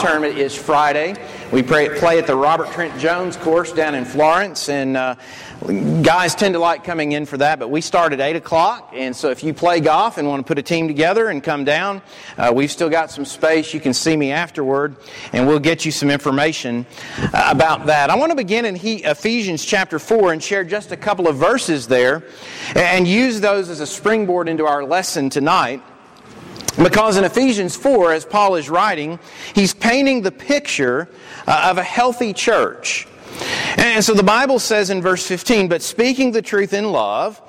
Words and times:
tournament 0.00 0.38
is 0.38 0.54
Friday. 0.54 1.16
We 1.52 1.62
pray, 1.62 1.98
play 1.98 2.18
at 2.18 2.26
the 2.26 2.36
Robert 2.36 2.70
Trent 2.72 2.98
Jones 3.00 3.36
course 3.36 3.72
down 3.72 3.94
in 3.94 4.04
Florence, 4.04 4.68
and 4.68 4.96
uh, 4.96 5.16
guys 6.02 6.34
tend 6.34 6.54
to 6.54 6.60
like 6.60 6.84
coming 6.84 7.12
in 7.12 7.26
for 7.26 7.36
that. 7.38 7.58
But 7.58 7.70
we 7.70 7.80
start 7.80 8.12
at 8.12 8.20
eight 8.20 8.36
o'clock, 8.36 8.92
and 8.94 9.16
so 9.16 9.30
if 9.30 9.42
you 9.42 9.52
play 9.52 9.80
golf 9.80 10.18
and 10.18 10.28
want 10.28 10.40
to 10.40 10.48
put 10.48 10.58
a 10.58 10.62
team 10.62 10.86
together 10.86 11.28
and 11.28 11.42
come 11.42 11.64
down, 11.64 12.02
uh, 12.36 12.52
we've 12.54 12.70
still 12.70 12.90
got 12.90 13.10
some 13.10 13.24
space. 13.24 13.74
You 13.74 13.80
can 13.80 13.92
see 13.92 14.16
me 14.16 14.30
afterward, 14.30 14.96
and 15.32 15.48
we'll 15.48 15.58
get 15.58 15.84
you 15.84 15.90
some 15.90 16.10
information 16.10 16.86
uh, 17.18 17.48
about 17.50 17.86
that. 17.86 18.10
I 18.10 18.14
want 18.14 18.30
to 18.30 18.36
begin 18.36 18.64
in 18.66 18.76
he, 18.76 18.96
Ephesians 19.04 19.64
chapter 19.64 19.98
four 19.98 20.32
and 20.32 20.42
share 20.42 20.64
just 20.64 20.92
a 20.92 20.96
couple 20.96 21.26
of 21.26 21.36
verses 21.36 21.88
there, 21.88 22.22
and 22.76 23.08
use 23.08 23.40
those 23.40 23.68
as 23.68 23.80
a 23.80 23.86
springboard 23.86 24.48
into 24.48 24.66
our 24.66 24.84
lesson 24.84 25.30
tonight. 25.30 25.82
Because 26.78 27.16
in 27.16 27.24
Ephesians 27.24 27.74
4, 27.76 28.12
as 28.12 28.24
Paul 28.24 28.54
is 28.54 28.70
writing, 28.70 29.18
he's 29.54 29.74
painting 29.74 30.22
the 30.22 30.30
picture 30.30 31.08
uh, 31.46 31.68
of 31.70 31.78
a 31.78 31.82
healthy 31.82 32.32
church. 32.32 33.06
And 33.76 34.04
so 34.04 34.14
the 34.14 34.22
Bible 34.22 34.58
says 34.58 34.90
in 34.90 35.02
verse 35.02 35.26
15, 35.26 35.68
But 35.68 35.82
speaking 35.82 36.32
the 36.32 36.42
truth 36.42 36.72
in 36.72 36.90
love, 36.92 37.40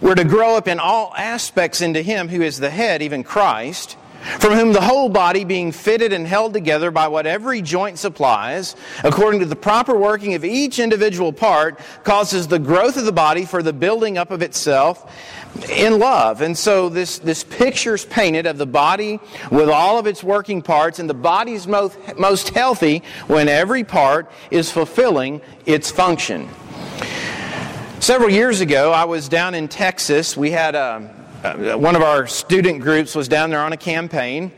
we're 0.00 0.14
to 0.14 0.24
grow 0.24 0.56
up 0.56 0.68
in 0.68 0.78
all 0.80 1.14
aspects 1.16 1.80
into 1.80 2.02
Him 2.02 2.28
who 2.28 2.42
is 2.42 2.58
the 2.58 2.70
head, 2.70 3.00
even 3.02 3.24
Christ 3.24 3.96
from 4.38 4.54
whom 4.54 4.72
the 4.72 4.80
whole 4.80 5.08
body, 5.08 5.44
being 5.44 5.70
fitted 5.70 6.12
and 6.12 6.26
held 6.26 6.54
together 6.54 6.90
by 6.90 7.08
what 7.08 7.26
every 7.26 7.60
joint 7.60 7.98
supplies, 7.98 8.74
according 9.02 9.40
to 9.40 9.46
the 9.46 9.56
proper 9.56 9.94
working 9.94 10.34
of 10.34 10.44
each 10.44 10.78
individual 10.78 11.32
part, 11.32 11.78
causes 12.04 12.48
the 12.48 12.58
growth 12.58 12.96
of 12.96 13.04
the 13.04 13.12
body 13.12 13.44
for 13.44 13.62
the 13.62 13.72
building 13.72 14.16
up 14.16 14.30
of 14.30 14.42
itself 14.42 15.12
in 15.68 15.98
love. 15.98 16.40
And 16.40 16.56
so 16.56 16.88
this, 16.88 17.18
this 17.18 17.44
picture's 17.44 18.04
painted 18.04 18.46
of 18.46 18.58
the 18.58 18.66
body 18.66 19.20
with 19.50 19.68
all 19.68 19.98
of 19.98 20.06
its 20.06 20.22
working 20.22 20.62
parts, 20.62 20.98
and 20.98 21.08
the 21.08 21.14
body's 21.14 21.66
most, 21.66 21.96
most 22.18 22.50
healthy 22.50 23.02
when 23.26 23.48
every 23.48 23.84
part 23.84 24.30
is 24.50 24.70
fulfilling 24.70 25.40
its 25.66 25.90
function. 25.90 26.48
Several 28.00 28.30
years 28.30 28.60
ago, 28.60 28.92
I 28.92 29.04
was 29.04 29.28
down 29.28 29.54
in 29.54 29.68
Texas. 29.68 30.36
We 30.36 30.50
had 30.50 30.74
a 30.74 31.10
uh, 31.44 31.76
one 31.76 31.94
of 31.94 32.00
our 32.00 32.26
student 32.26 32.80
groups 32.80 33.14
was 33.14 33.28
down 33.28 33.50
there 33.50 33.60
on 33.60 33.74
a 33.74 33.76
campaign 33.76 34.50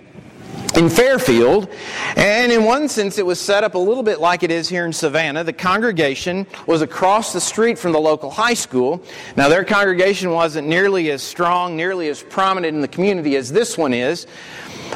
in 0.77 0.91
Fairfield. 0.91 1.69
And 2.17 2.53
in 2.53 2.65
one 2.65 2.89
sense, 2.89 3.19
it 3.19 3.27
was 3.27 3.41
set 3.41 3.65
up 3.65 3.75
a 3.75 3.79
little 3.79 4.03
bit 4.03 4.21
like 4.21 4.43
it 4.43 4.51
is 4.51 4.69
here 4.69 4.85
in 4.85 4.93
Savannah. 4.93 5.43
The 5.43 5.53
congregation 5.53 6.47
was 6.67 6.83
across 6.83 7.33
the 7.33 7.41
street 7.41 7.79
from 7.79 7.93
the 7.93 8.01
local 8.01 8.31
high 8.31 8.55
school. 8.55 9.03
Now, 9.37 9.49
their 9.49 9.65
congregation 9.65 10.31
wasn't 10.31 10.69
nearly 10.69 11.11
as 11.11 11.23
strong, 11.23 11.77
nearly 11.77 12.09
as 12.09 12.23
prominent 12.23 12.75
in 12.75 12.83
the 12.83 12.89
community 12.89 13.37
as 13.37 13.51
this 13.51 13.79
one 13.79 13.95
is. 13.95 14.27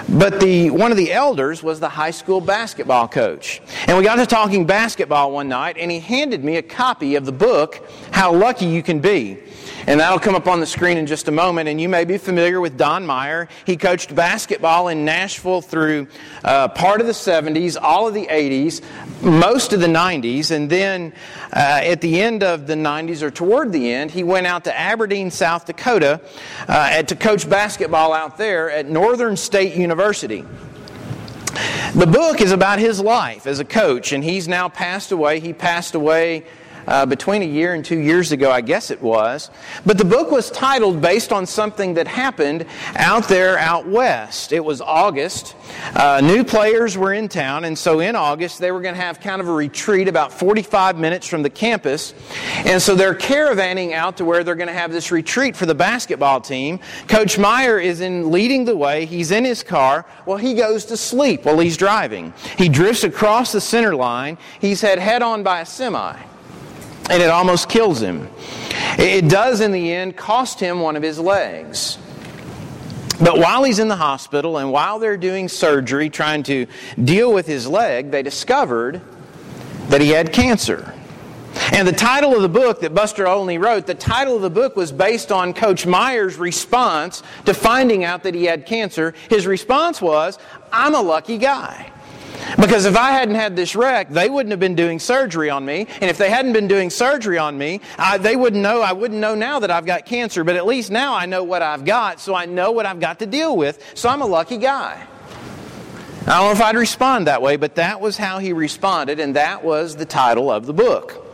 But 0.09 0.39
the, 0.41 0.71
one 0.71 0.91
of 0.91 0.97
the 0.97 1.13
elders 1.13 1.63
was 1.63 1.81
the 1.81 1.89
high 1.89 2.13
school 2.13 2.41
basketball 2.41 3.09
coach. 3.09 3.61
And 3.87 3.97
we 3.97 4.05
got 4.05 4.17
to 4.17 4.27
talking 4.27 4.67
basketball 4.67 5.33
one 5.33 5.49
night, 5.49 5.77
and 5.79 5.91
he 5.91 5.99
handed 5.99 6.45
me 6.45 6.57
a 6.57 6.63
copy 6.63 7.17
of 7.17 7.25
the 7.25 7.33
book, 7.33 7.89
How 8.13 8.33
Lucky 8.33 8.67
You 8.67 8.83
Can 8.83 9.01
Be. 9.01 9.39
And 9.87 10.01
that'll 10.01 10.19
come 10.19 10.35
up 10.35 10.47
on 10.47 10.61
the 10.61 10.67
screen 10.67 10.99
in 10.99 11.07
just 11.07 11.29
a 11.29 11.31
moment. 11.31 11.69
And 11.69 11.81
you 11.81 11.89
may 11.89 12.05
be 12.05 12.19
familiar 12.19 12.61
with 12.61 12.77
Don 12.77 13.07
Meyer. 13.07 13.49
He 13.65 13.77
coached 13.77 14.15
basketball 14.15 14.89
in 14.89 15.05
Nashville 15.05 15.63
through 15.63 16.07
uh, 16.45 16.69
part 16.69 17.01
of 17.01 17.07
the 17.07 17.13
70s, 17.13 17.77
all 17.81 18.07
of 18.07 18.15
the 18.15 18.27
80s, 18.27 18.83
most 19.23 19.73
of 19.73 19.81
the 19.81 19.87
90s. 19.87 20.51
And 20.51 20.69
then 20.69 21.13
uh, 21.53 21.81
at 21.83 22.01
the 22.01 22.21
end 22.21 22.43
of 22.43 22.67
the 22.67 22.75
90s, 22.75 23.23
or 23.23 23.31
toward 23.31 23.73
the 23.73 23.93
end, 23.93 24.11
he 24.11 24.23
went 24.23 24.47
out 24.47 24.65
to 24.65 24.79
Aberdeen, 24.79 25.31
South 25.31 25.67
Dakota 25.67 26.21
uh, 26.69 27.03
to 27.03 27.17
coach 27.17 27.49
basketball 27.49 28.13
out 28.13 28.37
there 28.37 28.71
at 28.71 28.89
Northern 28.89 29.37
State 29.37 29.75
University. 29.75 30.45
The 31.95 32.07
book 32.07 32.41
is 32.41 32.53
about 32.53 32.79
his 32.79 33.01
life 33.01 33.47
as 33.47 33.59
a 33.59 33.65
coach, 33.65 34.13
and 34.13 34.23
he's 34.23 34.47
now 34.47 34.69
passed 34.69 35.11
away. 35.11 35.41
He 35.41 35.53
passed 35.53 35.97
away 35.97 36.45
uh, 36.91 37.07
between 37.07 37.43
a 37.43 37.47
year 37.47 37.75
and 37.75 37.85
two 37.85 37.99
years 37.99 38.33
ago, 38.33 38.51
I 38.51 38.61
guess 38.61 38.91
it 38.91 39.01
was. 39.01 39.49
But 39.87 39.97
the 39.97 40.05
book 40.05 40.33
was 40.33 40.51
titled 40.51 41.01
based 41.01 41.33
on 41.33 41.47
something 41.47 41.95
that 41.95 42.09
happened 42.09 42.67
out 42.97 43.29
there 43.29 43.57
out 43.57 43.87
west. 43.87 44.53
It 44.53 44.65
was 44.65 44.81
August. 44.81 45.55
Uh, 45.95 46.21
new 46.21 46.43
players 46.43 46.99
were 46.99 47.15
in 47.15 47.29
town, 47.29 47.65
and 47.65 47.79
so 47.79 48.01
in 48.01 48.17
August 48.17 48.59
they 48.59 48.73
were 48.73 48.81
going 48.81 48.97
to 48.97 49.01
have 49.01 49.21
kind 49.21 49.41
of 49.41 49.49
a 49.49 49.53
retreat 49.53 50.09
about 50.09 50.33
45 50.33 50.99
minutes 50.99 51.29
from 51.29 51.43
the 51.43 51.51
campus. 51.51 52.13
And 52.67 52.83
so 52.83 52.97
they're 52.97 53.15
caravanning 53.15 53.93
out 53.93 54.17
to 54.17 54.25
where 54.25 54.43
they're 54.43 54.57
going 54.57 54.67
to 54.67 54.75
have 54.75 54.91
this 54.91 55.13
retreat 55.13 55.55
for 55.55 55.67
the 55.67 55.75
basketball 55.75 56.41
team. 56.41 56.81
Coach 57.07 57.39
Meyer 57.39 57.79
is 57.79 58.01
in 58.01 58.33
leading 58.33 58.65
the 58.65 58.77
way. 58.77 59.07
He's 59.07 59.31
in 59.31 59.45
his 59.45 59.63
car. 59.63 60.05
Well, 60.27 60.39
he 60.39 60.55
goes 60.55 60.87
to 60.87 60.97
sleep 60.97 61.45
while 61.45 61.61
he's 61.61 61.77
driving. 61.77 62.35
He 62.59 62.69
drifts 62.69 63.05
across 63.05 63.53
the 63.53 63.61
center 63.61 63.95
line. 63.95 64.39
He's 64.61 64.81
had 64.81 64.99
head 64.99 65.23
on 65.23 65.45
by 65.45 65.61
a 65.61 65.67
semi 65.67 66.17
and 67.11 67.23
it 67.23 67.29
almost 67.29 67.69
kills 67.69 68.01
him. 68.01 68.29
It 68.97 69.29
does, 69.29 69.61
in 69.61 69.73
the 69.73 69.93
end, 69.93 70.17
cost 70.17 70.61
him 70.61 70.81
one 70.81 70.97
of 70.97 71.03
his 71.03 71.19
legs. 71.19 71.99
But 73.21 73.39
while 73.39 73.65
he's 73.65 73.81
in 73.81 73.89
the 73.89 73.97
hospital 73.97 74.59
and 74.59 74.73
while 74.73 74.99
they're 74.99 75.17
doing 75.17 75.49
surgery 75.49 76.09
trying 76.09 76.45
to 76.45 76.67
deal 77.03 77.33
with 77.35 77.47
his 77.47 77.67
leg, 77.67 78.11
they 78.11 78.23
discovered 78.23 79.03
that 79.89 80.01
he 80.01 80.11
had 80.11 80.33
cancer. 80.33 80.95
And 81.73 81.87
the 81.87 81.93
title 81.93 82.35
of 82.35 82.43
the 82.43 82.49
book 82.49 82.81
that 82.81 82.95
Buster 82.95 83.27
Olney 83.27 83.59
wrote, 83.59 83.87
the 83.87 83.95
title 83.95 84.37
of 84.37 84.43
the 84.43 84.51
book 84.51 84.77
was 84.77 84.93
based 84.93 85.33
on 85.33 85.53
Coach 85.53 85.87
Meyer's 85.87 86.37
response 86.37 87.25
to 87.45 87.53
finding 87.53 88.05
out 88.05 88.23
that 88.23 88.35
he 88.35 88.45
had 88.45 88.67
cancer. 88.67 89.15
His 89.29 89.47
response 89.47 90.01
was, 90.01 90.39
I'm 90.73 90.95
a 90.95 91.03
lucky 91.03 91.39
guy. 91.39 91.91
Because 92.57 92.85
if 92.85 92.97
I 92.97 93.13
hadn't 93.13 93.35
had 93.35 93.57
this 93.57 93.75
wreck, 93.75 94.09
they 94.11 94.29
wouldn't 94.29 94.51
have 94.51 94.61
been 94.61 94.75
doing 94.75 94.99
surgery 94.99 95.51
on 95.51 95.65
me. 95.65 95.87
And 96.01 96.11
if 96.11 96.19
they 96.19 96.31
hadn't 96.31 96.53
been 96.53 96.69
doing 96.69 96.91
surgery 96.91 97.39
on 97.39 97.57
me, 97.57 97.81
I, 97.99 98.19
they 98.19 98.37
wouldn't 98.37 98.63
know, 98.63 98.83
I 98.83 98.93
wouldn't 98.93 99.21
know 99.21 99.35
now 99.35 99.61
that 99.61 99.71
I've 99.71 99.87
got 99.87 100.07
cancer. 100.07 100.45
But 100.45 100.57
at 100.57 100.67
least 100.67 100.91
now 100.91 101.15
I 101.15 101.27
know 101.27 101.45
what 101.45 101.63
I've 101.63 101.85
got, 101.85 102.21
so 102.21 102.35
I 102.35 102.47
know 102.47 102.73
what 102.73 102.87
I've 102.87 103.01
got 103.01 103.19
to 103.21 103.27
deal 103.27 103.57
with. 103.57 103.93
So 103.95 104.09
I'm 104.09 104.23
a 104.23 104.27
lucky 104.27 104.57
guy. 104.57 105.07
I 106.27 106.39
don't 106.39 106.47
know 106.47 106.53
if 106.53 106.61
I'd 106.61 106.77
respond 106.77 107.27
that 107.27 107.41
way, 107.43 107.57
but 107.57 107.77
that 107.77 108.01
was 108.01 108.17
how 108.17 108.39
he 108.39 108.53
responded, 108.53 109.21
and 109.21 109.37
that 109.37 109.65
was 109.65 109.97
the 109.97 110.05
title 110.05 110.51
of 110.51 110.67
the 110.67 110.75
book. 110.75 111.27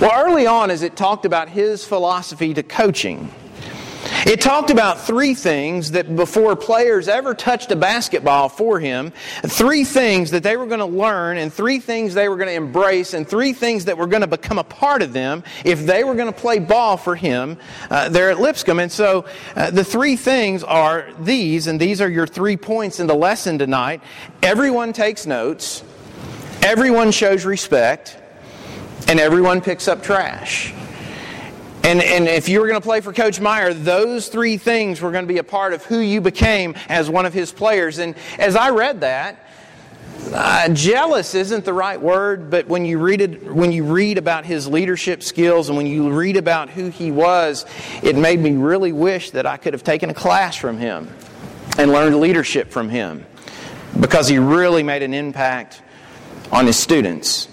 Well, 0.00 0.10
early 0.26 0.46
on, 0.46 0.70
as 0.70 0.82
it 0.82 0.96
talked 0.96 1.24
about 1.24 1.48
his 1.48 1.84
philosophy 1.84 2.52
to 2.54 2.62
coaching, 2.62 3.32
it 4.26 4.40
talked 4.40 4.70
about 4.70 5.00
three 5.00 5.34
things 5.34 5.92
that 5.92 6.14
before 6.16 6.56
players 6.56 7.08
ever 7.08 7.34
touched 7.34 7.70
a 7.70 7.76
basketball 7.76 8.48
for 8.48 8.78
him, 8.80 9.12
three 9.42 9.84
things 9.84 10.30
that 10.32 10.42
they 10.42 10.56
were 10.56 10.66
going 10.66 10.80
to 10.80 10.86
learn, 10.86 11.38
and 11.38 11.52
three 11.52 11.78
things 11.78 12.14
they 12.14 12.28
were 12.28 12.36
going 12.36 12.48
to 12.48 12.54
embrace, 12.54 13.14
and 13.14 13.28
three 13.28 13.52
things 13.52 13.86
that 13.86 13.96
were 13.96 14.06
going 14.06 14.22
to 14.22 14.26
become 14.26 14.58
a 14.58 14.64
part 14.64 15.02
of 15.02 15.12
them 15.12 15.42
if 15.64 15.86
they 15.86 16.04
were 16.04 16.14
going 16.14 16.32
to 16.32 16.38
play 16.38 16.58
ball 16.58 16.96
for 16.96 17.16
him 17.16 17.56
uh, 17.90 18.08
there 18.08 18.30
at 18.30 18.40
Lipscomb. 18.40 18.78
And 18.78 18.92
so 18.92 19.24
uh, 19.56 19.70
the 19.70 19.84
three 19.84 20.16
things 20.16 20.62
are 20.62 21.08
these, 21.20 21.66
and 21.66 21.80
these 21.80 22.00
are 22.00 22.08
your 22.08 22.26
three 22.26 22.56
points 22.56 23.00
in 23.00 23.06
the 23.06 23.14
lesson 23.14 23.58
tonight. 23.58 24.02
Everyone 24.42 24.92
takes 24.92 25.26
notes, 25.26 25.82
everyone 26.62 27.10
shows 27.10 27.44
respect, 27.44 28.18
and 29.08 29.20
everyone 29.20 29.60
picks 29.60 29.88
up 29.88 30.02
trash. 30.02 30.72
And, 31.84 32.02
and 32.02 32.26
if 32.26 32.48
you 32.48 32.60
were 32.60 32.66
going 32.66 32.80
to 32.80 32.84
play 32.84 33.02
for 33.02 33.12
Coach 33.12 33.40
Meyer, 33.40 33.74
those 33.74 34.28
three 34.28 34.56
things 34.56 35.02
were 35.02 35.10
going 35.10 35.24
to 35.24 35.32
be 35.32 35.36
a 35.36 35.44
part 35.44 35.74
of 35.74 35.84
who 35.84 35.98
you 35.98 36.22
became 36.22 36.74
as 36.88 37.10
one 37.10 37.26
of 37.26 37.34
his 37.34 37.52
players. 37.52 37.98
And 37.98 38.14
as 38.38 38.56
I 38.56 38.70
read 38.70 39.02
that, 39.02 39.46
uh, 40.32 40.70
jealous 40.70 41.34
isn't 41.34 41.66
the 41.66 41.74
right 41.74 42.00
word, 42.00 42.48
but 42.48 42.66
when 42.68 42.86
you 42.86 42.98
read 42.98 43.20
it, 43.20 43.52
when 43.52 43.70
you 43.70 43.84
read 43.84 44.16
about 44.16 44.46
his 44.46 44.66
leadership 44.66 45.22
skills 45.22 45.68
and 45.68 45.76
when 45.76 45.86
you 45.86 46.10
read 46.10 46.38
about 46.38 46.70
who 46.70 46.88
he 46.88 47.10
was, 47.10 47.66
it 48.02 48.16
made 48.16 48.40
me 48.40 48.52
really 48.52 48.92
wish 48.92 49.32
that 49.32 49.44
I 49.44 49.58
could 49.58 49.74
have 49.74 49.84
taken 49.84 50.08
a 50.08 50.14
class 50.14 50.56
from 50.56 50.78
him 50.78 51.14
and 51.76 51.92
learned 51.92 52.16
leadership 52.16 52.70
from 52.70 52.88
him 52.88 53.26
because 54.00 54.26
he 54.26 54.38
really 54.38 54.82
made 54.82 55.02
an 55.02 55.12
impact 55.12 55.82
on 56.50 56.66
his 56.66 56.78
students. 56.78 57.48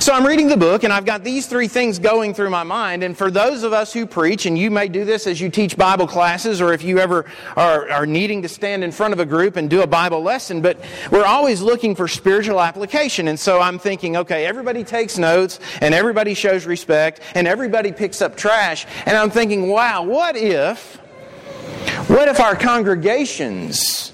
So 0.00 0.12
I'm 0.12 0.26
reading 0.26 0.48
the 0.48 0.56
book, 0.56 0.84
and 0.84 0.92
I've 0.92 1.04
got 1.04 1.24
these 1.24 1.46
three 1.46 1.68
things 1.68 1.98
going 1.98 2.32
through 2.32 2.50
my 2.50 2.62
mind. 2.62 3.02
And 3.02 3.16
for 3.16 3.30
those 3.30 3.62
of 3.62 3.72
us 3.72 3.92
who 3.92 4.06
preach, 4.06 4.46
and 4.46 4.56
you 4.56 4.70
may 4.70 4.88
do 4.88 5.04
this 5.04 5.26
as 5.26 5.40
you 5.40 5.50
teach 5.50 5.76
Bible 5.76 6.06
classes, 6.06 6.60
or 6.60 6.72
if 6.72 6.82
you 6.82 6.98
ever 6.98 7.26
are, 7.56 7.90
are 7.90 8.06
needing 8.06 8.42
to 8.42 8.48
stand 8.48 8.84
in 8.84 8.92
front 8.92 9.12
of 9.12 9.20
a 9.20 9.26
group 9.26 9.56
and 9.56 9.68
do 9.68 9.82
a 9.82 9.86
Bible 9.86 10.22
lesson, 10.22 10.62
but 10.62 10.78
we're 11.10 11.24
always 11.24 11.60
looking 11.60 11.94
for 11.94 12.08
spiritual 12.08 12.60
application. 12.60 13.28
And 13.28 13.38
so 13.38 13.60
I'm 13.60 13.78
thinking, 13.78 14.16
okay, 14.16 14.46
everybody 14.46 14.84
takes 14.84 15.18
notes, 15.18 15.60
and 15.80 15.94
everybody 15.94 16.34
shows 16.34 16.66
respect, 16.66 17.20
and 17.34 17.46
everybody 17.46 17.92
picks 17.92 18.22
up 18.22 18.36
trash. 18.36 18.86
And 19.06 19.16
I'm 19.16 19.30
thinking, 19.30 19.68
wow, 19.68 20.04
what 20.04 20.36
if, 20.36 20.96
what 22.08 22.28
if 22.28 22.40
our 22.40 22.54
congregations 22.54 24.12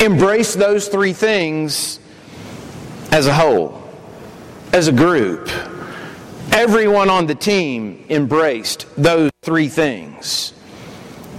embrace 0.00 0.54
those 0.54 0.88
three 0.88 1.12
things 1.12 1.98
as 3.10 3.26
a 3.26 3.34
whole? 3.34 3.81
As 4.72 4.88
a 4.88 4.92
group, 4.92 5.50
everyone 6.50 7.10
on 7.10 7.26
the 7.26 7.34
team 7.34 8.06
embraced 8.08 8.86
those 8.96 9.30
three 9.42 9.68
things. 9.68 10.54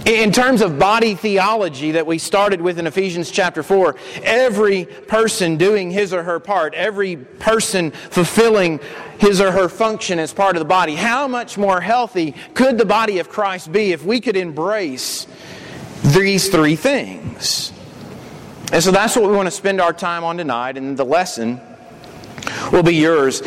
In 0.06 0.30
terms 0.30 0.60
of 0.60 0.78
body 0.78 1.14
theology 1.14 1.92
that 1.92 2.06
we 2.06 2.18
started 2.18 2.60
with 2.60 2.78
in 2.78 2.86
Ephesians 2.86 3.30
chapter 3.30 3.62
4, 3.62 3.96
every 4.22 4.84
person 4.84 5.56
doing 5.56 5.90
his 5.90 6.12
or 6.12 6.22
her 6.22 6.38
part, 6.38 6.74
every 6.74 7.16
person 7.16 7.90
fulfilling 7.90 8.78
his 9.18 9.40
or 9.40 9.50
her 9.50 9.68
function 9.68 10.18
as 10.18 10.32
part 10.32 10.56
of 10.56 10.60
the 10.60 10.66
body, 10.66 10.94
how 10.94 11.26
much 11.26 11.58
more 11.58 11.80
healthy 11.80 12.34
could 12.52 12.78
the 12.78 12.84
body 12.84 13.18
of 13.18 13.30
Christ 13.30 13.72
be 13.72 13.92
if 13.92 14.04
we 14.04 14.20
could 14.20 14.36
embrace 14.36 15.26
these 16.04 16.50
three 16.50 16.76
things? 16.76 17.72
And 18.72 18.82
so 18.82 18.92
that's 18.92 19.16
what 19.16 19.28
we 19.28 19.34
want 19.34 19.46
to 19.46 19.52
spend 19.52 19.80
our 19.80 19.92
time 19.92 20.22
on 20.22 20.36
tonight, 20.36 20.76
and 20.76 20.96
the 20.96 21.04
lesson 21.04 21.60
will 22.72 22.82
be 22.82 22.94
yours 22.94 23.42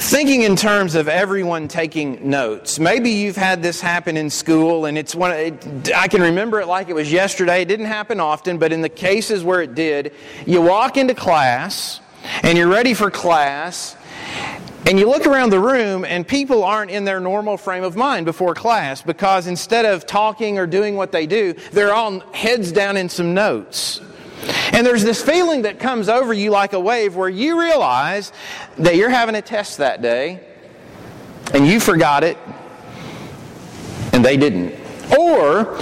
thinking 0.00 0.42
in 0.42 0.56
terms 0.56 0.94
of 0.94 1.08
everyone 1.08 1.68
taking 1.68 2.30
notes. 2.30 2.78
Maybe 2.78 3.10
you've 3.10 3.36
had 3.36 3.62
this 3.62 3.82
happen 3.82 4.16
in 4.16 4.30
school, 4.30 4.86
and 4.86 4.96
it's 4.96 5.14
one. 5.14 5.30
It, 5.32 5.94
I 5.94 6.08
can 6.08 6.22
remember 6.22 6.58
it 6.60 6.66
like 6.66 6.88
it 6.88 6.94
was 6.94 7.12
yesterday. 7.12 7.62
It 7.62 7.68
didn't 7.68 7.86
happen 7.86 8.18
often, 8.18 8.56
but 8.56 8.72
in 8.72 8.80
the 8.80 8.88
cases 8.88 9.44
where 9.44 9.60
it 9.60 9.74
did, 9.74 10.14
you 10.46 10.62
walk 10.62 10.96
into 10.96 11.14
class 11.14 12.00
and 12.42 12.56
you're 12.56 12.68
ready 12.68 12.94
for 12.94 13.10
class. 13.10 13.96
And 14.86 14.98
you 14.98 15.06
look 15.08 15.26
around 15.26 15.50
the 15.50 15.60
room, 15.60 16.06
and 16.06 16.26
people 16.26 16.64
aren't 16.64 16.90
in 16.90 17.04
their 17.04 17.20
normal 17.20 17.58
frame 17.58 17.84
of 17.84 17.94
mind 17.94 18.24
before 18.24 18.54
class 18.54 19.02
because 19.02 19.46
instead 19.46 19.84
of 19.84 20.06
talking 20.06 20.58
or 20.58 20.66
doing 20.66 20.96
what 20.96 21.12
they 21.12 21.26
do, 21.26 21.52
they're 21.72 21.94
all 21.94 22.20
heads 22.32 22.72
down 22.72 22.96
in 22.96 23.10
some 23.10 23.34
notes. 23.34 24.00
And 24.72 24.86
there's 24.86 25.04
this 25.04 25.22
feeling 25.22 25.62
that 25.62 25.78
comes 25.78 26.08
over 26.08 26.32
you 26.32 26.50
like 26.50 26.72
a 26.72 26.80
wave 26.80 27.16
where 27.16 27.28
you 27.28 27.60
realize 27.60 28.32
that 28.78 28.96
you're 28.96 29.10
having 29.10 29.34
a 29.34 29.42
test 29.42 29.78
that 29.78 30.02
day 30.02 30.40
and 31.52 31.66
you 31.66 31.80
forgot 31.80 32.24
it 32.24 32.38
and 34.12 34.24
they 34.24 34.36
didn't. 34.36 34.74
Or 35.18 35.78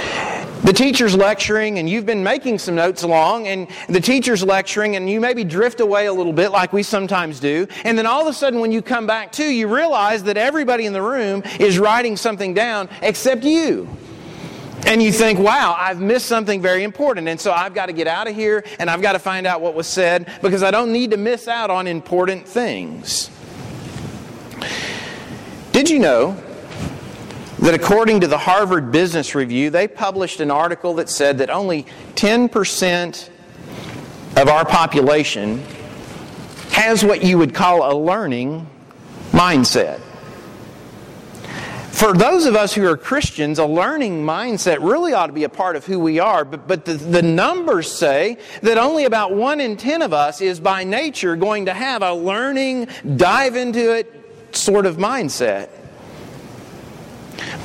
the 0.64 0.72
teacher's 0.72 1.14
lecturing 1.14 1.78
and 1.78 1.88
you've 1.88 2.06
been 2.06 2.22
making 2.22 2.58
some 2.58 2.74
notes 2.74 3.02
along 3.02 3.46
and 3.46 3.68
the 3.88 4.00
teacher's 4.00 4.42
lecturing 4.42 4.96
and 4.96 5.08
you 5.08 5.20
maybe 5.20 5.44
drift 5.44 5.80
away 5.80 6.06
a 6.06 6.12
little 6.12 6.32
bit 6.32 6.50
like 6.50 6.72
we 6.72 6.82
sometimes 6.82 7.38
do. 7.40 7.66
And 7.84 7.96
then 7.96 8.06
all 8.06 8.20
of 8.20 8.26
a 8.26 8.32
sudden 8.32 8.60
when 8.60 8.72
you 8.72 8.82
come 8.82 9.06
back 9.06 9.32
to, 9.32 9.44
you 9.44 9.72
realize 9.72 10.24
that 10.24 10.36
everybody 10.36 10.86
in 10.86 10.92
the 10.92 11.02
room 11.02 11.42
is 11.60 11.78
writing 11.78 12.16
something 12.16 12.54
down 12.54 12.88
except 13.02 13.44
you. 13.44 13.88
And 14.88 15.02
you 15.02 15.12
think, 15.12 15.38
wow, 15.38 15.76
I've 15.78 16.00
missed 16.00 16.24
something 16.24 16.62
very 16.62 16.82
important. 16.82 17.28
And 17.28 17.38
so 17.38 17.52
I've 17.52 17.74
got 17.74 17.86
to 17.86 17.92
get 17.92 18.06
out 18.06 18.26
of 18.26 18.34
here 18.34 18.64
and 18.78 18.88
I've 18.88 19.02
got 19.02 19.12
to 19.12 19.18
find 19.18 19.46
out 19.46 19.60
what 19.60 19.74
was 19.74 19.86
said 19.86 20.32
because 20.40 20.62
I 20.62 20.70
don't 20.70 20.92
need 20.92 21.10
to 21.10 21.18
miss 21.18 21.46
out 21.46 21.68
on 21.68 21.86
important 21.86 22.48
things. 22.48 23.28
Did 25.72 25.90
you 25.90 25.98
know 25.98 26.42
that 27.58 27.74
according 27.74 28.20
to 28.20 28.28
the 28.28 28.38
Harvard 28.38 28.90
Business 28.90 29.34
Review, 29.34 29.68
they 29.68 29.88
published 29.88 30.40
an 30.40 30.50
article 30.50 30.94
that 30.94 31.10
said 31.10 31.36
that 31.36 31.50
only 31.50 31.84
10% 32.14 33.28
of 34.38 34.48
our 34.48 34.64
population 34.64 35.62
has 36.70 37.04
what 37.04 37.22
you 37.22 37.36
would 37.36 37.54
call 37.54 37.92
a 37.92 37.94
learning 37.94 38.66
mindset? 39.32 40.00
For 41.98 42.12
those 42.12 42.46
of 42.46 42.54
us 42.54 42.72
who 42.72 42.86
are 42.86 42.96
Christians, 42.96 43.58
a 43.58 43.66
learning 43.66 44.24
mindset 44.24 44.78
really 44.80 45.14
ought 45.14 45.26
to 45.26 45.32
be 45.32 45.42
a 45.42 45.48
part 45.48 45.74
of 45.74 45.84
who 45.84 45.98
we 45.98 46.20
are. 46.20 46.44
But, 46.44 46.68
but 46.68 46.84
the, 46.84 46.94
the 46.94 47.22
numbers 47.22 47.90
say 47.90 48.38
that 48.62 48.78
only 48.78 49.04
about 49.04 49.34
one 49.34 49.60
in 49.60 49.76
ten 49.76 50.02
of 50.02 50.12
us 50.12 50.40
is 50.40 50.60
by 50.60 50.84
nature 50.84 51.34
going 51.34 51.66
to 51.66 51.74
have 51.74 52.02
a 52.02 52.14
learning, 52.14 52.86
dive 53.16 53.56
into 53.56 53.96
it 53.96 54.14
sort 54.52 54.86
of 54.86 54.96
mindset. 54.96 55.70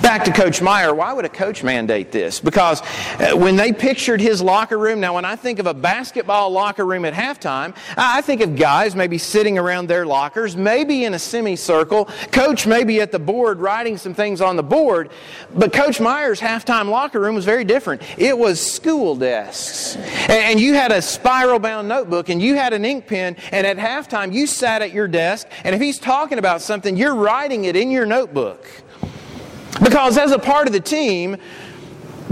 Back 0.02 0.26
to 0.26 0.32
Coach 0.32 0.62
Meyer, 0.62 0.94
why 0.94 1.14
would 1.14 1.26
a 1.26 1.30
coach 1.30 1.64
mandate 1.64 2.12
this? 2.12 2.40
Because 2.40 2.82
uh, 3.20 3.36
when 3.36 3.56
they 3.56 3.72
pictured 3.72 4.22
his 4.22 4.42
locker 4.42 4.78
room, 4.78 5.00
now 5.00 5.16
when 5.16 5.26
I 5.26 5.36
think 5.36 5.60
of 5.60 5.66
a 5.66 5.74
basketball 5.74 6.52
locker 6.52 6.86
room 6.86 7.06
at 7.06 7.14
halftime, 7.14 7.76
I 7.98 8.22
think 8.22 8.42
of 8.42 8.56
guys 8.56 8.96
maybe 8.96 9.18
sitting 9.18 9.58
around 9.58 9.88
their 9.88 10.06
lockers, 10.06 10.56
maybe 10.56 11.06
in 11.06 11.14
a 11.14 11.20
semicircle, 11.20 12.06
coach 12.32 12.68
maybe 12.68 13.02
at 13.02 13.12
the 13.12 13.20
board 13.20 13.60
writing 13.60 13.98
some 13.98 14.14
things 14.14 14.42
on 14.42 14.56
the 14.56 14.64
board. 14.64 15.10
But 15.56 15.74
Coach 15.74 16.00
Meyer's 16.00 16.40
halftime 16.40 16.90
locker 16.90 17.20
room 17.20 17.36
was 17.36 17.46
very 17.46 17.64
different. 17.64 18.02
It 18.18 18.38
was 18.38 18.60
school 18.60 19.16
desks. 19.16 19.96
And 20.30 20.60
you 20.60 20.74
had 20.74 20.92
a 20.92 21.02
spiral 21.02 21.60
bound 21.60 21.88
notebook 21.88 22.30
and 22.30 22.42
you 22.42 22.56
had 22.56 22.74
an 22.74 22.86
ink 22.86 23.08
pen, 23.08 23.38
and 23.52 23.66
at 23.66 23.78
halftime 23.78 24.34
you 24.34 24.48
sat 24.48 24.82
at 24.82 24.92
your 24.92 25.08
desk, 25.08 25.48
and 25.64 25.74
if 25.74 25.82
he's 25.82 26.00
talking 26.00 26.38
about 26.38 26.62
something, 26.62 26.96
you're 26.98 27.16
writing 27.16 27.66
it 27.66 27.76
in 27.76 27.90
your 27.90 28.06
notebook. 28.06 28.68
Because 29.84 30.18
as 30.18 30.32
a 30.32 30.40
part 30.40 30.68
of 30.68 30.74
the 30.74 30.80
team, 30.80 31.38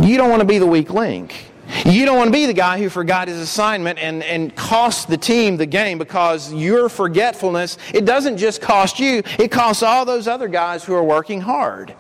you 0.02 0.18
don't 0.18 0.30
want 0.30 0.40
to 0.42 0.48
be 0.48 0.58
the 0.58 0.68
weak 0.68 0.92
link. 0.92 1.52
You 1.86 2.06
don't 2.06 2.18
want 2.18 2.28
to 2.28 2.32
be 2.32 2.46
the 2.46 2.54
guy 2.54 2.80
who 2.80 2.90
forgot 2.90 3.28
his 3.28 3.40
assignment 3.40 3.98
and, 4.00 4.24
and 4.24 4.56
cost 4.56 5.08
the 5.08 5.18
team 5.18 5.58
the 5.58 5.66
game 5.66 5.98
because 5.98 6.54
your 6.54 6.90
forgetfulness, 6.90 7.78
it 7.94 8.06
doesn't 8.06 8.38
just 8.38 8.62
cost 8.62 9.00
you, 9.00 9.24
it 9.40 9.50
costs 9.52 9.82
all 9.82 10.04
those 10.06 10.28
other 10.28 10.48
guys 10.48 10.84
who 10.84 10.94
are 10.94 11.04
working 11.04 11.42
hard 11.42 11.94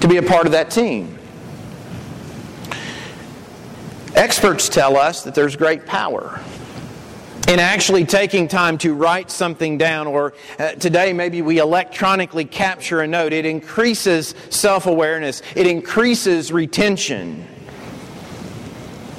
to 0.00 0.08
be 0.08 0.16
a 0.16 0.22
part 0.22 0.46
of 0.46 0.52
that 0.52 0.70
team. 0.70 1.18
Experts 4.14 4.68
tell 4.68 4.96
us 4.96 5.24
that 5.24 5.34
there's 5.34 5.56
great 5.56 5.86
power 5.86 6.40
in 7.48 7.60
actually 7.60 8.06
taking 8.06 8.48
time 8.48 8.78
to 8.78 8.94
write 8.94 9.30
something 9.30 9.76
down, 9.76 10.06
or 10.06 10.32
uh, 10.58 10.72
today 10.72 11.12
maybe 11.12 11.42
we 11.42 11.58
electronically 11.58 12.44
capture 12.44 13.00
a 13.00 13.06
note, 13.06 13.32
it 13.32 13.44
increases 13.44 14.34
self 14.50 14.86
awareness, 14.86 15.42
it 15.54 15.66
increases 15.66 16.52
retention. 16.52 17.46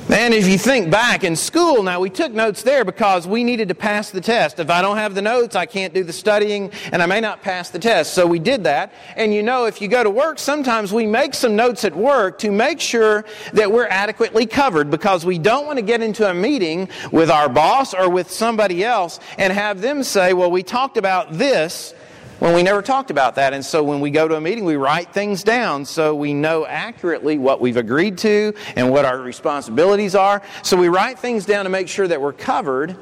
And 0.07 0.35
if 0.35 0.47
you 0.47 0.59
think 0.59 0.91
back 0.91 1.23
in 1.23 1.35
school, 1.35 1.81
now 1.81 1.99
we 1.99 2.11
took 2.11 2.31
notes 2.31 2.61
there 2.61 2.85
because 2.85 3.27
we 3.27 3.43
needed 3.43 3.69
to 3.69 3.75
pass 3.75 4.11
the 4.11 4.21
test. 4.21 4.59
If 4.59 4.69
I 4.69 4.83
don't 4.83 4.97
have 4.97 5.15
the 5.15 5.21
notes, 5.21 5.55
I 5.55 5.65
can't 5.65 5.95
do 5.95 6.03
the 6.03 6.13
studying 6.13 6.71
and 6.91 7.01
I 7.01 7.07
may 7.07 7.19
not 7.19 7.41
pass 7.41 7.71
the 7.71 7.79
test. 7.79 8.13
So 8.13 8.27
we 8.27 8.37
did 8.37 8.65
that. 8.65 8.93
And 9.15 9.33
you 9.33 9.41
know, 9.41 9.65
if 9.65 9.81
you 9.81 9.87
go 9.87 10.03
to 10.03 10.09
work, 10.11 10.37
sometimes 10.37 10.93
we 10.93 11.07
make 11.07 11.33
some 11.33 11.55
notes 11.55 11.83
at 11.85 11.95
work 11.95 12.37
to 12.39 12.51
make 12.51 12.79
sure 12.79 13.25
that 13.53 13.71
we're 13.71 13.87
adequately 13.87 14.45
covered 14.45 14.91
because 14.91 15.25
we 15.25 15.39
don't 15.39 15.65
want 15.65 15.79
to 15.79 15.85
get 15.85 16.03
into 16.03 16.29
a 16.29 16.35
meeting 16.35 16.87
with 17.11 17.31
our 17.31 17.49
boss 17.49 17.95
or 17.95 18.07
with 18.07 18.29
somebody 18.29 18.83
else 18.83 19.19
and 19.39 19.51
have 19.51 19.81
them 19.81 20.03
say, 20.03 20.33
well, 20.33 20.51
we 20.51 20.61
talked 20.61 20.97
about 20.97 21.33
this 21.33 21.95
when 22.39 22.53
we 22.53 22.63
never 22.63 22.81
talked 22.81 23.11
about 23.11 23.35
that. 23.35 23.53
And 23.53 23.63
so 23.63 23.83
when 23.83 24.01
we 24.01 24.11
go 24.11 24.27
to 24.27 24.35
a 24.35 24.41
meeting, 24.41 24.65
we 24.65 24.75
write 24.75 25.13
things 25.13 25.43
down 25.43 25.85
so 25.85 26.13
we 26.15 26.33
know 26.33 26.65
accurately 26.65 27.37
what 27.37 27.61
we've 27.61 27.77
agreed 27.77 28.17
to 28.19 28.53
and 28.75 28.91
what 28.91 29.05
our 29.05 29.19
responsibilities 29.19 30.15
are. 30.15 30.41
So 30.63 30.77
we 30.77 30.89
write 30.89 31.19
things 31.19 31.45
down 31.45 31.65
to 31.65 31.69
make 31.69 31.87
sure 31.87 32.07
that 32.07 32.21
we're 32.21 32.33
covered. 32.33 32.97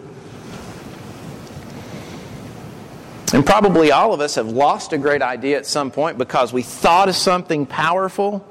And 3.34 3.44
probably 3.44 3.92
all 3.92 4.14
of 4.14 4.22
us 4.22 4.36
have 4.36 4.48
lost 4.48 4.94
a 4.94 4.98
great 5.00 5.24
idea 5.24 5.58
at 5.58 5.66
some 5.66 5.90
point 5.90 6.20
because 6.20 6.54
we 6.54 6.62
thought 6.62 7.10
of 7.10 7.16
something 7.16 7.66
powerful 7.66 8.46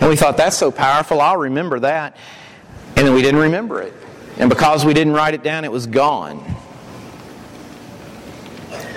and 0.00 0.10
we 0.10 0.16
thought, 0.16 0.36
that's 0.36 0.56
so 0.56 0.70
powerful, 0.70 1.20
I'll 1.20 1.36
remember 1.36 1.80
that. 1.80 2.16
And 2.96 3.06
then 3.06 3.14
we 3.14 3.22
didn't 3.22 3.40
remember 3.40 3.80
it. 3.80 3.92
And 4.38 4.48
because 4.48 4.84
we 4.84 4.94
didn't 4.94 5.12
write 5.12 5.34
it 5.34 5.42
down, 5.42 5.64
it 5.64 5.72
was 5.72 5.86
gone. 5.86 6.44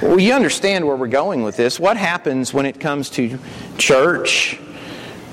Well, 0.01 0.19
you 0.19 0.33
understand 0.33 0.87
where 0.87 0.95
we're 0.95 1.05
going 1.05 1.43
with 1.43 1.57
this. 1.57 1.79
What 1.79 1.95
happens 1.95 2.51
when 2.51 2.65
it 2.65 2.79
comes 2.79 3.11
to 3.11 3.37
church? 3.77 4.55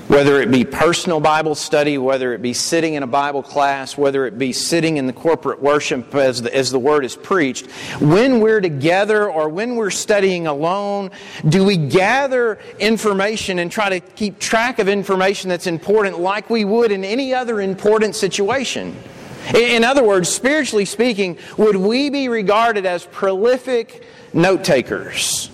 Whether 0.08 0.42
it 0.42 0.50
be 0.50 0.62
personal 0.62 1.20
Bible 1.20 1.54
study, 1.54 1.96
whether 1.96 2.34
it 2.34 2.42
be 2.42 2.52
sitting 2.52 2.92
in 2.92 3.02
a 3.02 3.06
Bible 3.06 3.42
class, 3.42 3.96
whether 3.96 4.26
it 4.26 4.38
be 4.38 4.52
sitting 4.52 4.98
in 4.98 5.06
the 5.06 5.14
corporate 5.14 5.62
worship 5.62 6.14
as 6.14 6.42
the, 6.42 6.54
as 6.54 6.70
the 6.70 6.78
Word 6.78 7.06
is 7.06 7.16
preached, 7.16 7.70
when 7.98 8.40
we're 8.40 8.60
together 8.60 9.30
or 9.30 9.48
when 9.48 9.74
we're 9.76 9.90
studying 9.90 10.46
alone, 10.46 11.12
do 11.48 11.64
we 11.64 11.78
gather 11.78 12.58
information 12.78 13.60
and 13.60 13.72
try 13.72 13.88
to 13.88 14.00
keep 14.00 14.38
track 14.38 14.78
of 14.78 14.86
information 14.86 15.48
that's 15.48 15.66
important 15.66 16.20
like 16.20 16.50
we 16.50 16.66
would 16.66 16.92
in 16.92 17.04
any 17.04 17.32
other 17.32 17.62
important 17.62 18.14
situation? 18.14 18.94
In 19.54 19.84
other 19.84 20.04
words, 20.04 20.28
spiritually 20.28 20.84
speaking, 20.84 21.38
would 21.56 21.76
we 21.76 22.10
be 22.10 22.28
regarded 22.28 22.86
as 22.86 23.04
prolific 23.06 24.02
note 24.32 24.64
takers? 24.64 25.50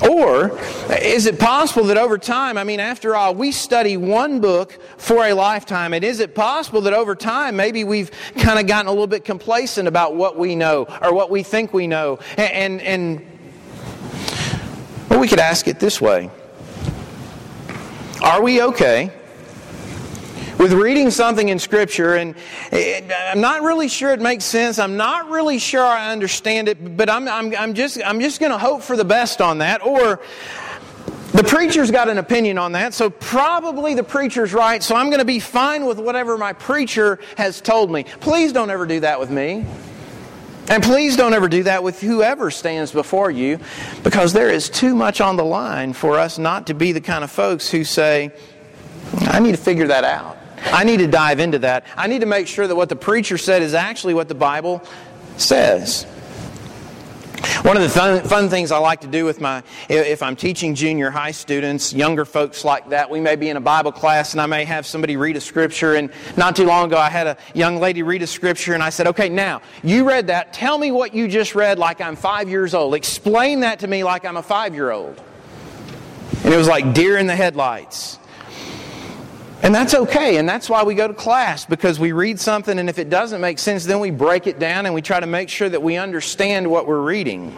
Or 0.00 0.56
is 1.00 1.26
it 1.26 1.40
possible 1.40 1.84
that 1.88 1.98
over 1.98 2.18
time, 2.18 2.56
I 2.56 2.62
mean, 2.62 2.78
after 2.78 3.16
all, 3.16 3.34
we 3.34 3.50
study 3.50 3.96
one 3.96 4.40
book 4.40 4.78
for 4.96 5.26
a 5.26 5.34
lifetime, 5.34 5.92
and 5.92 6.04
is 6.04 6.20
it 6.20 6.34
possible 6.34 6.82
that 6.82 6.92
over 6.92 7.16
time 7.16 7.56
maybe 7.56 7.82
we've 7.82 8.10
kind 8.38 8.60
of 8.60 8.66
gotten 8.66 8.86
a 8.86 8.90
little 8.90 9.08
bit 9.08 9.24
complacent 9.24 9.88
about 9.88 10.14
what 10.14 10.38
we 10.38 10.54
know 10.54 10.86
or 11.02 11.12
what 11.12 11.30
we 11.30 11.42
think 11.42 11.72
we 11.72 11.88
know? 11.88 12.20
And, 12.36 12.80
and, 12.80 13.20
and 13.20 13.26
well, 15.10 15.18
we 15.18 15.26
could 15.26 15.40
ask 15.40 15.66
it 15.66 15.80
this 15.80 16.00
way 16.00 16.30
Are 18.22 18.40
we 18.40 18.62
okay 18.62 19.10
with 20.58 20.72
reading 20.72 21.10
something 21.10 21.48
in 21.48 21.58
Scripture, 21.58 22.16
and 22.16 22.34
I'm 22.72 23.40
not 23.40 23.62
really 23.62 23.88
sure 23.88 24.12
it 24.12 24.20
makes 24.20 24.44
sense. 24.44 24.78
I'm 24.78 24.96
not 24.96 25.30
really 25.30 25.58
sure 25.58 25.84
I 25.84 26.10
understand 26.10 26.68
it, 26.68 26.96
but 26.96 27.08
I'm, 27.08 27.28
I'm, 27.28 27.54
I'm 27.54 27.74
just, 27.74 27.98
I'm 28.04 28.20
just 28.20 28.40
going 28.40 28.52
to 28.52 28.58
hope 28.58 28.82
for 28.82 28.96
the 28.96 29.04
best 29.04 29.40
on 29.40 29.58
that. 29.58 29.84
Or 29.86 30.20
The 31.32 31.44
preacher's 31.44 31.90
got 31.90 32.08
an 32.08 32.16
opinion 32.16 32.56
on 32.56 32.72
that, 32.72 32.94
so 32.94 33.10
probably 33.10 33.92
the 33.92 34.02
preacher's 34.02 34.54
right, 34.54 34.82
so 34.82 34.96
I'm 34.96 35.08
going 35.08 35.18
to 35.18 35.26
be 35.26 35.40
fine 35.40 35.84
with 35.84 35.98
whatever 35.98 36.38
my 36.38 36.54
preacher 36.54 37.18
has 37.36 37.60
told 37.60 37.90
me. 37.90 38.04
Please 38.04 38.50
don't 38.50 38.70
ever 38.70 38.86
do 38.86 39.00
that 39.00 39.20
with 39.20 39.30
me. 39.30 39.66
And 40.70 40.82
please 40.82 41.18
don't 41.18 41.34
ever 41.34 41.46
do 41.46 41.64
that 41.64 41.82
with 41.82 42.00
whoever 42.00 42.50
stands 42.50 42.92
before 42.92 43.30
you, 43.30 43.58
because 44.02 44.32
there 44.32 44.48
is 44.48 44.70
too 44.70 44.94
much 44.94 45.20
on 45.20 45.36
the 45.36 45.44
line 45.44 45.92
for 45.92 46.18
us 46.18 46.38
not 46.38 46.66
to 46.68 46.74
be 46.74 46.92
the 46.92 47.00
kind 47.00 47.22
of 47.22 47.30
folks 47.30 47.70
who 47.70 47.84
say, 47.84 48.32
I 49.20 49.38
need 49.38 49.52
to 49.52 49.58
figure 49.58 49.88
that 49.88 50.04
out. 50.04 50.37
I 50.66 50.84
need 50.84 50.98
to 50.98 51.06
dive 51.06 51.40
into 51.40 51.60
that. 51.60 51.86
I 51.96 52.06
need 52.06 52.20
to 52.20 52.26
make 52.26 52.46
sure 52.46 52.66
that 52.66 52.76
what 52.76 52.88
the 52.88 52.96
preacher 52.96 53.38
said 53.38 53.62
is 53.62 53.74
actually 53.74 54.14
what 54.14 54.28
the 54.28 54.34
Bible 54.34 54.82
says. 55.36 56.06
One 57.62 57.76
of 57.76 57.82
the 57.82 57.88
fun, 57.88 58.22
fun, 58.24 58.48
things 58.48 58.72
I 58.72 58.78
like 58.78 59.00
to 59.02 59.06
do 59.06 59.24
with 59.24 59.40
my, 59.40 59.62
if 59.88 60.22
I'm 60.22 60.36
teaching 60.36 60.74
junior 60.74 61.10
high 61.10 61.30
students, 61.30 61.92
younger 61.92 62.24
folks 62.24 62.64
like 62.64 62.88
that, 62.90 63.10
we 63.10 63.20
may 63.20 63.36
be 63.36 63.48
in 63.48 63.56
a 63.56 63.60
Bible 63.60 63.92
class 63.92 64.32
and 64.32 64.40
I 64.40 64.46
may 64.46 64.64
have 64.64 64.86
somebody 64.86 65.16
read 65.16 65.36
a 65.36 65.40
scripture. 65.40 65.94
And 65.94 66.10
not 66.36 66.56
too 66.56 66.64
long 66.64 66.86
ago, 66.86 66.98
I 66.98 67.10
had 67.10 67.26
a 67.26 67.36
young 67.54 67.78
lady 67.78 68.02
read 68.02 68.22
a 68.22 68.26
scripture 68.26 68.74
and 68.74 68.82
I 68.82 68.90
said, 68.90 69.08
okay, 69.08 69.28
now, 69.28 69.62
you 69.82 70.08
read 70.08 70.28
that. 70.28 70.52
Tell 70.52 70.78
me 70.78 70.90
what 70.90 71.14
you 71.14 71.28
just 71.28 71.54
read 71.54 71.78
like 71.78 72.00
I'm 72.00 72.16
five 72.16 72.48
years 72.48 72.74
old. 72.74 72.94
Explain 72.94 73.60
that 73.60 73.80
to 73.80 73.86
me 73.86 74.04
like 74.04 74.24
I'm 74.24 74.36
a 74.36 74.42
five 74.42 74.74
year 74.74 74.90
old. 74.90 75.20
And 76.44 76.52
it 76.52 76.56
was 76.56 76.68
like 76.68 76.92
deer 76.92 77.18
in 77.18 77.26
the 77.26 77.36
headlights. 77.36 78.18
And 79.60 79.74
that's 79.74 79.92
okay, 79.92 80.36
and 80.36 80.48
that's 80.48 80.70
why 80.70 80.84
we 80.84 80.94
go 80.94 81.08
to 81.08 81.14
class, 81.14 81.66
because 81.66 81.98
we 81.98 82.12
read 82.12 82.38
something, 82.38 82.78
and 82.78 82.88
if 82.88 82.98
it 82.98 83.10
doesn't 83.10 83.40
make 83.40 83.58
sense, 83.58 83.84
then 83.84 83.98
we 83.98 84.10
break 84.10 84.46
it 84.46 84.60
down 84.60 84.86
and 84.86 84.94
we 84.94 85.02
try 85.02 85.18
to 85.18 85.26
make 85.26 85.48
sure 85.48 85.68
that 85.68 85.82
we 85.82 85.96
understand 85.96 86.70
what 86.70 86.86
we're 86.86 87.00
reading. 87.00 87.54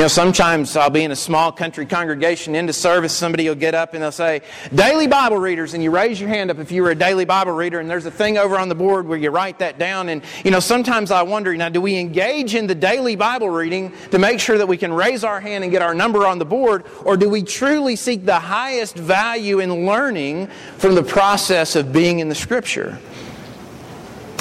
You 0.00 0.04
know, 0.04 0.08
sometimes 0.08 0.76
I'll 0.76 0.88
be 0.88 1.04
in 1.04 1.10
a 1.10 1.14
small 1.14 1.52
country 1.52 1.84
congregation 1.84 2.54
into 2.54 2.72
service, 2.72 3.12
somebody 3.12 3.46
will 3.46 3.54
get 3.54 3.74
up 3.74 3.92
and 3.92 4.02
they'll 4.02 4.10
say, 4.10 4.40
Daily 4.74 5.06
Bible 5.06 5.36
readers, 5.36 5.74
and 5.74 5.82
you 5.82 5.90
raise 5.90 6.18
your 6.18 6.30
hand 6.30 6.50
up 6.50 6.58
if 6.58 6.72
you 6.72 6.82
were 6.82 6.92
a 6.92 6.94
daily 6.94 7.26
Bible 7.26 7.52
reader, 7.52 7.80
and 7.80 7.90
there's 7.90 8.06
a 8.06 8.10
thing 8.10 8.38
over 8.38 8.56
on 8.56 8.70
the 8.70 8.74
board 8.74 9.06
where 9.06 9.18
you 9.18 9.28
write 9.28 9.58
that 9.58 9.78
down. 9.78 10.08
And, 10.08 10.22
you 10.42 10.50
know, 10.50 10.58
sometimes 10.58 11.10
I 11.10 11.20
wonder, 11.20 11.54
now, 11.54 11.68
do 11.68 11.82
we 11.82 11.98
engage 11.98 12.54
in 12.54 12.66
the 12.66 12.74
daily 12.74 13.14
Bible 13.14 13.50
reading 13.50 13.92
to 14.10 14.18
make 14.18 14.40
sure 14.40 14.56
that 14.56 14.66
we 14.66 14.78
can 14.78 14.90
raise 14.90 15.22
our 15.22 15.38
hand 15.38 15.64
and 15.64 15.70
get 15.70 15.82
our 15.82 15.92
number 15.92 16.26
on 16.26 16.38
the 16.38 16.46
board, 16.46 16.86
or 17.04 17.18
do 17.18 17.28
we 17.28 17.42
truly 17.42 17.94
seek 17.94 18.24
the 18.24 18.40
highest 18.40 18.96
value 18.96 19.60
in 19.60 19.84
learning 19.84 20.46
from 20.78 20.94
the 20.94 21.02
process 21.02 21.76
of 21.76 21.92
being 21.92 22.20
in 22.20 22.30
the 22.30 22.34
Scripture? 22.34 22.98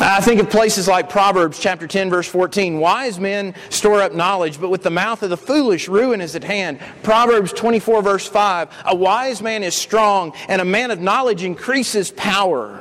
I 0.02 0.22
think 0.22 0.40
of 0.40 0.50
places 0.50 0.88
like 0.88 1.10
Proverbs 1.10 1.60
chapter 1.60 1.86
10 1.86 2.10
verse 2.10 2.28
14. 2.28 2.80
Wise 2.80 3.20
men 3.20 3.54
store 3.70 4.02
up 4.02 4.14
knowledge, 4.14 4.60
but 4.60 4.70
with 4.70 4.82
the 4.82 4.90
mouth 4.90 5.24
of 5.24 5.30
the 5.30 5.36
foolish 5.36 5.90
ruin 5.90 6.22
is 6.22 6.38
at 6.38 6.44
hand. 6.44 6.80
Proverbs 7.04 7.52
24 7.52 8.02
verse 8.02 8.26
5. 8.26 8.70
A 8.86 8.96
wise 8.96 9.42
man 9.42 9.62
is 9.62 9.76
strong, 9.76 10.34
and 10.48 10.62
a 10.62 10.66
man 10.66 10.92
of 10.92 11.02
knowledge 11.02 11.44
increases 11.44 12.12
power. 12.12 12.78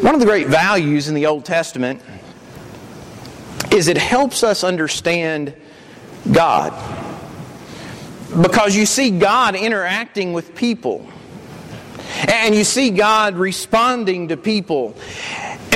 One 0.00 0.14
of 0.14 0.20
the 0.20 0.26
great 0.26 0.48
values 0.48 1.06
in 1.08 1.14
the 1.14 1.26
Old 1.26 1.44
Testament 1.44 2.02
is 3.72 3.86
it 3.86 3.98
helps 3.98 4.42
us 4.42 4.64
understand 4.64 5.54
God. 6.32 6.72
Because 8.42 8.74
you 8.74 8.84
see 8.84 9.16
God 9.16 9.54
interacting 9.54 10.32
with 10.32 10.56
people. 10.56 11.08
And 12.28 12.54
you 12.54 12.64
see 12.64 12.90
God 12.90 13.34
responding 13.34 14.28
to 14.28 14.36
people. 14.36 14.96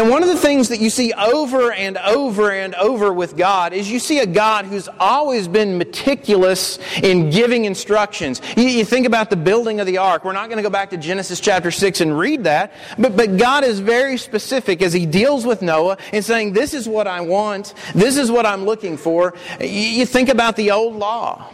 And 0.01 0.09
one 0.09 0.23
of 0.23 0.31
the 0.31 0.37
things 0.37 0.71
that 0.71 0.81
you 0.81 0.89
see 0.89 1.13
over 1.13 1.73
and 1.73 1.99
over 1.99 2.51
and 2.51 2.75
over 2.77 3.13
with 3.13 3.37
God 3.37 3.75
is 3.75 3.91
you 3.91 3.99
see 3.99 4.21
a 4.21 4.27
God 4.27 4.65
who's 4.65 4.89
always 4.99 5.47
been 5.47 5.77
meticulous 5.77 6.79
in 7.03 7.29
giving 7.29 7.67
instructions. 7.67 8.41
You, 8.57 8.83
think 8.87 9.07
about 9.07 9.29
the 9.29 9.37
building 9.37 9.79
of 9.79 9.87
the 9.87 9.99
ark. 9.99 10.25
We're 10.25 10.33
not 10.33 10.47
going 10.49 10.57
to 10.57 10.63
go 10.63 10.71
back 10.71 10.89
to 10.91 10.97
Genesis 10.97 11.39
chapter 11.39 11.71
6 11.71 12.01
and 12.01 12.19
read 12.19 12.45
that, 12.45 12.73
but, 12.99 13.15
but 13.15 13.37
God 13.37 13.63
is 13.63 13.81
very 13.81 14.17
specific 14.17 14.81
as 14.81 14.95
He 14.95 15.05
deals 15.05 15.45
with 15.45 15.61
Noah 15.61 15.99
in 16.15 16.23
saying, 16.23 16.55
This 16.55 16.73
is 16.73 16.89
what 16.89 17.07
I 17.07 17.21
want, 17.21 17.75
this 17.95 18.17
is 18.17 18.31
what 18.31 18.47
I'm 18.47 18.65
looking 18.65 18.97
for. 18.97 19.35
You 19.61 20.07
think 20.07 20.31
about 20.31 20.57
the 20.57 20.71
old 20.71 20.97
law. 20.97 21.53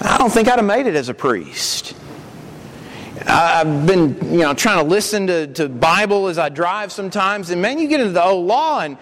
I 0.00 0.18
don't 0.18 0.32
think 0.32 0.48
I'd 0.48 0.58
have 0.58 0.64
made 0.64 0.88
it 0.88 0.96
as 0.96 1.08
a 1.08 1.14
priest. 1.14 1.94
I've 3.28 3.86
been, 3.86 4.32
you 4.32 4.38
know, 4.38 4.54
trying 4.54 4.78
to 4.78 4.88
listen 4.88 5.26
to, 5.26 5.46
to 5.48 5.68
Bible 5.68 6.28
as 6.28 6.38
I 6.38 6.48
drive 6.48 6.92
sometimes, 6.92 7.50
and 7.50 7.60
man, 7.60 7.78
you 7.78 7.88
get 7.88 8.00
into 8.00 8.12
the 8.12 8.24
old 8.24 8.46
law, 8.46 8.80
and 8.80 8.96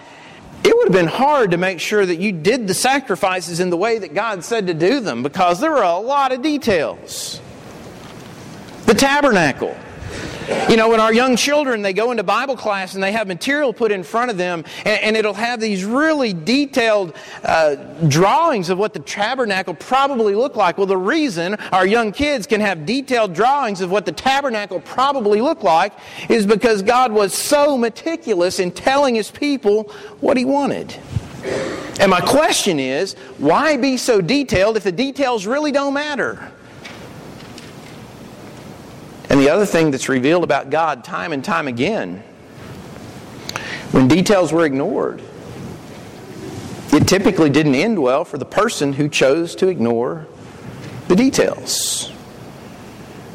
it 0.64 0.74
would 0.74 0.84
have 0.84 0.92
been 0.92 1.06
hard 1.06 1.50
to 1.50 1.58
make 1.58 1.78
sure 1.78 2.04
that 2.06 2.16
you 2.16 2.32
did 2.32 2.66
the 2.66 2.74
sacrifices 2.74 3.60
in 3.60 3.68
the 3.68 3.76
way 3.76 3.98
that 3.98 4.14
God 4.14 4.42
said 4.42 4.66
to 4.68 4.74
do 4.74 5.00
them 5.00 5.22
because 5.22 5.60
there 5.60 5.70
were 5.70 5.82
a 5.82 5.98
lot 5.98 6.32
of 6.32 6.40
details. 6.40 7.40
The 8.86 8.94
tabernacle. 8.94 9.76
You 10.68 10.76
know, 10.76 10.90
when 10.90 11.00
our 11.00 11.12
young 11.12 11.36
children, 11.36 11.82
they 11.82 11.92
go 11.92 12.10
into 12.10 12.22
Bible 12.22 12.56
class 12.56 12.94
and 12.94 13.02
they 13.02 13.12
have 13.12 13.26
material 13.26 13.72
put 13.72 13.90
in 13.90 14.02
front 14.02 14.30
of 14.30 14.36
them, 14.36 14.64
and, 14.84 15.02
and 15.02 15.16
it'll 15.16 15.32
have 15.34 15.60
these 15.60 15.84
really 15.84 16.34
detailed 16.34 17.14
uh, 17.42 17.76
drawings 18.08 18.68
of 18.68 18.78
what 18.78 18.92
the 18.92 18.98
tabernacle 18.98 19.74
probably 19.74 20.34
looked 20.34 20.56
like. 20.56 20.76
Well, 20.76 20.86
the 20.86 20.96
reason 20.96 21.54
our 21.72 21.86
young 21.86 22.12
kids 22.12 22.46
can 22.46 22.60
have 22.60 22.84
detailed 22.84 23.34
drawings 23.34 23.80
of 23.80 23.90
what 23.90 24.04
the 24.04 24.12
tabernacle 24.12 24.80
probably 24.80 25.40
looked 25.40 25.62
like 25.62 25.92
is 26.28 26.44
because 26.44 26.82
God 26.82 27.12
was 27.12 27.32
so 27.32 27.78
meticulous 27.78 28.58
in 28.58 28.70
telling 28.70 29.14
His 29.14 29.30
people 29.30 29.84
what 30.20 30.36
He 30.36 30.44
wanted. 30.44 30.94
And 32.00 32.10
my 32.10 32.20
question 32.20 32.80
is, 32.80 33.14
why 33.38 33.76
be 33.76 33.96
so 33.96 34.20
detailed 34.20 34.76
if 34.76 34.84
the 34.84 34.92
details 34.92 35.46
really 35.46 35.72
don't 35.72 35.94
matter? 35.94 36.52
And 39.30 39.40
the 39.40 39.48
other 39.48 39.66
thing 39.66 39.90
that's 39.90 40.08
revealed 40.08 40.44
about 40.44 40.70
God 40.70 41.04
time 41.04 41.32
and 41.32 41.44
time 41.44 41.66
again, 41.66 42.22
when 43.90 44.08
details 44.08 44.52
were 44.52 44.64
ignored, 44.64 45.22
it 46.92 47.08
typically 47.08 47.50
didn't 47.50 47.74
end 47.74 48.00
well 48.00 48.24
for 48.24 48.38
the 48.38 48.44
person 48.44 48.92
who 48.92 49.08
chose 49.08 49.56
to 49.56 49.68
ignore 49.68 50.26
the 51.08 51.16
details. 51.16 52.12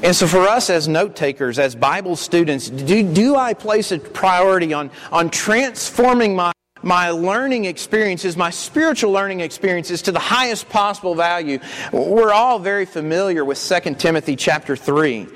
And 0.02 0.16
so, 0.16 0.28
for 0.28 0.48
us 0.48 0.70
as 0.70 0.88
note 0.88 1.16
takers, 1.16 1.60
as 1.60 1.76
Bible 1.76 2.16
students, 2.16 2.70
do, 2.70 3.04
do 3.04 3.36
I 3.36 3.54
place 3.54 3.92
a 3.92 4.00
priority 4.00 4.74
on, 4.74 4.92
on 5.12 5.30
transforming 5.30 6.38
my, 6.38 6.54
my 6.82 7.10
learning 7.10 7.66
experiences, 7.66 8.38
my 8.38 8.50
spiritual 8.50 9.12
learning 9.12 9.42
experiences 9.42 10.04
to 10.04 10.14
the 10.14 10.20
highest 10.20 10.70
possible 10.70 11.16
value? 11.16 11.60
We're 11.92 12.32
all 12.32 12.60
very 12.60 12.86
familiar 12.86 13.44
with 13.44 13.62
2 13.62 13.96
Timothy 13.96 14.38
chapter 14.38 14.78
3 14.78 15.28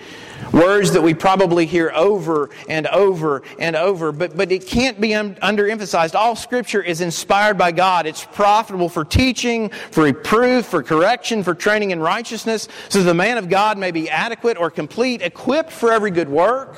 Words 0.54 0.92
that 0.92 1.02
we 1.02 1.16
probably 1.16 1.66
hear 1.66 1.92
over 1.96 2.52
and 2.70 2.86
over 2.88 3.42
and 3.58 3.76
over, 3.76 4.12
but, 4.12 4.38
but 4.38 4.52
it 4.52 4.68
can't 4.68 5.02
be 5.02 5.16
un- 5.16 5.34
underemphasized. 5.42 6.14
All 6.14 6.36
Scripture 6.36 6.82
is 6.82 7.02
inspired 7.02 7.58
by 7.58 7.72
God. 7.72 8.06
It's 8.06 8.24
profitable 8.24 8.88
for 8.88 9.04
teaching, 9.04 9.70
for 9.90 10.04
reproof, 10.04 10.68
for 10.68 10.84
correction, 10.84 11.44
for 11.44 11.56
training 11.56 11.90
in 11.90 12.00
righteousness, 12.00 12.68
so 12.88 13.02
the 13.02 13.16
man 13.16 13.40
of 13.40 13.50
God 13.50 13.80
may 13.80 13.90
be 13.90 14.12
adequate 14.12 14.58
or 14.58 14.70
complete, 14.70 15.24
equipped 15.24 15.72
for 15.72 15.92
every 15.92 16.12
good 16.12 16.30
work. 16.30 16.78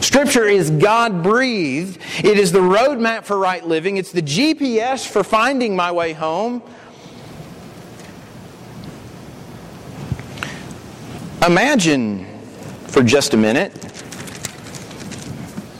Scripture 0.00 0.46
is 0.46 0.70
God 0.70 1.22
breathed. 1.22 2.00
It 2.18 2.36
is 2.36 2.50
the 2.50 2.58
roadmap 2.58 3.24
for 3.24 3.38
right 3.38 3.64
living. 3.64 3.96
It's 3.96 4.10
the 4.10 4.22
GPS 4.22 5.06
for 5.06 5.22
finding 5.22 5.76
my 5.76 5.92
way 5.92 6.14
home. 6.14 6.62
Imagine 11.46 12.27
for 12.88 13.02
just 13.02 13.34
a 13.34 13.36
minute, 13.36 13.72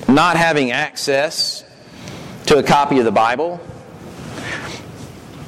not 0.09 0.37
having 0.37 0.71
access 0.71 1.65
to 2.47 2.59
a 2.59 2.63
copy 2.63 2.99
of 2.99 3.05
the 3.05 3.13
Bible. 3.13 3.61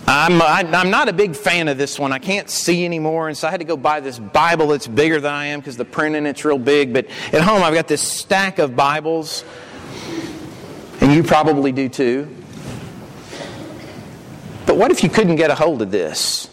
I'm, 0.06 0.42
I, 0.42 0.62
am 0.72 0.90
not 0.90 1.08
a 1.08 1.12
big 1.12 1.36
fan 1.36 1.68
of 1.68 1.78
this 1.78 1.96
one. 1.96 2.12
I 2.12 2.18
can't 2.18 2.50
see 2.50 2.84
anymore, 2.84 3.28
and 3.28 3.38
so 3.38 3.46
I 3.46 3.52
had 3.52 3.60
to 3.60 3.64
go 3.64 3.76
buy 3.76 4.00
this 4.00 4.18
Bible 4.18 4.66
that's 4.66 4.88
bigger 4.88 5.20
than 5.20 5.32
I 5.32 5.46
am 5.46 5.60
because 5.60 5.76
the 5.76 5.84
print 5.84 6.16
in 6.16 6.26
it's 6.26 6.44
real 6.44 6.58
big. 6.58 6.92
But 6.92 7.06
at 7.32 7.42
home, 7.42 7.62
I've 7.62 7.74
got 7.74 7.86
this 7.86 8.02
stack 8.02 8.58
of 8.58 8.74
Bibles, 8.74 9.44
and 11.00 11.12
you 11.12 11.22
probably 11.22 11.70
do 11.70 11.88
too. 11.88 12.28
But 14.66 14.76
what 14.76 14.90
if 14.90 15.04
you 15.04 15.10
couldn't 15.10 15.36
get 15.36 15.50
a 15.50 15.54
hold 15.54 15.80
of 15.80 15.92
this? 15.92 16.49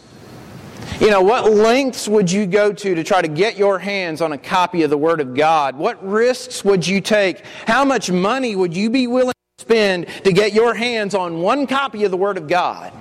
You 1.00 1.12
know, 1.12 1.22
what 1.22 1.51
lengths 1.51 2.08
would 2.08 2.32
you 2.32 2.46
go 2.46 2.74
to 2.74 2.96
to 2.96 3.03
try 3.03 3.22
to 3.22 3.27
get 3.27 3.56
your 3.58 3.77
hands 3.77 4.20
on 4.22 4.32
a 4.32 4.38
copy 4.38 4.84
of 4.84 4.89
the 4.89 4.98
Word 4.98 5.22
of 5.22 5.36
God? 5.36 5.75
What 5.75 6.03
risks 6.03 6.65
would 6.65 6.88
you 6.88 7.01
take? 7.01 7.46
How 7.65 7.86
much 7.86 8.10
money 8.10 8.56
would 8.56 8.75
you 8.75 8.89
be 8.89 9.06
willing 9.06 9.34
to 9.58 9.63
spend 9.63 10.08
to 10.24 10.32
get 10.34 10.53
your 10.53 10.74
hands 10.74 11.13
on 11.13 11.41
one 11.41 11.67
copy 11.67 12.03
of 12.03 12.12
the 12.12 12.17
Word 12.17 12.38
of 12.38 12.48
God? 12.48 12.91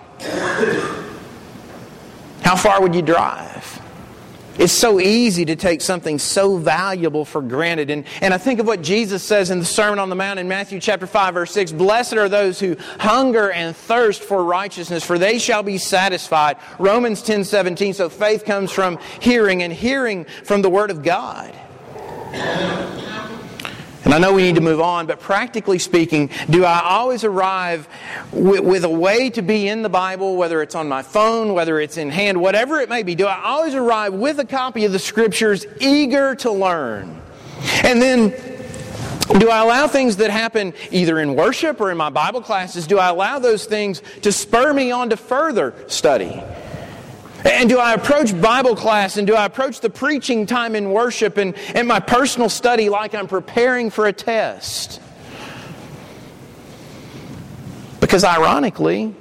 How 2.43 2.55
far 2.55 2.83
would 2.83 2.95
you 2.95 3.03
drive? 3.03 3.76
It's 4.59 4.73
so 4.73 5.01
easy 5.01 5.45
to 5.45 5.57
take 5.57 5.81
something 5.81 6.19
so 6.19 6.57
valuable 6.57 7.25
for 7.25 7.43
granted. 7.43 7.91
And, 7.91 8.05
and 8.21 8.33
I 8.33 8.39
think 8.39 8.59
of 8.59 8.67
what 8.67 8.83
Jesus 8.83 9.23
says 9.23 9.51
in 9.51 9.59
the 9.59 9.65
Sermon 9.65 9.99
on 9.99 10.09
the 10.09 10.17
Mount 10.17 10.39
in 10.39 10.49
Matthew 10.49 10.81
chapter 10.81 11.07
5, 11.07 11.35
verse 11.35 11.51
6 11.53 11.73
Blessed 11.73 12.15
are 12.15 12.29
those 12.29 12.59
who 12.59 12.77
hunger 12.99 13.51
and 13.51 13.77
thirst 13.77 14.23
for 14.23 14.43
righteousness, 14.43 15.05
for 15.05 15.19
they 15.19 15.39
shall 15.39 15.63
be 15.63 15.79
satisfied. 15.79 16.57
Romans 16.79 17.23
10 17.23 17.45
17. 17.45 17.95
So 17.95 18.09
faith 18.09 18.45
comes 18.45 18.73
from 18.73 18.99
hearing, 19.21 19.63
and 19.63 19.73
hearing 19.73 20.25
from 20.45 20.63
the 20.63 20.71
Word 20.71 20.91
of 20.91 21.03
God. 21.03 21.55
And 24.07 24.15
I 24.15 24.19
know 24.19 24.33
we 24.33 24.43
need 24.43 24.55
to 24.55 24.61
move 24.61 24.81
on, 24.81 25.07
but 25.07 25.19
practically 25.19 25.81
speaking, 25.81 26.31
do 26.49 26.65
I 26.65 26.81
always 26.81 27.25
arrive 27.25 27.89
with, 28.31 28.61
with, 28.61 28.85
a 28.85 28.89
way 28.89 29.31
to 29.31 29.43
be 29.43 29.67
in 29.67 29.83
the 29.83 29.89
Bible, 29.89 30.37
whether 30.37 30.63
it's 30.63 30.77
on 30.77 30.89
my 30.89 31.03
phone, 31.03 31.55
whether 31.55 31.81
it's 31.81 31.97
in 31.97 32.11
hand, 32.11 32.41
whatever 32.41 32.79
it 32.79 32.89
may 32.89 33.03
be? 33.03 33.17
Do 33.17 33.27
I 33.27 33.43
always 33.43 33.75
arrive 33.75 34.15
with 34.15 34.39
a 34.39 34.45
copy 34.45 34.85
of 34.85 34.93
the 34.93 35.01
Scriptures, 35.01 35.67
eager 35.81 36.37
to 36.37 36.53
learn? 36.53 37.21
And 37.83 38.01
then 38.01 38.31
do 39.41 39.51
I 39.51 39.59
allow 39.59 39.89
things 39.89 40.19
that 40.19 40.31
happen 40.31 40.73
either 40.93 41.19
in 41.19 41.35
worship 41.35 41.81
or 41.81 41.91
in 41.91 41.97
my 41.97 42.11
Bible 42.11 42.43
classes, 42.43 42.87
do 42.87 43.01
I 43.01 43.09
allow 43.09 43.41
those 43.41 43.67
things 43.67 44.03
to 44.23 44.31
spur 44.31 44.73
me 44.73 44.93
on 44.93 45.11
to 45.11 45.17
further 45.17 45.75
study? 45.89 46.45
And 47.47 47.69
do 47.69 47.79
I 47.79 47.95
approach 47.95 48.39
Bible 48.41 48.75
class 48.75 49.17
and 49.17 49.27
do 49.27 49.35
I 49.37 49.45
approach 49.45 49.79
the 49.79 49.89
preaching 49.89 50.47
time 50.47 50.75
in 50.75 50.91
worship 50.91 51.37
and, 51.37 51.55
and 51.77 51.87
my 51.87 52.01
personal 52.01 52.49
study 52.49 52.89
like 52.89 53.15
I'm 53.15 53.29
preparing 53.29 53.91
for 53.91 54.07
a 54.07 54.13
test? 54.13 55.01
Because 58.01 58.25
ironically, 58.25 59.15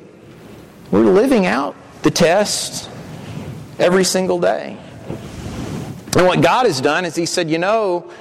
we're 0.89 1.05
living 1.05 1.45
out 1.45 1.75
the 2.01 2.09
test 2.09 2.89
every 3.77 4.03
single 4.03 4.39
day. 4.39 4.75
And 6.17 6.25
what 6.25 6.41
God 6.41 6.65
has 6.65 6.81
done 6.81 7.05
is 7.05 7.15
He 7.15 7.27
said, 7.27 7.47
you 7.51 7.59
know, 7.59 8.11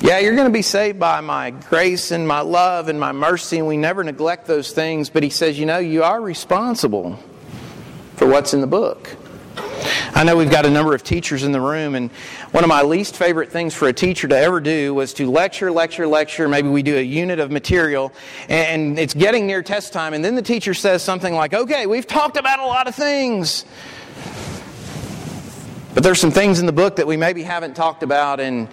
yeah, 0.00 0.18
you're 0.18 0.34
going 0.34 0.48
to 0.48 0.52
be 0.52 0.62
saved 0.62 0.98
by 0.98 1.20
my 1.20 1.50
grace 1.50 2.10
and 2.10 2.26
my 2.26 2.40
love 2.40 2.88
and 2.88 2.98
my 2.98 3.12
mercy, 3.12 3.58
and 3.58 3.68
we 3.68 3.76
never 3.76 4.02
neglect 4.02 4.46
those 4.48 4.72
things. 4.72 5.08
But 5.08 5.22
He 5.22 5.30
says, 5.30 5.56
you 5.56 5.66
know, 5.66 5.78
you 5.78 6.02
are 6.02 6.20
responsible 6.20 7.20
for 8.16 8.26
what's 8.26 8.54
in 8.54 8.60
the 8.60 8.66
book. 8.66 9.16
I 10.14 10.24
know 10.24 10.36
we've 10.36 10.50
got 10.50 10.64
a 10.64 10.70
number 10.70 10.94
of 10.94 11.02
teachers 11.02 11.42
in 11.42 11.52
the 11.52 11.60
room, 11.60 11.94
and 11.94 12.10
one 12.52 12.64
of 12.64 12.68
my 12.68 12.82
least 12.82 13.16
favorite 13.16 13.50
things 13.50 13.74
for 13.74 13.88
a 13.88 13.92
teacher 13.92 14.28
to 14.28 14.36
ever 14.36 14.60
do 14.60 14.94
was 14.94 15.12
to 15.14 15.30
lecture, 15.30 15.70
lecture, 15.70 16.06
lecture. 16.06 16.48
Maybe 16.48 16.68
we 16.68 16.82
do 16.82 16.96
a 16.96 17.02
unit 17.02 17.40
of 17.40 17.50
material, 17.50 18.12
and 18.48 18.98
it's 18.98 19.14
getting 19.14 19.46
near 19.46 19.62
test 19.62 19.92
time, 19.92 20.14
and 20.14 20.24
then 20.24 20.34
the 20.34 20.42
teacher 20.42 20.74
says 20.74 21.02
something 21.02 21.34
like, 21.34 21.52
Okay, 21.52 21.86
we've 21.86 22.06
talked 22.06 22.36
about 22.36 22.60
a 22.60 22.66
lot 22.66 22.86
of 22.86 22.94
things. 22.94 23.64
But 25.94 26.02
there's 26.02 26.20
some 26.20 26.32
things 26.32 26.58
in 26.58 26.66
the 26.66 26.72
book 26.72 26.96
that 26.96 27.06
we 27.06 27.16
maybe 27.16 27.42
haven't 27.42 27.74
talked 27.74 28.02
about, 28.02 28.40
and 28.40 28.68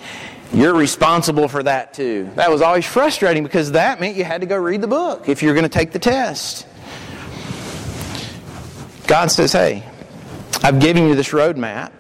you're 0.54 0.74
responsible 0.74 1.48
for 1.48 1.64
that 1.64 1.94
too. 1.94 2.30
That 2.36 2.50
was 2.50 2.62
always 2.62 2.86
frustrating 2.86 3.44
because 3.44 3.72
that 3.72 4.00
meant 4.00 4.16
you 4.16 4.24
had 4.24 4.42
to 4.42 4.48
go 4.48 4.58
read 4.58 4.82
the 4.82 4.88
book 4.88 5.30
if 5.30 5.42
you're 5.44 5.54
going 5.54 5.64
to 5.64 5.70
take 5.70 5.92
the 5.92 6.00
test. 6.00 6.68
God 9.12 9.30
says, 9.30 9.52
hey, 9.52 9.84
I've 10.64 10.80
given 10.80 11.06
you 11.06 11.16
this 11.16 11.32
roadmap, 11.32 11.92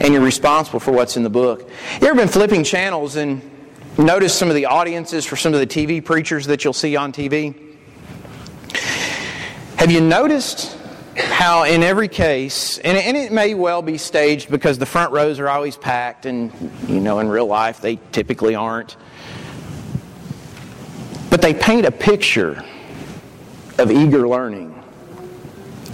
and 0.00 0.12
you're 0.12 0.24
responsible 0.24 0.80
for 0.80 0.90
what's 0.90 1.16
in 1.16 1.22
the 1.22 1.30
book. 1.30 1.70
You 2.00 2.08
ever 2.08 2.16
been 2.16 2.26
flipping 2.26 2.64
channels 2.64 3.14
and 3.14 3.40
notice 3.96 4.36
some 4.36 4.48
of 4.48 4.56
the 4.56 4.66
audiences 4.66 5.24
for 5.24 5.36
some 5.36 5.54
of 5.54 5.60
the 5.60 5.68
TV 5.68 6.04
preachers 6.04 6.46
that 6.46 6.64
you'll 6.64 6.72
see 6.72 6.96
on 6.96 7.12
TV? 7.12 7.76
Have 9.76 9.92
you 9.92 10.00
noticed 10.00 10.76
how, 11.14 11.62
in 11.62 11.84
every 11.84 12.08
case, 12.08 12.78
and 12.78 13.16
it 13.16 13.30
may 13.30 13.54
well 13.54 13.80
be 13.80 13.96
staged 13.96 14.50
because 14.50 14.78
the 14.78 14.86
front 14.86 15.12
rows 15.12 15.38
are 15.38 15.48
always 15.48 15.76
packed, 15.76 16.26
and 16.26 16.50
you 16.88 16.98
know, 16.98 17.20
in 17.20 17.28
real 17.28 17.46
life 17.46 17.80
they 17.80 18.00
typically 18.10 18.56
aren't, 18.56 18.96
but 21.30 21.40
they 21.40 21.54
paint 21.54 21.86
a 21.86 21.92
picture 21.92 22.64
of 23.78 23.92
eager 23.92 24.26
learning 24.26 24.73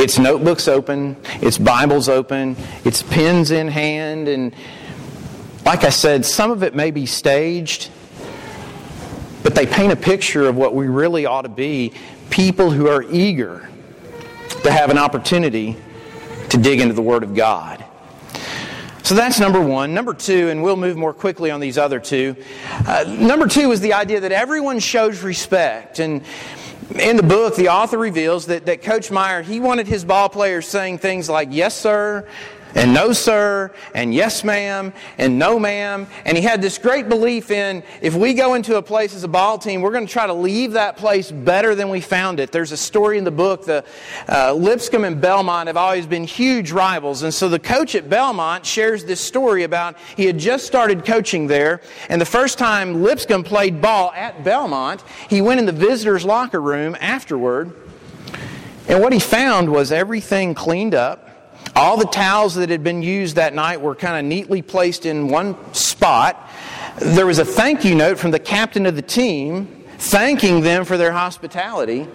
it's 0.01 0.19
notebooks 0.19 0.67
open, 0.67 1.15
it's 1.43 1.59
Bibles 1.59 2.09
open, 2.09 2.57
it's 2.85 3.03
pens 3.03 3.51
in 3.51 3.69
hand, 3.69 4.29
and 4.29 4.55
like 5.67 5.85
I 5.85 5.91
said, 5.91 6.25
some 6.25 6.51
of 6.51 6.63
it 6.63 6.75
may 6.75 6.91
be 6.91 7.05
staged, 7.05 7.91
but 9.43 9.55
they 9.55 9.67
paint 9.67 9.93
a 9.93 9.97
picture 9.97 10.49
of 10.49 10.57
what 10.57 10.75
we 10.75 10.89
really 10.89 11.27
ought 11.27 11.43
to 11.43 11.51
be 11.51 11.93
people 12.31 12.71
who 12.71 12.89
are 12.89 13.03
eager 13.03 13.69
to 14.63 14.73
have 14.73 14.89
an 14.89 14.97
opportunity 14.97 15.77
to 16.49 16.57
dig 16.57 16.81
into 16.81 16.95
the 16.95 17.03
Word 17.03 17.23
of 17.23 17.35
God. 17.35 17.85
So 19.03 19.15
that's 19.15 19.39
number 19.39 19.61
one. 19.61 19.93
Number 19.93 20.15
two, 20.15 20.49
and 20.49 20.63
we'll 20.63 20.77
move 20.77 20.97
more 20.97 21.13
quickly 21.13 21.51
on 21.51 21.61
these 21.61 21.77
other 21.77 22.01
two. 22.01 22.37
Uh, 22.87 23.05
number 23.19 23.49
two 23.49 23.71
is 23.73 23.81
the 23.81 23.93
idea 23.93 24.21
that 24.21 24.33
everyone 24.33 24.79
shows 24.79 25.23
respect. 25.23 25.99
And 25.99 26.23
in 26.99 27.17
the 27.17 27.23
book, 27.23 27.57
the 27.57 27.69
author 27.69 27.99
reveals 27.99 28.47
that, 28.47 28.67
that 28.67 28.83
Coach 28.83 29.11
Meyer, 29.11 29.43
he 29.43 29.61
wanted 29.61 29.87
his 29.87 30.05
ball 30.05 30.29
players 30.29 30.67
saying 30.67 30.99
things 30.99 31.29
like, 31.29 31.49
yes, 31.51 31.77
sir, 31.77 32.27
and 32.75 32.95
no 32.95 33.13
sir 33.13 33.73
and 33.95 34.15
yes 34.15 34.45
ma'am 34.45 34.93
and 35.19 35.39
no 35.39 35.59
ma'am. 35.59 36.07
And 36.25 36.37
he 36.37 36.43
had 36.43 36.63
this 36.63 36.79
great 36.79 37.09
belief 37.09 37.51
in 37.51 37.83
if 38.01 38.15
we 38.15 38.35
go 38.35 38.55
into 38.55 38.77
a 38.77 38.83
place 38.83 39.15
as 39.15 39.25
a 39.25 39.29
ball 39.29 39.59
team 39.59 39.83
we're 39.83 39.93
going 39.93 40.07
to 40.07 40.13
try 40.13 40.27
to 40.27 40.33
leave 40.33 40.73
that 40.73 40.97
place 40.97 41.31
better 41.31 41.75
than 41.75 41.89
we 41.89 42.01
found 42.01 42.41
it. 42.41 42.53
There's 42.53 42.73
a 42.73 42.77
story 42.77 43.19
in 43.19 43.25
the 43.25 43.31
book 43.31 43.65
the 43.65 43.85
uh, 44.29 44.53
lipscomb 44.53 45.05
and 45.05 45.21
belmont 45.21 45.67
have 45.67 45.77
always 45.77 46.07
been 46.07 46.25
huge 46.25 46.73
rivals. 46.73 47.23
And 47.23 47.33
so 47.33 47.49
the 47.49 47.59
coach 47.59 47.95
at 47.95 48.09
belmont 48.09 48.65
shares 48.65 49.05
this 49.05 49.21
story 49.21 49.65
about 49.65 49.97
he 50.17 50.27
had 50.27 50.39
just 50.39 50.67
started 50.67 51.05
coaching 51.05 51.47
there 51.47 51.81
and 52.09 52.21
the 52.21 52.27
first 52.27 52.59
time 52.59 53.03
lipscomb 53.03 53.45
played 53.45 53.81
ball 53.81 54.13
at 54.13 54.43
belmont 54.45 55.03
he 55.29 55.41
went 55.41 55.61
in 55.61 55.67
the 55.67 55.73
visitors 55.73 56.25
locker 56.25 56.61
room 56.61 56.97
afterward 57.01 57.75
and 58.89 59.01
what 59.01 59.13
he 59.13 59.19
found 59.21 59.71
was 59.71 59.93
everything 59.93 60.55
cleaned 60.55 60.95
up 60.95 61.30
all 61.75 61.97
the 61.97 62.07
towels 62.07 62.57
that 62.57 62.69
had 62.71 62.83
been 62.83 63.03
used 63.03 63.37
that 63.37 63.55
night 63.55 63.81
were 63.81 63.95
kind 63.95 64.19
of 64.19 64.25
neatly 64.25 64.63
placed 64.63 65.07
in 65.07 65.29
one 65.29 65.57
spot. 65.75 66.51
There 66.99 67.27
was 67.27 67.39
a 67.39 67.45
thank 67.45 67.85
you 67.85 67.95
note 67.95 68.19
from 68.19 68.31
the 68.31 68.39
captain 68.39 68.87
of 68.87 68.97
the 68.97 69.03
team 69.03 69.85
thanking 69.99 70.63
them 70.63 70.85
for 70.85 70.97
their 70.97 71.13
hospitality. 71.13 72.07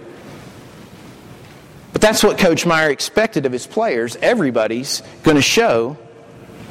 But 1.94 2.02
that's 2.02 2.24
what 2.24 2.38
Coach 2.38 2.65
Meyer 2.65 2.89
expected 2.89 3.46
of 3.46 3.52
his 3.52 3.65
players. 3.65 4.18
Everybody's 4.18 5.02
going 5.24 5.36
to 5.36 5.41
show 5.41 5.98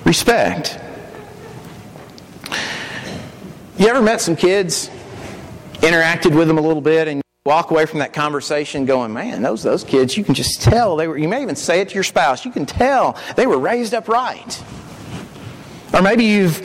respect. 0.05 0.79
You 3.79 3.89
ever 3.89 4.03
met 4.03 4.21
some 4.21 4.37
kids, 4.37 4.89
interacted 5.81 6.37
with 6.37 6.47
them 6.47 6.59
a 6.59 6.61
little 6.61 6.83
bit, 6.83 7.09
and 7.09 7.24
walk 7.47 7.71
away 7.71 7.85
from 7.85 7.99
that 7.99 8.15
conversation 8.15 8.87
going, 8.87 9.13
man, 9.13 9.43
those 9.43 9.63
those 9.63 9.85
kids, 9.85 10.17
you 10.17 10.25
can 10.25 10.33
just 10.35 10.63
tell 10.63 10.97
they 10.97 11.07
were. 11.07 11.19
You 11.19 11.29
may 11.29 11.43
even 11.43 11.57
say 11.57 11.83
it 11.83 11.91
to 11.91 11.95
your 11.95 12.03
spouse. 12.03 12.47
You 12.47 12.51
can 12.51 12.65
tell 12.65 13.19
they 13.37 13.47
were 13.47 13.59
raised 13.59 13.93
up 13.93 14.09
right. 14.09 14.65
Or 15.93 16.01
maybe 16.01 16.25
you've 16.25 16.63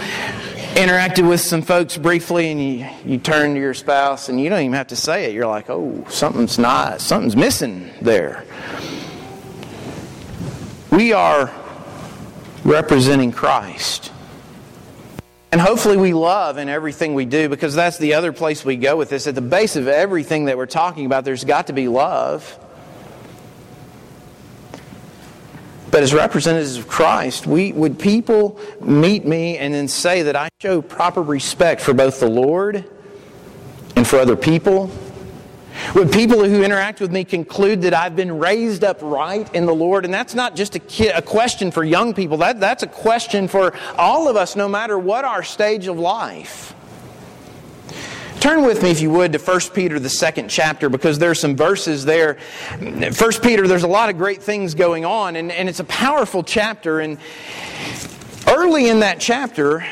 interacted 0.75 1.27
with 1.27 1.41
some 1.41 1.63
folks 1.63 1.97
briefly 1.97 2.49
and 2.49 2.63
you, 2.63 2.87
you 3.03 3.17
turn 3.17 3.55
to 3.55 3.59
your 3.59 3.73
spouse 3.73 4.29
and 4.29 4.39
you 4.39 4.49
don't 4.49 4.61
even 4.61 4.71
have 4.71 4.87
to 4.87 4.95
say 4.95 5.25
it. 5.25 5.33
You're 5.33 5.47
like, 5.47 5.69
oh, 5.69 6.05
something's 6.07 6.57
not, 6.57 7.01
something's 7.01 7.35
missing 7.35 7.91
there. 8.01 8.45
We 10.93 11.11
are 11.11 11.53
representing 12.63 13.33
Christ. 13.33 14.13
And 15.51 15.59
hopefully 15.59 15.97
we 15.97 16.13
love 16.13 16.57
in 16.57 16.69
everything 16.69 17.15
we 17.15 17.25
do 17.25 17.49
because 17.49 17.73
that's 17.73 17.97
the 17.97 18.13
other 18.13 18.31
place 18.31 18.63
we 18.63 18.75
go 18.75 18.95
with 18.97 19.09
this. 19.09 19.25
At 19.25 19.33
the 19.33 19.41
base 19.41 19.75
of 19.75 19.88
everything 19.88 20.45
that 20.45 20.57
we're 20.57 20.67
talking 20.67 21.07
about, 21.07 21.25
there's 21.25 21.43
got 21.43 21.67
to 21.67 21.73
be 21.73 21.88
love. 21.88 22.57
But 25.91 26.03
as 26.03 26.13
representatives 26.13 26.77
of 26.77 26.88
Christ, 26.88 27.47
we, 27.47 27.71
would 27.71 27.97
people 27.97 28.59
meet 28.79 29.25
me 29.25 29.57
and 29.57 29.73
then 29.73 29.88
say 29.88 30.21
that 30.23 30.35
I 30.35 30.49
show 30.62 30.83
proper 30.83 31.23
respect 31.23 31.81
for 31.81 31.95
both 31.95 32.19
the 32.19 32.29
Lord 32.29 32.85
and 33.95 34.07
for 34.07 34.19
other 34.19 34.35
people? 34.35 34.91
Would 35.95 36.11
people 36.11 36.43
who 36.43 36.63
interact 36.63 36.99
with 37.01 37.11
me 37.11 37.23
conclude 37.23 37.81
that 37.83 37.93
I've 37.93 38.15
been 38.15 38.37
raised 38.37 38.83
up 38.83 38.99
right 39.01 39.53
in 39.53 39.65
the 39.65 39.73
Lord? 39.73 40.05
And 40.05 40.13
that's 40.13 40.35
not 40.35 40.55
just 40.55 40.75
a, 40.75 41.17
a 41.17 41.21
question 41.21 41.71
for 41.71 41.83
young 41.83 42.13
people, 42.13 42.37
that, 42.37 42.59
that's 42.59 42.83
a 42.83 42.87
question 42.87 43.47
for 43.47 43.73
all 43.97 44.27
of 44.27 44.35
us, 44.35 44.55
no 44.55 44.67
matter 44.67 44.97
what 44.97 45.25
our 45.25 45.43
stage 45.43 45.87
of 45.87 45.97
life. 45.97 46.75
Turn 48.39 48.63
with 48.63 48.81
me, 48.83 48.89
if 48.89 49.01
you 49.01 49.09
would, 49.11 49.33
to 49.33 49.37
1 49.37 49.59
Peter, 49.73 49.99
the 49.99 50.09
second 50.09 50.47
chapter, 50.49 50.87
because 50.87 51.19
there 51.19 51.29
are 51.29 51.35
some 51.35 51.57
verses 51.57 52.05
there. 52.05 52.37
1 52.79 53.11
Peter, 53.41 53.67
there's 53.67 53.83
a 53.83 53.87
lot 53.87 54.09
of 54.09 54.17
great 54.17 54.41
things 54.41 54.75
going 54.75 55.03
on, 55.03 55.35
and, 55.35 55.51
and 55.51 55.67
it's 55.67 55.81
a 55.81 55.85
powerful 55.85 56.41
chapter. 56.41 57.01
And 57.01 57.17
early 58.47 58.87
in 58.87 59.01
that 59.01 59.19
chapter, 59.19 59.85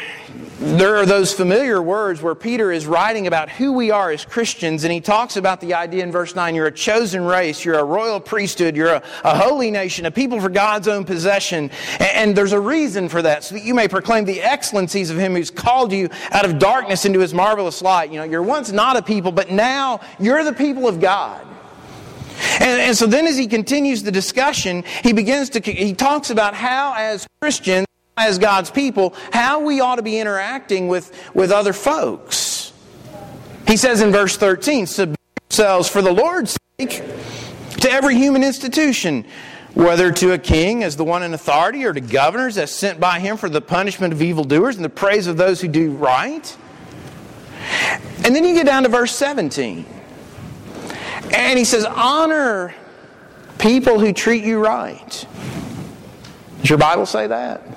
there 0.60 0.96
are 0.98 1.06
those 1.06 1.34
familiar 1.34 1.80
words 1.82 2.22
where 2.22 2.34
Peter 2.34 2.72
is 2.72 2.88
writing 2.88 3.28
about 3.28 3.48
who 3.50 3.74
we 3.74 3.92
are 3.92 4.10
as 4.10 4.26
Christians, 4.26 4.84
and 4.84 4.92
he 4.92 5.00
talks 5.00 5.38
about 5.38 5.62
the 5.62 5.76
idea 5.76 6.04
in 6.04 6.12
verse 6.12 6.34
9 6.34 6.56
you're 6.56 6.66
a 6.66 6.72
chosen 6.72 7.24
race, 7.24 7.64
you're 7.64 7.78
a 7.78 7.84
royal 7.84 8.20
priesthood, 8.20 8.76
you're 8.76 8.96
a, 8.96 9.04
a 9.24 9.38
holy 9.38 9.70
nation, 9.70 10.08
a 10.08 10.12
people 10.12 10.42
for 10.42 10.50
God's 10.50 10.88
own 10.88 11.06
possession. 11.06 11.70
And, 12.00 12.02
and, 12.02 12.38
there's 12.38 12.54
a 12.54 12.60
reason 12.60 13.08
for 13.08 13.22
that, 13.22 13.44
so 13.44 13.56
that 13.56 13.64
you 13.64 13.76
may 13.76 13.88
proclaim 13.88 14.26
the 14.26 14.42
excellencies 14.42 15.10
of 15.10 15.18
him 15.18 15.34
who's 15.34 15.52
called 15.52 15.92
you 15.92 16.10
out 16.32 16.46
of 16.46 16.58
darkness 16.60 17.06
into 17.06 17.20
his 17.20 17.34
marvelous 17.34 17.82
light. 17.82 18.12
You 18.12 18.18
know, 18.18 18.26
you're 18.26 18.44
once 18.44 18.72
not 18.72 18.98
a 18.98 19.02
people, 19.02 19.32
but 19.32 19.52
now 19.52 20.02
you're 20.20 20.44
the 20.44 20.54
people 20.54 20.88
of 20.88 21.00
God. 21.00 21.46
And, 22.60 22.82
and 22.82 22.98
so 22.98 23.06
then 23.06 23.28
as 23.28 23.38
he 23.38 23.48
continues 23.48 24.04
the 24.04 24.12
discussion, 24.12 24.84
he 25.04 25.14
begins 25.14 25.50
to, 25.52 25.60
he 25.60 25.94
talks 25.94 26.30
about 26.30 26.54
how 26.54 26.94
as 26.96 27.28
Christians, 27.42 27.87
as 28.18 28.40
God's 28.40 28.72
people, 28.72 29.14
how 29.32 29.62
we 29.62 29.80
ought 29.80 29.98
to 29.98 30.02
be 30.02 30.20
interacting 30.20 30.88
with, 30.88 31.12
with 31.34 31.52
other 31.52 31.74
folks. 31.74 32.74
He 33.68 33.78
says 33.78 34.02
in 34.02 34.12
verse 34.12 34.36
13, 34.38 34.88
Submit 34.88 35.20
yourselves 35.50 35.88
for 35.88 36.02
the 36.02 36.12
Lord's 36.12 36.58
sake 36.80 37.04
to 37.80 37.92
every 37.92 38.16
human 38.16 38.44
institution, 38.44 39.26
whether 39.76 40.12
to 40.12 40.34
a 40.34 40.38
king 40.38 40.84
as 40.84 40.96
the 40.96 41.04
one 41.04 41.22
in 41.22 41.34
authority 41.34 41.86
or 41.86 41.94
to 41.94 42.02
governors 42.02 42.58
as 42.58 42.72
sent 42.72 43.00
by 43.00 43.20
him 43.20 43.38
for 43.38 43.50
the 43.50 43.62
punishment 43.62 44.14
of 44.14 44.22
evildoers 44.22 44.76
and 44.76 44.84
the 44.84 44.90
praise 44.90 45.28
of 45.28 45.38
those 45.38 45.62
who 45.62 45.68
do 45.68 45.92
right. 45.92 46.58
And 48.26 48.36
then 48.36 48.44
you 48.44 48.56
get 48.56 48.66
down 48.66 48.84
to 48.84 48.90
verse 48.90 49.16
17. 49.16 49.86
And 51.34 51.60
he 51.60 51.66
says, 51.66 51.86
Honor 51.86 52.74
people 53.60 54.00
who 54.00 54.14
treat 54.14 54.44
you 54.44 54.60
right. 54.60 55.28
Does 56.62 56.70
your 56.70 56.80
Bible 56.80 57.06
say 57.06 57.28
that? 57.28 57.77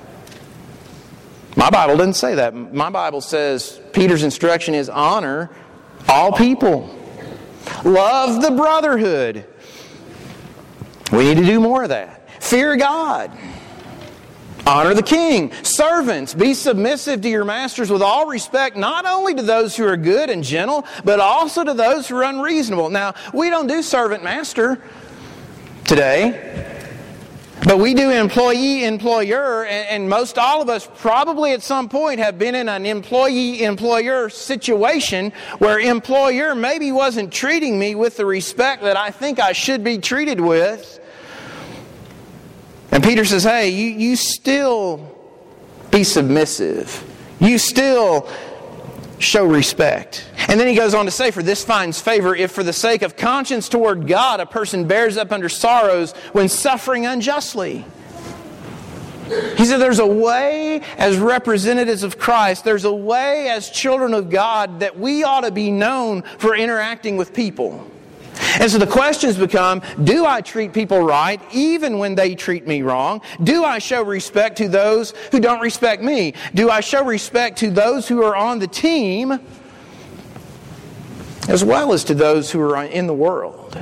My 1.55 1.69
Bible 1.69 1.97
doesn't 1.97 2.13
say 2.13 2.35
that. 2.35 2.55
My 2.55 2.89
Bible 2.89 3.21
says 3.21 3.79
Peter's 3.93 4.23
instruction 4.23 4.73
is 4.73 4.89
honor 4.89 5.49
all 6.07 6.31
people, 6.31 6.89
love 7.83 8.41
the 8.41 8.51
brotherhood. 8.51 9.45
We 11.11 11.25
need 11.25 11.37
to 11.37 11.45
do 11.45 11.59
more 11.59 11.83
of 11.83 11.89
that. 11.89 12.29
Fear 12.41 12.77
God. 12.77 13.31
Honor 14.65 14.93
the 14.93 15.03
king. 15.03 15.51
Servants, 15.63 16.33
be 16.33 16.53
submissive 16.53 17.21
to 17.21 17.29
your 17.29 17.43
masters 17.43 17.89
with 17.89 18.01
all 18.01 18.27
respect, 18.27 18.77
not 18.77 19.05
only 19.05 19.33
to 19.33 19.41
those 19.41 19.75
who 19.75 19.85
are 19.85 19.97
good 19.97 20.29
and 20.29 20.43
gentle, 20.43 20.85
but 21.03 21.19
also 21.19 21.63
to 21.63 21.73
those 21.73 22.07
who 22.07 22.15
are 22.17 22.23
unreasonable. 22.23 22.89
Now, 22.89 23.13
we 23.33 23.49
don't 23.49 23.67
do 23.67 23.81
servant 23.81 24.23
master 24.23 24.81
today. 25.85 26.80
But 27.63 27.77
we 27.77 27.93
do 27.93 28.09
employee 28.09 28.85
employer, 28.85 29.65
and, 29.65 30.09
most 30.09 30.39
all 30.39 30.63
of 30.63 30.69
us 30.69 30.89
probably 30.97 31.53
at 31.53 31.61
some 31.61 31.89
point 31.89 32.19
have 32.19 32.39
been 32.39 32.55
in 32.55 32.67
an 32.67 32.87
employee 32.87 33.63
employer 33.63 34.29
situation 34.29 35.31
where 35.59 35.79
employer 35.79 36.55
maybe 36.55 36.91
wasn't 36.91 37.31
treating 37.31 37.77
me 37.77 37.93
with 37.93 38.17
the 38.17 38.25
respect 38.25 38.81
that 38.81 38.97
I 38.97 39.11
think 39.11 39.39
I 39.39 39.53
should 39.53 39.83
be 39.83 39.99
treated 39.99 40.41
with. 40.41 40.99
And 42.91 43.03
Peter 43.03 43.23
says, 43.25 43.43
hey, 43.43 43.69
you, 43.69 43.87
you 43.87 44.15
still 44.15 45.15
be 45.91 46.03
submissive. 46.03 47.03
You 47.39 47.59
still 47.59 48.27
show 49.23 49.45
respect. 49.45 50.25
And 50.47 50.59
then 50.59 50.67
he 50.67 50.75
goes 50.75 50.93
on 50.93 51.05
to 51.05 51.11
say, 51.11 51.31
For 51.31 51.43
this 51.43 51.63
finds 51.63 51.99
favor 52.01 52.35
if 52.35 52.51
for 52.51 52.63
the 52.63 52.73
sake 52.73 53.01
of 53.01 53.15
conscience 53.15 53.69
toward 53.69 54.07
God 54.07 54.39
a 54.39 54.45
person 54.45 54.87
bears 54.87 55.17
up 55.17 55.31
under 55.31 55.49
sorrows 55.49 56.13
when 56.33 56.49
suffering 56.49 57.05
unjustly. 57.05 57.85
He 59.57 59.65
said, 59.65 59.77
There's 59.77 59.99
a 59.99 60.05
way 60.05 60.81
as 60.97 61.17
representatives 61.17 62.03
of 62.03 62.17
Christ, 62.17 62.63
there's 62.63 62.85
a 62.85 62.93
way 62.93 63.49
as 63.49 63.69
children 63.69 64.13
of 64.13 64.29
God 64.29 64.81
that 64.81 64.99
we 64.99 65.23
ought 65.23 65.41
to 65.41 65.51
be 65.51 65.71
known 65.71 66.23
for 66.37 66.55
interacting 66.55 67.17
with 67.17 67.33
people. 67.33 67.89
And 68.59 68.69
so 68.69 68.77
the 68.77 68.87
questions 68.87 69.37
become 69.37 69.81
do 70.03 70.25
I 70.25 70.41
treat 70.41 70.73
people 70.73 71.01
right 71.01 71.41
even 71.53 71.97
when 71.97 72.15
they 72.15 72.35
treat 72.35 72.67
me 72.67 72.81
wrong? 72.81 73.21
Do 73.43 73.63
I 73.63 73.79
show 73.79 74.03
respect 74.03 74.57
to 74.57 74.67
those 74.67 75.11
who 75.31 75.39
don't 75.39 75.61
respect 75.61 76.01
me? 76.01 76.33
Do 76.53 76.69
I 76.69 76.81
show 76.81 77.03
respect 77.03 77.59
to 77.59 77.71
those 77.71 78.07
who 78.07 78.23
are 78.23 78.35
on 78.35 78.59
the 78.59 78.67
team 78.67 79.39
as 81.47 81.63
well 81.63 81.93
as 81.93 82.03
to 82.05 82.13
those 82.13 82.51
who 82.51 82.61
are 82.61 82.83
in 82.83 83.07
the 83.07 83.13
world? 83.13 83.77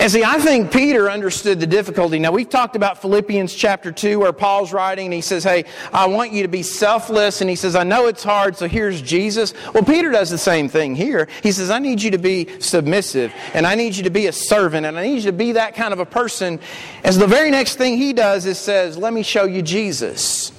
And 0.00 0.10
see, 0.10 0.24
I 0.24 0.38
think 0.38 0.72
Peter 0.72 1.10
understood 1.10 1.60
the 1.60 1.66
difficulty. 1.66 2.18
Now, 2.18 2.32
we've 2.32 2.48
talked 2.48 2.76
about 2.76 3.00
Philippians 3.00 3.54
chapter 3.54 3.92
2, 3.92 4.20
where 4.20 4.32
Paul's 4.32 4.72
writing, 4.72 5.06
and 5.06 5.14
he 5.14 5.20
says, 5.20 5.44
Hey, 5.44 5.64
I 5.92 6.06
want 6.06 6.32
you 6.32 6.42
to 6.42 6.48
be 6.48 6.62
selfless. 6.62 7.40
And 7.40 7.50
he 7.50 7.56
says, 7.56 7.76
I 7.76 7.84
know 7.84 8.06
it's 8.06 8.24
hard, 8.24 8.56
so 8.56 8.66
here's 8.66 9.02
Jesus. 9.02 9.54
Well, 9.74 9.84
Peter 9.84 10.10
does 10.10 10.30
the 10.30 10.38
same 10.38 10.68
thing 10.68 10.94
here. 10.94 11.28
He 11.42 11.52
says, 11.52 11.70
I 11.70 11.78
need 11.78 12.02
you 12.02 12.10
to 12.12 12.18
be 12.18 12.48
submissive, 12.60 13.32
and 13.54 13.66
I 13.66 13.74
need 13.74 13.94
you 13.94 14.04
to 14.04 14.10
be 14.10 14.26
a 14.26 14.32
servant, 14.32 14.86
and 14.86 14.98
I 14.98 15.04
need 15.04 15.16
you 15.16 15.30
to 15.30 15.32
be 15.32 15.52
that 15.52 15.74
kind 15.74 15.92
of 15.92 15.98
a 15.98 16.06
person. 16.06 16.58
As 17.04 17.18
the 17.18 17.26
very 17.26 17.50
next 17.50 17.76
thing 17.76 17.96
he 17.96 18.12
does 18.12 18.46
is 18.46 18.58
says, 18.58 18.96
Let 18.96 19.12
me 19.12 19.22
show 19.22 19.44
you 19.44 19.62
Jesus. 19.62 20.52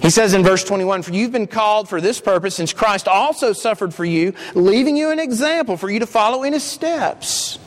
He 0.00 0.10
says 0.10 0.34
in 0.34 0.42
verse 0.42 0.62
21 0.64 1.02
For 1.02 1.12
you've 1.12 1.32
been 1.32 1.46
called 1.46 1.88
for 1.88 2.00
this 2.00 2.20
purpose, 2.20 2.56
since 2.56 2.72
Christ 2.72 3.08
also 3.08 3.52
suffered 3.52 3.94
for 3.94 4.04
you, 4.04 4.34
leaving 4.54 4.96
you 4.96 5.10
an 5.10 5.18
example 5.18 5.76
for 5.76 5.90
you 5.90 6.00
to 6.00 6.06
follow 6.06 6.42
in 6.42 6.52
his 6.52 6.62
steps 6.62 7.58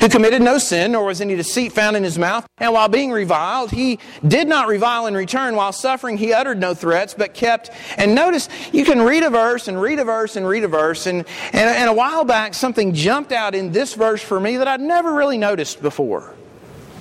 who 0.00 0.08
committed 0.08 0.40
no 0.40 0.58
sin, 0.58 0.92
nor 0.92 1.04
was 1.04 1.20
any 1.20 1.34
deceit 1.34 1.72
found 1.72 1.96
in 1.96 2.04
his 2.04 2.18
mouth. 2.18 2.46
And 2.58 2.72
while 2.72 2.88
being 2.88 3.10
reviled, 3.10 3.70
he 3.70 3.98
did 4.26 4.46
not 4.46 4.68
revile 4.68 5.06
in 5.06 5.14
return. 5.14 5.56
While 5.56 5.72
suffering, 5.72 6.16
he 6.16 6.32
uttered 6.32 6.58
no 6.58 6.74
threats, 6.74 7.14
but 7.14 7.34
kept. 7.34 7.70
And 7.96 8.14
notice, 8.14 8.48
you 8.72 8.84
can 8.84 9.02
read 9.02 9.22
a 9.22 9.30
verse 9.30 9.68
and 9.68 9.80
read 9.80 9.98
a 9.98 10.04
verse 10.04 10.36
and 10.36 10.46
read 10.46 10.64
a 10.64 10.68
verse. 10.68 11.06
And, 11.06 11.24
and, 11.52 11.68
and 11.68 11.90
a 11.90 11.92
while 11.92 12.24
back, 12.24 12.54
something 12.54 12.94
jumped 12.94 13.32
out 13.32 13.54
in 13.54 13.72
this 13.72 13.94
verse 13.94 14.22
for 14.22 14.38
me 14.38 14.56
that 14.58 14.68
I'd 14.68 14.80
never 14.80 15.12
really 15.12 15.38
noticed 15.38 15.82
before. 15.82 16.34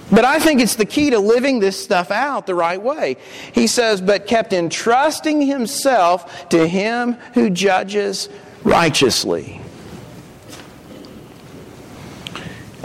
But 0.10 0.24
I 0.24 0.40
think 0.40 0.62
it's 0.62 0.76
the 0.76 0.86
key 0.86 1.10
to 1.10 1.20
living 1.20 1.60
this 1.60 1.82
stuff 1.82 2.12
out 2.12 2.46
the 2.46 2.56
right 2.56 2.82
way. 2.82 3.18
He 3.54 3.68
says, 3.68 4.00
but 4.00 4.26
kept 4.26 4.54
entrusting 4.54 5.42
himself 5.42 6.50
to 6.50 6.68
him 6.68 7.14
who 7.34 7.50
judges 7.50 8.30
righteously 8.64 9.62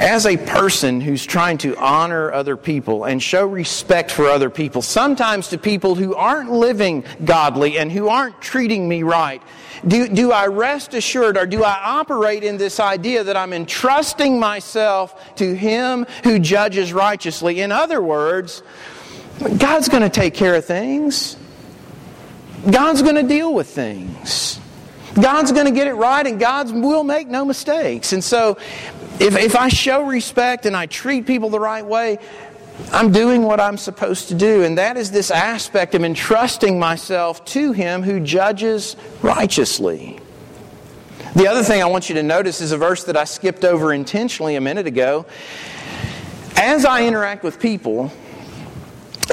as 0.02 0.26
a 0.26 0.37
person 0.37 1.00
who's 1.00 1.24
trying 1.24 1.58
to 1.58 1.76
honor 1.76 2.32
other 2.32 2.56
people 2.56 3.04
and 3.04 3.22
show 3.22 3.46
respect 3.46 4.11
for 4.11 4.26
other 4.26 4.50
people, 4.50 4.82
sometimes 4.82 5.48
to 5.48 5.58
people 5.58 5.94
who 5.94 6.14
aren't 6.14 6.50
living 6.50 7.04
godly 7.24 7.78
and 7.78 7.92
who 7.92 8.08
aren't 8.08 8.40
treating 8.40 8.88
me 8.88 9.04
right, 9.04 9.40
do, 9.87 10.09
do 10.09 10.33
I 10.33 10.47
rest 10.47 10.95
assured 10.95 11.37
or 11.37 11.47
do 11.47 11.64
I 11.64 11.79
operate 11.83 12.45
in 12.45 12.57
this 12.57 12.79
idea 12.79 13.25
that 13.25 13.37
I'm 13.37 13.53
entrusting 13.53 14.38
myself 14.38 15.35
to 15.37 15.55
Him 15.55 16.07
who 16.25 16.38
judges 16.38 16.92
righteously? 16.92 17.61
In 17.61 17.73
other 17.73 18.01
words, 18.01 18.62
God's 19.59 19.88
going 19.88 20.03
to 20.03 20.11
take 20.11 20.35
care 20.35 20.55
of 20.55 20.64
things. 20.64 21.37
God's 22.71 23.03
going 23.03 23.16
to 23.16 23.25
deal 23.25 23.53
with 23.53 23.68
things. 23.68 24.61
God's 25.21 25.53
going 25.53 25.66
to 25.66 25.73
get 25.73 25.88
it 25.88 25.95
right 25.95 26.27
and 26.27 26.38
God 26.38 26.71
will 26.73 27.05
make 27.05 27.29
no 27.29 27.45
mistakes. 27.45 28.12
And 28.12 28.23
so 28.23 28.57
if, 29.18 29.37
if 29.37 29.57
I 29.57 29.68
show 29.68 30.05
respect 30.05 30.64
and 30.64 30.77
I 30.77 30.87
treat 30.87 31.27
people 31.27 31.51
the 31.51 31.61
right 31.61 31.85
way, 31.85 32.18
I'm 32.90 33.12
doing 33.12 33.42
what 33.42 33.61
I'm 33.61 33.77
supposed 33.77 34.29
to 34.29 34.35
do. 34.35 34.64
And 34.64 34.79
that 34.79 34.97
is 34.97 35.11
this 35.11 35.31
aspect 35.31 35.95
of 35.95 36.05
entrusting 36.05 36.79
myself 36.79 37.45
to 37.47 37.73
Him 37.73 38.03
who 38.03 38.21
judges 38.21 38.97
righteously. 39.23 40.18
The 41.35 41.47
other 41.47 41.62
thing 41.62 41.83
I 41.83 41.87
want 41.87 42.09
you 42.09 42.14
to 42.16 42.23
notice 42.23 42.61
is 42.61 42.73
a 42.73 42.77
verse 42.77 43.05
that 43.05 43.16
I 43.16 43.25
skipped 43.25 43.64
over 43.64 43.92
intentionally 43.92 44.57
a 44.57 44.61
minute 44.61 44.87
ago. 44.87 45.25
As 46.57 46.85
I 46.85 47.07
interact 47.07 47.42
with 47.42 47.59
people, 47.59 48.12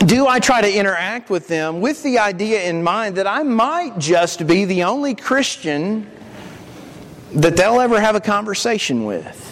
do 0.06 0.26
I 0.26 0.40
try 0.40 0.62
to 0.62 0.74
interact 0.74 1.30
with 1.30 1.48
them 1.48 1.82
with 1.82 2.02
the 2.04 2.20
idea 2.20 2.64
in 2.64 2.84
mind 2.84 3.16
that 3.16 3.28
I 3.28 3.44
might 3.44 3.98
just 3.98 4.48
be 4.48 4.64
the 4.64 4.84
only 4.84 5.14
Christian 5.14 6.10
that 7.34 7.58
they'll 7.58 7.82
ever 7.82 8.00
have 8.00 8.16
a 8.16 8.22
conversation 8.22 9.04
with? 9.04 9.49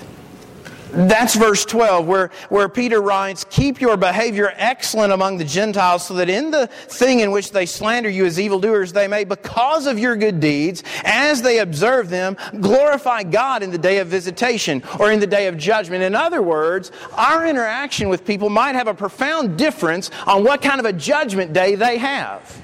That's 0.92 1.36
verse 1.36 1.66
12, 1.66 2.08
where, 2.08 2.32
where 2.50 2.70
Peter 2.70 3.02
writes, 3.02 3.46
Keep 3.50 3.82
your 3.82 3.98
behavior 3.98 4.54
excellent 4.56 5.12
among 5.12 5.38
the 5.38 5.44
Gentiles, 5.46 6.06
so 6.06 6.14
that 6.16 6.30
in 6.30 6.52
the 6.52 6.68
thing 6.68 7.20
in 7.20 7.32
which 7.32 7.52
they 7.52 7.66
slander 7.66 8.10
you 8.10 8.26
as 8.26 8.40
evildoers, 8.40 8.94
they 8.94 9.08
may, 9.08 9.24
because 9.26 9.86
of 9.86 10.00
your 10.00 10.16
good 10.16 10.40
deeds, 10.40 10.84
as 11.04 11.42
they 11.42 11.60
observe 11.60 12.10
them, 12.10 12.38
glorify 12.62 13.24
God 13.24 13.64
in 13.64 13.72
the 13.72 13.78
day 13.78 13.98
of 13.98 14.08
visitation 14.08 14.82
or 15.00 15.12
in 15.12 15.20
the 15.20 15.28
day 15.28 15.48
of 15.48 15.58
judgment. 15.58 16.04
In 16.04 16.16
other 16.16 16.42
words, 16.42 16.92
our 17.14 17.46
interaction 17.46 18.08
with 18.08 18.26
people 18.26 18.50
might 18.50 18.76
have 18.76 18.88
a 18.88 18.94
profound 18.94 19.58
difference 19.58 20.10
on 20.26 20.44
what 20.44 20.62
kind 20.62 20.80
of 20.80 20.86
a 20.86 20.94
judgment 20.94 21.54
day 21.54 21.76
they 21.76 21.98
have. 21.98 22.62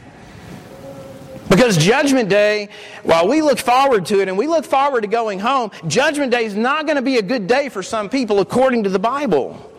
Because 1.54 1.78
Judgment 1.78 2.30
Day, 2.30 2.70
while 3.04 3.28
we 3.28 3.44
look 3.44 3.60
forward 3.60 4.08
to 4.08 4.22
it 4.22 4.28
and 4.28 4.40
we 4.40 4.48
look 4.48 4.66
forward 4.66 5.02
to 5.02 5.08
going 5.08 5.38
home, 5.38 5.70
Judgment 5.86 6.32
Day 6.32 6.46
is 6.46 6.56
not 6.56 6.88
going 6.88 6.96
to 6.96 7.04
be 7.04 7.18
a 7.18 7.22
good 7.22 7.46
day 7.46 7.70
for 7.70 7.84
some 7.84 8.10
people 8.10 8.40
according 8.40 8.86
to 8.86 8.90
the 8.90 8.98
Bible. 8.98 9.70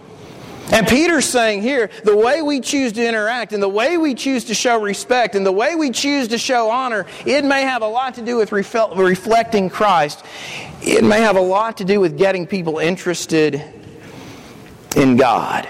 And 0.71 0.87
Peter's 0.87 1.25
saying 1.25 1.63
here 1.63 1.91
the 2.05 2.17
way 2.17 2.43
we 2.43 2.61
choose 2.61 2.93
to 2.93 3.05
interact 3.05 3.53
and 3.53 3.61
the 3.61 3.69
way 3.69 3.99
we 3.99 4.15
choose 4.15 4.45
to 4.45 4.55
show 4.55 4.81
respect 4.81 5.35
and 5.35 5.45
the 5.45 5.51
way 5.51 5.75
we 5.75 5.91
choose 5.91 6.29
to 6.29 6.39
show 6.39 6.71
honor, 6.71 7.07
it 7.27 7.45
may 7.45 7.63
have 7.63 7.83
a 7.83 7.89
lot 7.89 8.15
to 8.15 8.23
do 8.23 8.37
with 8.37 8.53
reflecting 8.53 9.69
Christ. 9.69 10.25
It 10.81 11.03
may 11.03 11.23
have 11.23 11.35
a 11.35 11.41
lot 11.41 11.79
to 11.79 11.85
do 11.85 11.99
with 11.99 12.17
getting 12.17 12.47
people 12.47 12.79
interested 12.79 13.61
in 14.95 15.17
God. 15.17 15.67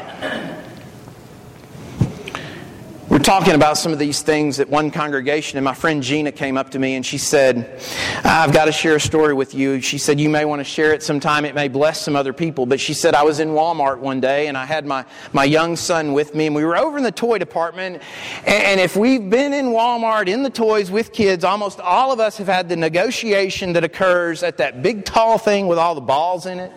We're 3.10 3.18
talking 3.18 3.54
about 3.54 3.76
some 3.76 3.92
of 3.92 3.98
these 3.98 4.22
things 4.22 4.60
at 4.60 4.70
one 4.70 4.90
congregation, 4.90 5.58
and 5.58 5.64
my 5.64 5.74
friend 5.74 6.02
Gina 6.02 6.32
came 6.32 6.56
up 6.56 6.70
to 6.70 6.78
me 6.78 6.94
and 6.94 7.04
she 7.04 7.18
said, 7.18 7.82
I've 8.24 8.50
got 8.50 8.64
to 8.64 8.72
share 8.72 8.96
a 8.96 9.00
story 9.00 9.34
with 9.34 9.52
you. 9.52 9.82
She 9.82 9.98
said, 9.98 10.18
You 10.18 10.30
may 10.30 10.46
want 10.46 10.60
to 10.60 10.64
share 10.64 10.94
it 10.94 11.02
sometime. 11.02 11.44
It 11.44 11.54
may 11.54 11.68
bless 11.68 12.00
some 12.00 12.16
other 12.16 12.32
people. 12.32 12.64
But 12.64 12.80
she 12.80 12.94
said, 12.94 13.14
I 13.14 13.22
was 13.22 13.40
in 13.40 13.50
Walmart 13.50 13.98
one 13.98 14.20
day 14.20 14.46
and 14.46 14.56
I 14.56 14.64
had 14.64 14.86
my, 14.86 15.04
my 15.34 15.44
young 15.44 15.76
son 15.76 16.14
with 16.14 16.34
me, 16.34 16.46
and 16.46 16.56
we 16.56 16.64
were 16.64 16.78
over 16.78 16.96
in 16.96 17.04
the 17.04 17.12
toy 17.12 17.36
department. 17.36 18.00
And 18.46 18.80
if 18.80 18.96
we've 18.96 19.28
been 19.28 19.52
in 19.52 19.66
Walmart 19.66 20.26
in 20.26 20.42
the 20.42 20.48
toys 20.48 20.90
with 20.90 21.12
kids, 21.12 21.44
almost 21.44 21.80
all 21.80 22.10
of 22.10 22.20
us 22.20 22.38
have 22.38 22.48
had 22.48 22.70
the 22.70 22.76
negotiation 22.76 23.74
that 23.74 23.84
occurs 23.84 24.42
at 24.42 24.56
that 24.56 24.82
big 24.82 25.04
tall 25.04 25.36
thing 25.36 25.66
with 25.66 25.76
all 25.76 25.94
the 25.94 26.00
balls 26.00 26.46
in 26.46 26.58
it 26.58 26.72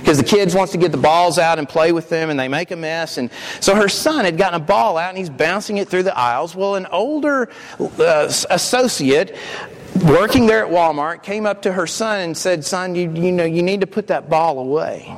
because 0.00 0.18
the 0.18 0.24
kids 0.24 0.54
wants 0.54 0.72
to 0.72 0.78
get 0.78 0.92
the 0.92 0.98
balls 0.98 1.38
out 1.38 1.58
and 1.58 1.68
play 1.68 1.92
with 1.92 2.08
them 2.08 2.30
and 2.30 2.38
they 2.38 2.48
make 2.48 2.70
a 2.70 2.76
mess. 2.76 3.18
And 3.18 3.30
so 3.60 3.74
her 3.74 3.88
son 3.88 4.24
had 4.24 4.36
gotten 4.36 4.60
a 4.60 4.64
ball 4.64 4.98
out 4.98 5.10
and 5.10 5.18
he's 5.18 5.30
bouncing 5.30 5.76
it 5.76 5.88
through 5.88 6.04
the 6.04 6.16
aisles. 6.16 6.54
Well 6.54 6.74
an 6.74 6.86
older 6.86 7.48
uh, 7.78 8.32
associate 8.50 9.36
working 10.06 10.46
there 10.46 10.64
at 10.64 10.70
walmart 10.70 11.22
came 11.22 11.46
up 11.46 11.62
to 11.62 11.72
her 11.72 11.86
son 11.86 12.20
and 12.20 12.36
said 12.36 12.64
son 12.64 12.94
you, 12.94 13.10
you 13.12 13.32
know 13.32 13.44
you 13.44 13.62
need 13.62 13.80
to 13.80 13.86
put 13.88 14.06
that 14.06 14.30
ball 14.30 14.60
away 14.60 15.16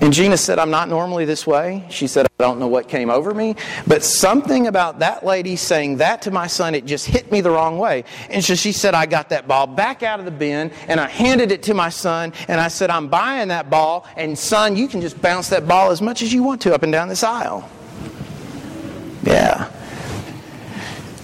and 0.00 0.12
Gina 0.12 0.36
said, 0.36 0.58
I'm 0.58 0.70
not 0.70 0.88
normally 0.88 1.24
this 1.24 1.46
way. 1.46 1.84
She 1.90 2.06
said, 2.06 2.26
I 2.26 2.42
don't 2.42 2.58
know 2.58 2.68
what 2.68 2.88
came 2.88 3.10
over 3.10 3.34
me, 3.34 3.56
but 3.86 4.02
something 4.02 4.66
about 4.66 5.00
that 5.00 5.24
lady 5.24 5.56
saying 5.56 5.98
that 5.98 6.22
to 6.22 6.30
my 6.30 6.46
son, 6.46 6.74
it 6.74 6.86
just 6.86 7.06
hit 7.06 7.30
me 7.30 7.42
the 7.42 7.50
wrong 7.50 7.78
way. 7.78 8.04
And 8.30 8.42
so 8.42 8.54
she 8.54 8.72
said, 8.72 8.94
I 8.94 9.06
got 9.06 9.28
that 9.28 9.46
ball 9.46 9.66
back 9.66 10.02
out 10.02 10.18
of 10.18 10.24
the 10.24 10.30
bin 10.30 10.70
and 10.88 10.98
I 10.98 11.08
handed 11.08 11.52
it 11.52 11.64
to 11.64 11.74
my 11.74 11.90
son 11.90 12.32
and 12.48 12.60
I 12.60 12.68
said, 12.68 12.88
I'm 12.88 13.08
buying 13.08 13.48
that 13.48 13.68
ball 13.68 14.06
and 14.16 14.38
son, 14.38 14.76
you 14.76 14.88
can 14.88 15.02
just 15.02 15.20
bounce 15.20 15.50
that 15.50 15.68
ball 15.68 15.90
as 15.90 16.00
much 16.00 16.22
as 16.22 16.32
you 16.32 16.42
want 16.42 16.62
to 16.62 16.74
up 16.74 16.82
and 16.82 16.92
down 16.92 17.08
this 17.08 17.22
aisle. 17.22 17.68
Yeah. 19.22 19.70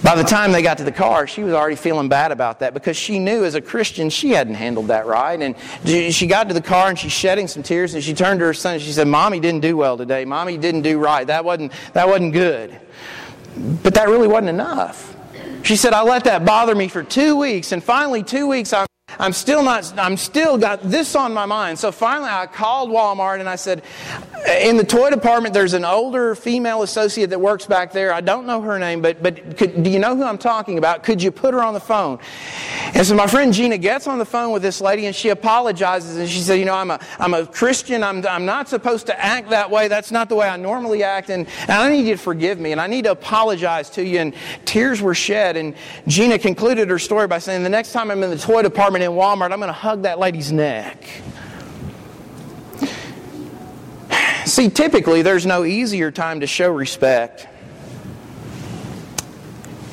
By 0.07 0.15
the 0.15 0.23
time 0.23 0.53
they 0.53 0.61
got 0.61 0.77
to 0.77 0.85
the 0.85 0.91
car, 0.93 1.27
she 1.27 1.43
was 1.43 1.53
already 1.53 1.75
feeling 1.75 2.07
bad 2.07 2.31
about 2.31 2.61
that 2.61 2.73
because 2.73 2.95
she 2.95 3.19
knew 3.19 3.43
as 3.43 3.55
a 3.55 3.61
Christian 3.61 4.09
she 4.09 4.29
hadn't 4.29 4.53
handled 4.53 4.87
that 4.87 5.05
right. 5.05 5.37
And 5.37 5.53
she 6.15 6.27
got 6.27 6.47
to 6.47 6.53
the 6.53 6.61
car 6.61 6.87
and 6.87 6.97
she's 6.97 7.11
shedding 7.11 7.45
some 7.45 7.61
tears 7.61 7.93
and 7.93 8.01
she 8.01 8.13
turned 8.13 8.39
to 8.39 8.45
her 8.45 8.53
son 8.53 8.75
and 8.75 8.81
she 8.81 8.93
said, 8.93 9.05
Mommy 9.05 9.41
didn't 9.41 9.59
do 9.59 9.75
well 9.75 9.97
today. 9.97 10.23
Mommy 10.23 10.57
didn't 10.57 10.83
do 10.83 10.97
right. 10.97 11.27
That 11.27 11.43
wasn't, 11.43 11.73
that 11.91 12.07
wasn't 12.07 12.31
good. 12.31 12.79
But 13.83 13.95
that 13.95 14.07
really 14.07 14.29
wasn't 14.29 14.47
enough. 14.47 15.13
She 15.63 15.75
said, 15.75 15.91
I 15.91 16.03
let 16.03 16.23
that 16.23 16.45
bother 16.45 16.73
me 16.73 16.87
for 16.87 17.03
two 17.03 17.35
weeks. 17.35 17.73
And 17.73 17.83
finally, 17.83 18.23
two 18.23 18.47
weeks, 18.47 18.71
I 18.71 18.86
I'm 19.19 19.33
still 19.33 19.63
not, 19.63 19.97
I'm 19.97 20.17
still 20.17 20.57
got 20.57 20.83
this 20.83 21.15
on 21.15 21.33
my 21.33 21.45
mind. 21.45 21.79
So 21.79 21.91
finally 21.91 22.29
I 22.29 22.45
called 22.45 22.89
Walmart 22.89 23.39
and 23.39 23.49
I 23.49 23.55
said, 23.55 23.83
in 24.61 24.77
the 24.77 24.83
toy 24.83 25.09
department, 25.09 25.53
there's 25.53 25.73
an 25.73 25.83
older 25.83 26.35
female 26.35 26.83
associate 26.83 27.31
that 27.31 27.41
works 27.41 27.65
back 27.65 27.91
there. 27.91 28.13
I 28.13 28.21
don't 28.21 28.45
know 28.45 28.61
her 28.61 28.77
name, 28.79 29.01
but, 29.01 29.21
but 29.21 29.57
could, 29.57 29.83
do 29.83 29.89
you 29.89 29.99
know 29.99 30.15
who 30.15 30.23
I'm 30.23 30.37
talking 30.37 30.77
about? 30.77 31.03
Could 31.03 31.21
you 31.21 31.31
put 31.31 31.53
her 31.53 31.63
on 31.63 31.73
the 31.73 31.79
phone? 31.79 32.19
And 32.93 33.05
so 33.05 33.15
my 33.15 33.27
friend 33.27 33.51
Gina 33.51 33.77
gets 33.77 34.07
on 34.07 34.19
the 34.19 34.25
phone 34.25 34.53
with 34.53 34.61
this 34.61 34.79
lady 34.79 35.05
and 35.07 35.15
she 35.15 35.29
apologizes 35.29 36.17
and 36.17 36.29
she 36.29 36.39
said, 36.39 36.55
you 36.55 36.65
know, 36.65 36.75
I'm 36.75 36.91
a, 36.91 36.99
I'm 37.19 37.33
a 37.33 37.45
Christian. 37.45 38.03
I'm, 38.03 38.25
I'm 38.25 38.45
not 38.45 38.69
supposed 38.69 39.07
to 39.07 39.19
act 39.19 39.49
that 39.49 39.69
way. 39.69 39.87
That's 39.87 40.11
not 40.11 40.29
the 40.29 40.35
way 40.35 40.47
I 40.47 40.57
normally 40.57 41.03
act. 41.03 41.29
And, 41.29 41.47
and 41.61 41.71
I 41.71 41.91
need 41.91 42.07
you 42.07 42.15
to 42.15 42.21
forgive 42.21 42.59
me 42.59 42.71
and 42.71 42.79
I 42.79 42.87
need 42.87 43.05
to 43.05 43.11
apologize 43.11 43.89
to 43.91 44.05
you. 44.05 44.19
And 44.19 44.33
tears 44.65 45.01
were 45.01 45.15
shed. 45.15 45.57
And 45.57 45.75
Gina 46.07 46.39
concluded 46.39 46.89
her 46.89 46.99
story 46.99 47.27
by 47.27 47.39
saying, 47.39 47.63
the 47.63 47.69
next 47.69 47.91
time 47.91 48.11
I'm 48.11 48.23
in 48.23 48.29
the 48.29 48.37
toy 48.37 48.61
department, 48.61 49.06
in 49.07 49.13
Walmart, 49.13 49.51
I'm 49.51 49.59
going 49.59 49.67
to 49.67 49.73
hug 49.73 50.03
that 50.03 50.19
lady's 50.19 50.51
neck. 50.51 51.03
See, 54.45 54.69
typically 54.69 55.23
there's 55.23 55.45
no 55.45 55.65
easier 55.65 56.11
time 56.11 56.41
to 56.41 56.47
show 56.47 56.69
respect 56.69 57.47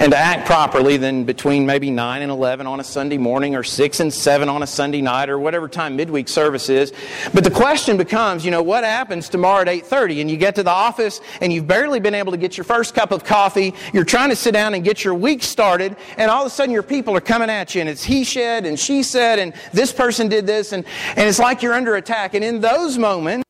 and 0.00 0.11
to 0.12 0.18
act 0.18 0.46
properly 0.46 0.96
than 0.96 1.24
between 1.24 1.64
maybe 1.64 1.90
9 1.90 2.22
and 2.22 2.30
11 2.30 2.66
on 2.66 2.80
a 2.80 2.85
Sunday 2.85 3.16
morning 3.16 3.54
or 3.54 3.62
6 3.62 4.00
and 4.00 4.12
7 4.12 4.48
on 4.48 4.62
a 4.62 4.66
Sunday 4.66 5.00
night 5.00 5.30
or 5.30 5.38
whatever 5.38 5.68
time 5.68 5.96
midweek 5.96 6.28
service 6.28 6.68
is. 6.68 6.92
But 7.33 7.44
the 7.44 7.50
question 7.50 7.96
becomes, 7.96 8.44
you 8.44 8.50
know, 8.50 8.62
what 8.62 8.85
happens 8.85 9.28
tomorrow 9.28 9.62
at 9.62 9.68
8:30 9.68 10.20
and 10.20 10.30
you 10.30 10.37
get 10.37 10.57
to 10.57 10.62
the 10.62 10.70
office 10.70 11.20
and 11.40 11.52
you've 11.52 11.66
barely 11.66 12.00
been 12.00 12.14
able 12.14 12.33
to 12.33 12.38
get 12.38 12.57
your 12.57 12.64
first 12.64 12.94
cup 12.94 13.12
of 13.12 13.24
coffee, 13.24 13.74
you're 13.92 14.04
trying 14.04 14.30
to 14.30 14.37
sit 14.37 14.52
down 14.52 14.74
and 14.74 14.85
get 14.85 15.04
your 15.04 15.14
week 15.14 15.42
started 15.42 15.96
and 16.18 16.30
all 16.30 16.42
of 16.42 16.46
a 16.46 16.50
sudden 16.50 16.72
your 16.72 16.83
people 16.83 17.16
are 17.16 17.20
coming 17.20 17.50
at 17.50 17.74
you 17.74 17.80
and 17.80 17.88
it's 17.88 18.04
he 18.04 18.24
said 18.24 18.66
and 18.66 18.78
she 18.78 19.02
said 19.02 19.38
and 19.38 19.54
this 19.72 19.92
person 19.92 20.28
did 20.28 20.46
this 20.46 20.72
and, 20.72 20.85
and 21.16 21.28
it's 21.28 21.38
like 21.38 21.62
you're 21.62 21.74
under 21.74 21.96
attack. 21.96 22.35
And 22.35 22.44
in 22.44 22.61
those 22.61 22.98
moments, 22.98 23.44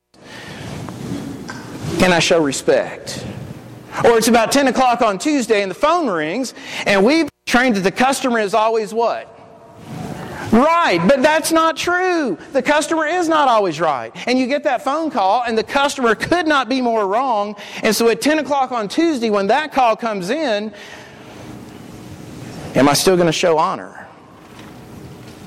can 1.99 2.13
I 2.13 2.19
show 2.19 2.43
respect? 2.43 3.25
Or 4.03 4.19
it's 4.19 4.29
about 4.29 4.51
10 4.51 4.69
o'clock 4.69 5.03
on 5.03 5.19
Tuesday 5.19 5.63
and 5.63 5.71
the 5.71 5.75
phone 5.75 6.09
rings, 6.09 6.55
and 6.87 7.05
we've 7.05 7.29
trained 7.47 7.77
that 7.77 7.83
the 7.83 7.93
customer 7.93 8.41
is 8.41 8.55
always 8.55 8.93
what? 8.93 9.31
Right, 10.53 11.01
but 11.07 11.23
that's 11.23 11.53
not 11.53 11.77
true. 11.77 12.39
The 12.53 12.63
customer 12.63 13.07
is 13.07 13.29
not 13.29 13.49
always 13.49 13.81
right. 13.81 14.13
And 14.29 14.39
you 14.39 14.47
get 14.47 14.65
that 14.65 14.83
phone 14.83 15.11
call, 15.11 15.43
and 15.45 15.57
the 15.57 15.65
customer 15.65 16.15
could 16.15 16.47
not 16.47 16.69
be 16.69 16.81
more 16.81 17.07
wrong. 17.07 17.57
And 17.83 17.95
so 17.95 18.09
at 18.09 18.21
10 18.21 18.41
o'clock 18.41 18.73
on 18.73 18.89
Tuesday, 18.89 19.31
when 19.31 19.49
that 19.49 19.73
call 19.73 19.97
comes 19.97 20.31
in, 20.31 20.73
am 22.75 22.89
I 22.89 22.93
still 22.93 23.17
going 23.17 23.27
to 23.27 23.33
show 23.33 23.59
honor? 23.59 24.04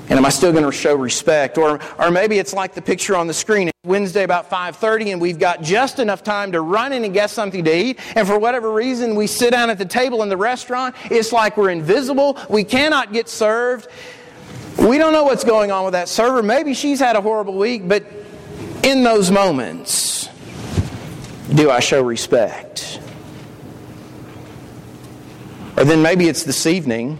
And 0.08 0.18
am 0.18 0.24
I 0.24 0.30
still 0.30 0.52
going 0.52 0.64
to 0.64 0.72
show 0.72 0.94
respect? 0.94 1.58
Or, 1.58 1.80
or 1.98 2.10
maybe 2.10 2.38
it's 2.38 2.54
like 2.54 2.74
the 2.74 2.80
picture 2.80 3.14
on 3.14 3.26
the 3.26 3.34
screen. 3.34 3.68
It's 3.68 3.78
Wednesday 3.84 4.22
about 4.22 4.48
5.30 4.48 5.12
and 5.12 5.20
we've 5.20 5.38
got 5.38 5.62
just 5.62 5.98
enough 5.98 6.24
time 6.24 6.52
to 6.52 6.62
run 6.62 6.94
in 6.94 7.04
and 7.04 7.12
get 7.12 7.28
something 7.28 7.62
to 7.64 7.76
eat. 7.76 7.98
And 8.16 8.26
for 8.26 8.38
whatever 8.38 8.72
reason, 8.72 9.16
we 9.16 9.26
sit 9.26 9.50
down 9.50 9.68
at 9.68 9.76
the 9.76 9.84
table 9.84 10.22
in 10.22 10.30
the 10.30 10.36
restaurant. 10.36 10.94
It's 11.10 11.30
like 11.30 11.58
we're 11.58 11.70
invisible. 11.70 12.38
We 12.48 12.64
cannot 12.64 13.12
get 13.12 13.28
served. 13.28 13.88
We 14.78 14.96
don't 14.96 15.12
know 15.12 15.24
what's 15.24 15.44
going 15.44 15.70
on 15.70 15.84
with 15.84 15.92
that 15.92 16.08
server. 16.08 16.42
Maybe 16.42 16.72
she's 16.72 17.00
had 17.00 17.14
a 17.14 17.20
horrible 17.20 17.58
week, 17.58 17.86
but 17.86 18.06
in 18.82 19.02
those 19.02 19.30
moments, 19.30 20.30
do 21.54 21.70
I 21.70 21.80
show 21.80 22.02
respect? 22.02 22.98
Or 25.76 25.84
then 25.84 26.00
maybe 26.00 26.28
it's 26.28 26.44
this 26.44 26.66
evening 26.66 27.18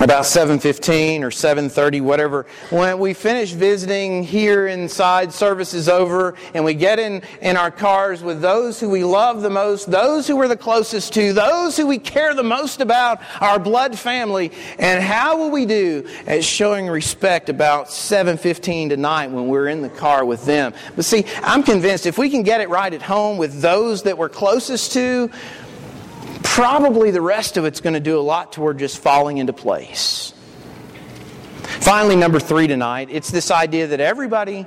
about 0.00 0.24
7.15 0.24 1.22
or 1.22 1.30
7.30 1.30 2.02
whatever. 2.02 2.46
When 2.70 2.98
we 2.98 3.14
finish 3.14 3.52
visiting 3.52 4.22
here 4.22 4.66
inside 4.66 5.32
service 5.32 5.72
is 5.72 5.88
over 5.88 6.34
and 6.54 6.64
we 6.64 6.74
get 6.74 6.98
in, 6.98 7.22
in 7.40 7.56
our 7.56 7.70
cars 7.70 8.22
with 8.22 8.42
those 8.42 8.78
who 8.78 8.90
we 8.90 9.04
love 9.04 9.42
the 9.42 9.50
most 9.50 9.90
those 9.90 10.26
who 10.26 10.36
we're 10.36 10.48
the 10.48 10.56
closest 10.56 11.14
to 11.14 11.32
those 11.32 11.76
who 11.76 11.86
we 11.86 11.98
care 11.98 12.34
the 12.34 12.42
most 12.42 12.80
about 12.80 13.20
our 13.40 13.58
blood 13.58 13.98
family. 13.98 14.52
And 14.78 15.02
how 15.02 15.38
will 15.38 15.50
we 15.50 15.64
do? 15.64 16.06
At 16.26 16.44
showing 16.44 16.88
respect 16.88 17.48
about 17.48 17.86
7.15 17.86 18.90
tonight 18.90 19.30
when 19.30 19.48
we're 19.48 19.68
in 19.68 19.82
the 19.82 19.88
car 19.88 20.24
with 20.24 20.44
them. 20.44 20.74
But 20.94 21.04
see 21.04 21.24
i'm 21.42 21.62
convinced 21.62 22.06
if 22.06 22.18
we 22.18 22.28
can 22.28 22.42
get 22.42 22.60
it 22.60 22.68
right 22.68 22.92
at 22.92 23.02
home 23.02 23.38
with 23.38 23.60
those 23.60 24.02
that 24.02 24.18
we're 24.18 24.28
closest 24.28 24.92
to 24.92 25.30
probably 26.54 27.10
the 27.10 27.20
rest 27.20 27.56
of 27.56 27.64
it's 27.64 27.80
going 27.80 27.94
to 27.94 28.00
do 28.00 28.18
a 28.18 28.20
lot 28.22 28.52
toward 28.52 28.78
just 28.78 28.98
falling 28.98 29.38
into 29.38 29.52
place. 29.52 30.32
Finally, 31.80 32.16
number 32.16 32.40
three 32.40 32.66
tonight, 32.66 33.08
it's 33.10 33.30
this 33.30 33.50
idea 33.50 33.86
that 33.88 34.00
everybody 34.00 34.66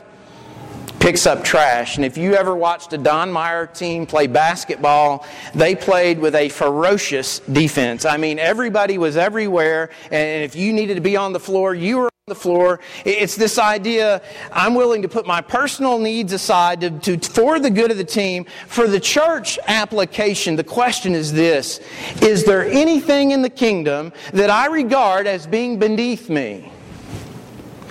picks 1.00 1.26
up 1.26 1.44
trash. 1.44 1.96
And 1.96 2.06
if 2.06 2.18
you 2.18 2.36
ever 2.36 2.56
watched 2.56 2.94
a 2.94 2.98
Don 2.98 3.32
Meyer 3.32 3.66
team 3.66 4.06
play 4.06 4.28
basketball, 4.28 5.26
they 5.56 5.76
played 5.76 6.20
with 6.20 6.36
a 6.36 6.50
ferocious 6.50 7.40
defense. 7.40 8.06
I 8.06 8.18
mean, 8.18 8.38
everybody 8.38 8.98
was 8.98 9.18
everywhere, 9.18 9.90
and 10.12 10.44
if 10.44 10.56
you 10.56 10.74
needed 10.74 10.96
to 10.96 11.02
be 11.02 11.16
on 11.16 11.34
the 11.34 11.40
floor, 11.40 11.74
you 11.74 11.98
were 11.98 12.06
on 12.06 12.10
the 12.28 12.36
floor. 12.36 12.80
It's 13.06 13.36
this 13.36 13.58
idea 13.58 14.22
I'm 14.52 14.76
willing 14.76 15.02
to 15.04 15.08
put 15.08 15.26
my 15.26 15.42
personal 15.42 16.00
needs 16.00 16.34
aside 16.34 16.82
to, 16.82 17.18
to, 17.18 17.30
for 17.30 17.60
the 17.60 17.70
good 17.70 17.92
of 17.92 17.98
the 17.98 18.04
team. 18.04 18.46
For 18.68 18.88
the 18.88 19.00
church 19.00 19.58
application, 19.68 20.58
the 20.58 20.64
question 20.64 21.16
is 21.16 21.32
this 21.32 21.80
Is 22.22 22.44
there 22.44 22.66
anything 22.66 23.32
in 23.32 23.42
the 23.42 23.50
kingdom 23.50 24.12
that 24.34 24.50
I 24.50 24.68
regard 24.68 25.28
as 25.28 25.48
being 25.48 25.80
beneath 25.80 26.30
me? 26.30 26.72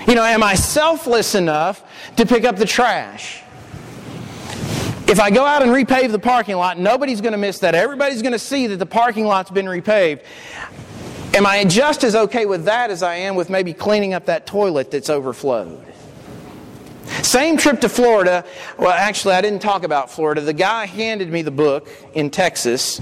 You 0.09 0.15
know, 0.15 0.25
am 0.25 0.43
I 0.43 0.55
selfless 0.55 1.35
enough 1.35 1.85
to 2.17 2.25
pick 2.25 2.45
up 2.45 2.57
the 2.57 2.65
trash? 2.65 3.43
If 5.07 5.21
I 5.21 5.31
go 5.31 5.45
out 5.45 5.61
and 5.61 5.71
repave 5.71 6.13
the 6.13 6.19
parking 6.19 6.57
lot, 6.57 6.79
nobody's 6.79 7.21
going 7.21 7.33
to 7.33 7.39
miss 7.39 7.59
that. 7.59 7.75
Everybody's 7.75 8.23
going 8.23 8.33
to 8.33 8.39
see 8.39 8.67
that 8.69 8.79
the 8.79 8.87
parking 8.87 9.27
lot's 9.27 9.51
been 9.51 9.67
repaved. 9.67 10.23
Am 11.35 11.47
I 11.47 11.63
just 11.65 12.05
as 12.05 12.17
okay 12.17 12.47
with 12.47 12.65
that 12.65 12.91
as 12.91 13.03
I 13.03 13.17
am 13.17 13.37
with 13.37 13.51
maybe 13.51 13.75
cleaning 13.75 14.15
up 14.15 14.25
that 14.27 14.47
toilet 14.47 14.91
that's 14.91 15.11
overflowed? 15.11 15.88
Same 17.23 17.57
trip 17.57 17.81
to 17.81 17.89
Florida. 17.89 18.45
Well, 18.79 18.91
actually, 18.91 19.35
I 19.35 19.41
didn't 19.41 19.61
talk 19.61 19.83
about 19.83 20.11
Florida. 20.11 20.41
The 20.41 20.53
guy 20.53 20.87
handed 20.87 21.31
me 21.31 21.43
the 21.43 21.51
book 21.51 21.89
in 22.15 22.31
Texas. 22.31 23.01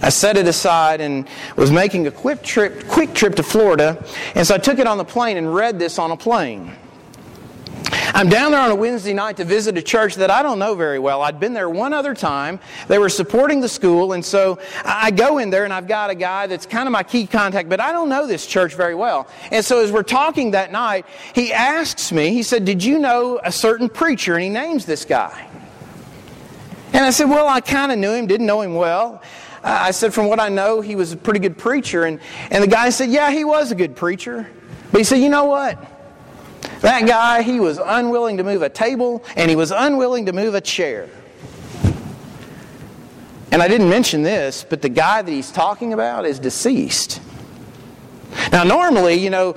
I 0.00 0.10
set 0.10 0.36
it 0.36 0.46
aside 0.46 1.00
and 1.00 1.28
was 1.56 1.70
making 1.70 2.06
a 2.06 2.10
quick 2.10 2.42
trip, 2.42 2.86
quick 2.88 3.14
trip 3.14 3.34
to 3.36 3.42
Florida. 3.42 4.04
And 4.34 4.46
so 4.46 4.54
I 4.54 4.58
took 4.58 4.78
it 4.78 4.86
on 4.86 4.98
the 4.98 5.04
plane 5.04 5.36
and 5.36 5.52
read 5.52 5.78
this 5.78 5.98
on 5.98 6.10
a 6.10 6.16
plane. 6.16 6.76
I'm 7.90 8.28
down 8.28 8.52
there 8.52 8.60
on 8.60 8.70
a 8.70 8.74
Wednesday 8.74 9.14
night 9.14 9.36
to 9.36 9.44
visit 9.44 9.78
a 9.78 9.82
church 9.82 10.16
that 10.16 10.30
I 10.30 10.42
don't 10.42 10.58
know 10.58 10.74
very 10.74 10.98
well. 10.98 11.22
I'd 11.22 11.38
been 11.38 11.52
there 11.52 11.70
one 11.70 11.92
other 11.92 12.14
time. 12.14 12.58
They 12.88 12.98
were 12.98 13.08
supporting 13.08 13.60
the 13.60 13.68
school, 13.68 14.12
and 14.12 14.24
so 14.24 14.58
I 14.84 15.10
go 15.10 15.38
in 15.38 15.50
there 15.50 15.64
and 15.64 15.72
I've 15.72 15.86
got 15.86 16.10
a 16.10 16.14
guy 16.14 16.46
that's 16.46 16.66
kind 16.66 16.88
of 16.88 16.92
my 16.92 17.02
key 17.02 17.26
contact, 17.26 17.68
but 17.68 17.80
I 17.80 17.92
don't 17.92 18.08
know 18.08 18.26
this 18.26 18.46
church 18.46 18.74
very 18.74 18.94
well. 18.94 19.28
And 19.50 19.64
so 19.64 19.82
as 19.82 19.92
we're 19.92 20.02
talking 20.02 20.52
that 20.52 20.72
night, 20.72 21.06
he 21.34 21.52
asks 21.52 22.10
me, 22.10 22.30
he 22.30 22.42
said, 22.42 22.64
Did 22.64 22.82
you 22.82 22.98
know 22.98 23.40
a 23.42 23.52
certain 23.52 23.88
preacher? 23.88 24.34
And 24.34 24.42
he 24.42 24.48
names 24.48 24.84
this 24.84 25.04
guy. 25.04 25.48
And 26.92 27.04
I 27.04 27.10
said, 27.10 27.28
Well, 27.28 27.46
I 27.46 27.60
kind 27.60 27.92
of 27.92 27.98
knew 27.98 28.12
him, 28.12 28.26
didn't 28.26 28.46
know 28.46 28.62
him 28.62 28.74
well. 28.74 29.22
I 29.62 29.90
said, 29.90 30.14
From 30.14 30.28
what 30.28 30.40
I 30.40 30.48
know, 30.48 30.80
he 30.80 30.96
was 30.96 31.12
a 31.12 31.16
pretty 31.16 31.40
good 31.40 31.58
preacher. 31.58 32.04
And, 32.04 32.20
and 32.50 32.64
the 32.64 32.68
guy 32.68 32.90
said, 32.90 33.10
Yeah, 33.10 33.30
he 33.30 33.44
was 33.44 33.70
a 33.70 33.74
good 33.74 33.96
preacher. 33.96 34.48
But 34.90 34.98
he 34.98 35.04
said, 35.04 35.16
You 35.16 35.28
know 35.28 35.44
what? 35.44 35.97
That 36.80 37.06
guy, 37.06 37.42
he 37.42 37.60
was 37.60 37.78
unwilling 37.78 38.36
to 38.36 38.44
move 38.44 38.62
a 38.62 38.68
table 38.68 39.24
and 39.36 39.50
he 39.50 39.56
was 39.56 39.70
unwilling 39.70 40.26
to 40.26 40.32
move 40.32 40.54
a 40.54 40.60
chair. 40.60 41.08
And 43.50 43.62
I 43.62 43.68
didn't 43.68 43.88
mention 43.88 44.22
this, 44.22 44.64
but 44.68 44.82
the 44.82 44.88
guy 44.88 45.22
that 45.22 45.30
he's 45.30 45.50
talking 45.50 45.92
about 45.92 46.26
is 46.26 46.38
deceased. 46.38 47.20
Now, 48.52 48.62
normally, 48.62 49.14
you 49.14 49.30
know, 49.30 49.56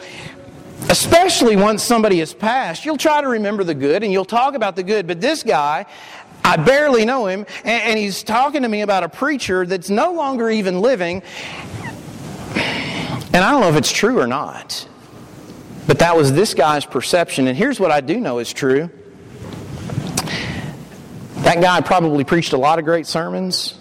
especially 0.89 1.55
once 1.55 1.83
somebody 1.83 2.19
has 2.19 2.33
passed, 2.33 2.85
you'll 2.85 2.97
try 2.97 3.21
to 3.21 3.27
remember 3.27 3.63
the 3.63 3.75
good 3.75 4.03
and 4.03 4.11
you'll 4.11 4.25
talk 4.25 4.55
about 4.55 4.75
the 4.75 4.83
good. 4.83 5.07
But 5.07 5.21
this 5.21 5.43
guy, 5.43 5.85
I 6.43 6.57
barely 6.57 7.05
know 7.05 7.27
him, 7.27 7.45
and, 7.63 7.99
he's 7.99 8.23
talking 8.23 8.63
to 8.63 8.69
me 8.69 8.81
about 8.81 9.03
a 9.03 9.09
preacher 9.09 9.65
that's 9.65 9.89
no 9.89 10.13
longer 10.13 10.49
even 10.49 10.81
living. 10.81 11.21
And 12.55 13.37
I 13.37 13.51
don't 13.51 13.61
know 13.61 13.69
if 13.69 13.75
it's 13.75 13.91
true 13.91 14.19
or 14.19 14.27
not. 14.27 14.87
But 15.87 15.99
that 15.99 16.15
was 16.15 16.33
this 16.33 16.53
guy's 16.53 16.85
perception. 16.85 17.47
And 17.47 17.57
here's 17.57 17.79
what 17.79 17.91
I 17.91 18.01
do 18.01 18.19
know 18.19 18.39
is 18.39 18.53
true 18.53 18.89
that 21.43 21.59
guy 21.59 21.81
probably 21.81 22.23
preached 22.23 22.53
a 22.53 22.57
lot 22.57 22.79
of 22.79 22.85
great 22.85 23.07
sermons. 23.07 23.77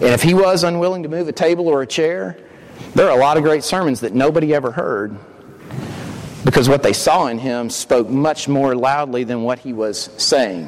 And 0.00 0.10
if 0.10 0.22
he 0.22 0.34
was 0.34 0.64
unwilling 0.64 1.04
to 1.04 1.08
move 1.08 1.28
a 1.28 1.32
table 1.32 1.68
or 1.68 1.80
a 1.80 1.86
chair, 1.86 2.36
there 2.94 3.08
are 3.08 3.16
a 3.16 3.20
lot 3.20 3.36
of 3.36 3.44
great 3.44 3.62
sermons 3.62 4.00
that 4.00 4.12
nobody 4.12 4.52
ever 4.52 4.72
heard 4.72 5.16
because 6.44 6.68
what 6.68 6.82
they 6.82 6.92
saw 6.92 7.28
in 7.28 7.38
him 7.38 7.70
spoke 7.70 8.08
much 8.08 8.48
more 8.48 8.74
loudly 8.74 9.24
than 9.24 9.42
what 9.42 9.60
he 9.60 9.72
was 9.72 10.10
saying. 10.18 10.66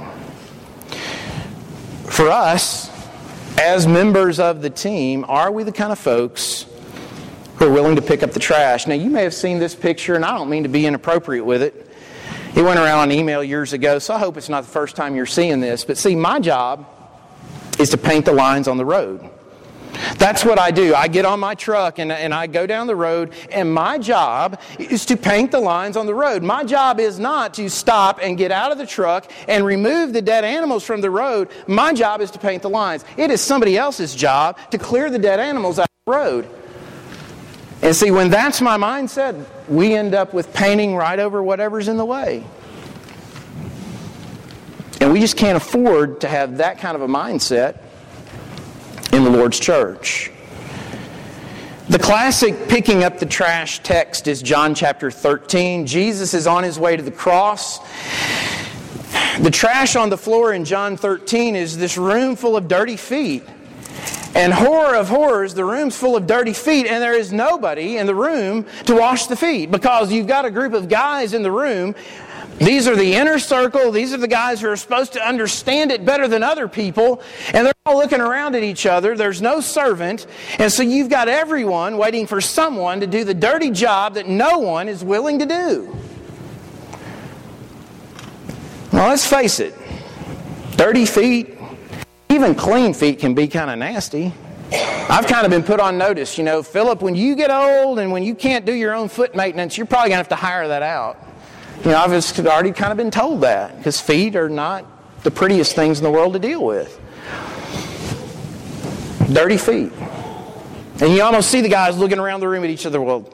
For 2.09 2.31
us, 2.31 2.91
as 3.59 3.87
members 3.87 4.39
of 4.39 4.63
the 4.63 4.71
team, 4.71 5.25
are 5.27 5.51
we 5.51 5.65
the 5.65 5.73
kind 5.73 5.91
of 5.91 5.99
folks 5.99 6.65
are 7.65 7.71
willing 7.71 7.97
to 7.97 8.03
pick 8.03 8.23
up 8.23 8.33
the 8.33 8.41
trash. 8.41 8.87
Now, 8.87 8.95
you 8.95 9.11
may 9.11 9.23
have 9.23 9.35
seen 9.35 9.59
this 9.59 9.75
picture, 9.75 10.15
and 10.15 10.25
I 10.25 10.37
don't 10.37 10.49
mean 10.49 10.63
to 10.63 10.69
be 10.69 10.87
inappropriate 10.87 11.45
with 11.45 11.63
it. 11.63 11.91
It 12.55 12.63
went 12.63 12.79
around 12.79 13.01
on 13.01 13.13
email 13.13 13.43
years 13.43 13.73
ago, 13.73 13.99
so 13.99 14.15
I 14.15 14.19
hope 14.19 14.37
it's 14.37 14.49
not 14.49 14.63
the 14.63 14.71
first 14.71 14.95
time 14.95 15.17
you're 15.17 15.27
seeing 15.27 15.61
this. 15.61 15.85
But 15.85 15.99
see, 15.99 16.15
my 16.15 16.39
job 16.39 16.87
is 17.81 17.91
to 17.91 17.99
paint 17.99 18.27
the 18.27 18.33
lines 18.33 18.69
on 18.69 18.77
the 18.77 18.85
road. 18.85 19.29
That's 20.19 20.45
what 20.45 20.59
I 20.59 20.71
do. 20.71 20.95
I 20.95 21.09
get 21.09 21.25
on 21.25 21.41
my 21.41 21.55
truck 21.55 21.99
and, 21.99 22.13
and 22.13 22.33
I 22.35 22.47
go 22.47 22.67
down 22.67 22.87
the 22.87 22.97
road, 22.97 23.33
and 23.51 23.73
my 23.73 23.99
job 23.99 24.61
is 24.79 25.07
to 25.07 25.17
paint 25.17 25.51
the 25.51 25.61
lines 25.61 25.97
on 25.97 26.07
the 26.07 26.15
road. 26.15 26.43
My 26.43 26.65
job 26.65 27.01
is 27.01 27.19
not 27.19 27.55
to 27.55 27.69
stop 27.69 28.21
and 28.23 28.37
get 28.37 28.53
out 28.53 28.73
of 28.73 28.79
the 28.79 28.87
truck 28.87 29.31
and 29.49 29.65
remove 29.65 30.13
the 30.13 30.23
dead 30.23 30.45
animals 30.45 30.85
from 30.85 31.01
the 31.01 31.11
road. 31.11 31.49
My 31.67 31.93
job 31.93 32.21
is 32.21 32.31
to 32.33 32.39
paint 32.39 32.63
the 32.63 32.71
lines. 32.71 33.05
It 33.17 33.31
is 33.31 33.41
somebody 33.41 33.77
else's 33.77 34.15
job 34.15 34.59
to 34.71 34.79
clear 34.79 35.11
the 35.11 35.19
dead 35.19 35.41
animals 35.41 35.79
out 35.79 35.89
of 35.89 36.13
the 36.13 36.13
road. 36.13 36.49
And 37.85 37.95
see, 37.95 38.11
when 38.11 38.31
that's 38.31 38.63
my 38.63 38.79
mindset, 38.79 39.45
we 39.69 39.95
end 39.95 40.15
up 40.15 40.33
with 40.33 40.55
painting 40.55 40.97
right 40.97 41.19
over 41.19 41.43
whatever's 41.43 41.87
in 41.87 41.99
the 41.99 42.05
way. 42.05 42.43
And 45.03 45.13
we 45.13 45.21
just 45.21 45.37
can't 45.37 45.59
afford 45.59 46.23
to 46.23 46.29
have 46.29 46.57
that 46.57 46.79
kind 46.79 46.97
of 46.97 47.03
a 47.03 47.07
mindset 47.07 47.77
in 49.13 49.23
the 49.23 49.29
Lord's 49.29 49.61
church. 49.61 50.31
The 51.91 51.99
classic 51.99 52.69
picking 52.69 53.05
up 53.05 53.19
the 53.19 53.27
trash 53.27 53.81
text 53.81 54.29
is 54.29 54.41
John 54.41 54.75
chapter 54.75 55.11
13. 55.11 55.87
Jesus 55.87 56.33
is 56.33 56.47
on 56.47 56.65
his 56.65 56.79
way 56.79 56.97
to 56.97 57.03
the 57.03 57.11
cross. 57.11 57.81
The 59.41 59.51
trash 59.51 59.95
on 59.95 60.09
the 60.09 60.17
floor 60.17 60.55
in 60.55 60.65
John 60.65 60.97
13 60.97 61.55
is 61.55 61.77
this 61.77 61.99
room 61.99 62.35
full 62.35 62.57
of 62.57 62.67
dirty 62.67 62.97
feet. 62.97 63.43
And 64.35 64.53
horror 64.53 64.97
of 64.97 65.09
horrors, 65.09 65.55
the 65.55 65.65
room's 65.65 65.97
full 65.97 66.17
of 66.17 66.27
dirty 66.27 66.53
feet, 66.53 66.87
and 66.87 67.03
there 67.03 67.15
is 67.15 67.33
nobody 67.33 67.99
in 67.99 68.07
the 68.07 68.15
room 68.15 68.67
to 68.87 68.95
wash 68.97 69.27
the 69.27 69.37
feet 69.37 69.71
because 69.71 70.13
you've 70.13 70.27
got 70.27 70.45
a 70.45 70.51
group 70.51 70.73
of 70.73 70.89
guys 70.89 71.35
in 71.35 71.43
the 71.43 71.53
room. 71.53 71.95
These 72.59 72.87
are 72.87 72.95
the 72.95 73.15
inner 73.15 73.39
circle. 73.39 73.91
These 73.91 74.13
are 74.13 74.19
the 74.19 74.29
guys 74.29 74.61
who 74.61 74.69
are 74.69 74.77
supposed 74.77 75.13
to 75.15 75.27
understand 75.27 75.91
it 75.91 76.05
better 76.05 76.29
than 76.29 76.43
other 76.43 76.69
people. 76.69 77.21
And 77.53 77.67
they're 77.67 77.75
all 77.85 77.97
looking 77.97 78.21
around 78.21 78.55
at 78.55 78.63
each 78.63 78.87
other. 78.87 79.17
There's 79.17 79.43
no 79.43 79.61
servant. 79.61 80.27
And 80.59 80.71
so 80.71 80.83
you've 80.83 81.11
got 81.11 81.29
everyone 81.29 81.97
waiting 81.97 82.27
for 82.27 82.41
someone 82.41 83.01
to 83.01 83.07
do 83.07 83.25
the 83.25 83.35
dirty 83.35 83.71
job 83.71 84.15
that 84.15 84.29
no 84.29 84.59
one 84.59 84.89
is 84.89 85.03
willing 85.03 85.41
to 85.41 85.47
do. 85.47 85.97
Now, 88.93 89.09
let's 89.09 89.27
face 89.27 89.59
it 89.59 89.75
dirty 90.77 91.07
feet, 91.07 91.57
even 92.35 92.55
clean 92.55 92.93
feet 92.93 93.19
can 93.21 93.35
be 93.35 93.47
kind 93.47 93.71
of 93.71 93.79
nasty. 93.79 94.33
I've 94.73 95.27
kind 95.27 95.45
of 95.45 95.51
been 95.51 95.63
put 95.63 95.81
on 95.81 95.97
notice. 95.97 96.37
You 96.37 96.45
know, 96.45 96.63
Philip, 96.63 97.01
when 97.01 97.15
you 97.15 97.37
get 97.37 97.51
old 97.51 97.99
and 97.99 98.11
when 98.11 98.23
you 98.23 98.35
can't 98.35 98.65
do 98.65 98.73
your 98.73 98.95
own 98.95 99.09
foot 99.09 99.35
maintenance, 99.35 99.77
you're 99.77 99.87
probably 99.87 100.11
going 100.11 100.17
to 100.17 100.19
have 100.19 100.29
to 100.29 100.37
hire 100.37 100.67
that 100.69 100.83
out. 100.83 101.19
You 101.85 101.91
know, 101.91 101.99
I've 101.99 102.47
already 102.47 102.73
kind 102.73 102.91
of 102.91 102.97
been 102.97 103.11
told 103.11 103.43
that 103.43 103.77
because 103.77 104.01
feet 104.01 104.37
are 104.37 104.49
not 104.49 104.85
the 105.23 105.31
prettiest 105.31 105.75
things 105.75 105.99
in 105.99 106.05
the 106.05 106.11
world 106.11 106.33
to 106.33 106.39
deal 106.39 106.65
with. 106.65 107.01
Dirty 109.33 109.57
feet. 109.57 109.93
And 111.01 111.13
you 111.13 111.23
almost 111.23 111.51
see 111.51 111.61
the 111.61 111.69
guys 111.69 111.97
looking 111.99 112.19
around 112.19 112.41
the 112.41 112.49
room 112.49 112.65
at 112.65 112.71
each 112.71 112.87
other. 112.87 113.01
Well, 113.01 113.29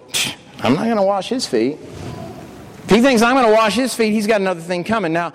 I'm 0.61 0.75
not 0.75 0.85
going 0.85 0.97
to 0.97 1.03
wash 1.03 1.29
his 1.29 1.47
feet. 1.47 1.79
If 2.85 2.91
he 2.91 3.01
thinks 3.01 3.23
I'm 3.23 3.35
going 3.35 3.47
to 3.47 3.53
wash 3.53 3.75
his 3.75 3.95
feet, 3.95 4.13
he's 4.13 4.27
got 4.27 4.41
another 4.41 4.61
thing 4.61 4.83
coming. 4.83 5.13
Now, 5.13 5.33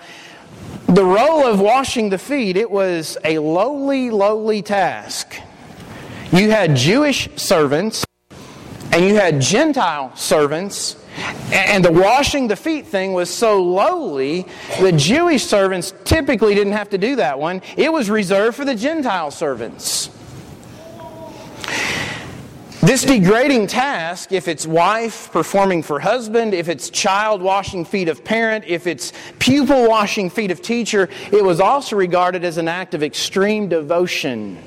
the 0.88 1.03
role 1.03 1.45
of 1.45 1.59
washing 1.59 2.09
the 2.09 2.17
feet, 2.17 2.57
it 2.57 2.69
was 2.69 3.17
a 3.23 3.39
lowly, 3.39 4.09
lowly 4.09 4.61
task. 4.61 5.39
You 6.31 6.51
had 6.51 6.75
Jewish 6.75 7.29
servants 7.35 8.05
and 8.91 9.03
you 9.03 9.15
had 9.15 9.41
Gentile 9.41 10.15
servants, 10.15 10.95
and 11.51 11.83
the 11.83 11.91
washing 11.91 12.47
the 12.47 12.55
feet 12.55 12.88
thing 12.88 13.11
was 13.11 13.29
so 13.29 13.61
lowly, 13.61 14.45
the 14.79 14.93
Jewish 14.93 15.43
servants 15.43 15.93
typically 16.05 16.55
didn't 16.55 16.73
have 16.73 16.89
to 16.91 16.97
do 16.97 17.17
that 17.17 17.38
one. 17.38 17.61
It 17.75 17.91
was 17.91 18.09
reserved 18.09 18.55
for 18.55 18.63
the 18.63 18.75
Gentile 18.75 19.31
servants. 19.31 20.09
This 22.86 23.04
degrading 23.04 23.65
task, 23.65 24.32
if 24.32 24.48
it's 24.48 24.67
wife 24.67 25.32
performing 25.32 25.82
for 25.82 26.00
husband, 26.00 26.54
if 26.54 26.69
it's 26.69 26.91
child 26.91 27.41
washing 27.41 27.84
feet 27.84 28.08
of 28.08 28.24
parent, 28.24 28.63
if 28.67 28.86
it's 28.86 29.12
pupil 29.39 29.89
washing 29.89 30.30
feet 30.30 30.52
of 30.52 30.62
teacher, 30.62 31.10
it 31.32 31.43
was 31.43 31.60
also 31.60 31.95
regarded 31.95 32.43
as 32.43 32.60
an 32.60 32.67
act 32.67 32.93
of 32.93 33.02
extreme 33.02 33.67
devotion 33.67 34.60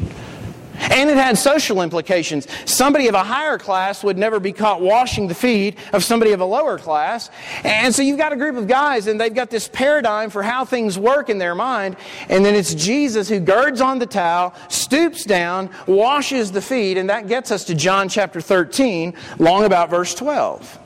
and 0.79 1.11
it 1.11 1.17
had 1.17 1.37
social 1.37 1.83
implications. 1.83 2.47
Somebody 2.65 3.09
of 3.09 3.15
a 3.15 3.23
higher 3.23 3.59
class 3.59 4.05
would 4.05 4.17
never 4.17 4.41
be 4.41 4.53
caught 4.53 4.81
washing 4.81 5.29
the 5.29 5.35
feet 5.35 5.79
of 5.93 6.05
somebody 6.05 6.33
of 6.33 6.41
a 6.41 6.45
lower 6.45 6.79
class. 6.79 7.31
And 7.65 7.95
so 7.95 8.03
you've 8.03 8.19
got 8.19 8.33
a 8.33 8.37
group 8.37 8.57
of 8.57 8.67
guys, 8.67 9.07
and 9.07 9.21
they've 9.21 9.35
got 9.35 9.51
this 9.51 9.69
paradigm 9.69 10.31
for 10.31 10.43
how 10.43 10.65
things 10.65 10.99
work 10.99 11.29
in 11.29 11.39
their 11.39 11.55
mind. 11.55 11.97
And 12.29 12.45
then 12.45 12.55
it's 12.55 12.75
Jesus 12.75 13.29
who 13.29 13.41
girds 13.41 13.81
on 13.81 13.99
the 13.99 14.07
towel, 14.07 14.55
stoops 14.69 15.25
down, 15.25 15.71
washes 15.87 16.53
the 16.53 16.63
feet, 16.63 16.97
and 16.97 17.11
that 17.11 17.29
gets 17.29 17.51
us 17.51 17.65
to 17.65 17.75
John 17.75 18.09
chapter 18.09 18.41
13, 18.41 19.15
long 19.39 19.65
about 19.65 19.91
verse 19.91 20.15
12. 20.15 20.79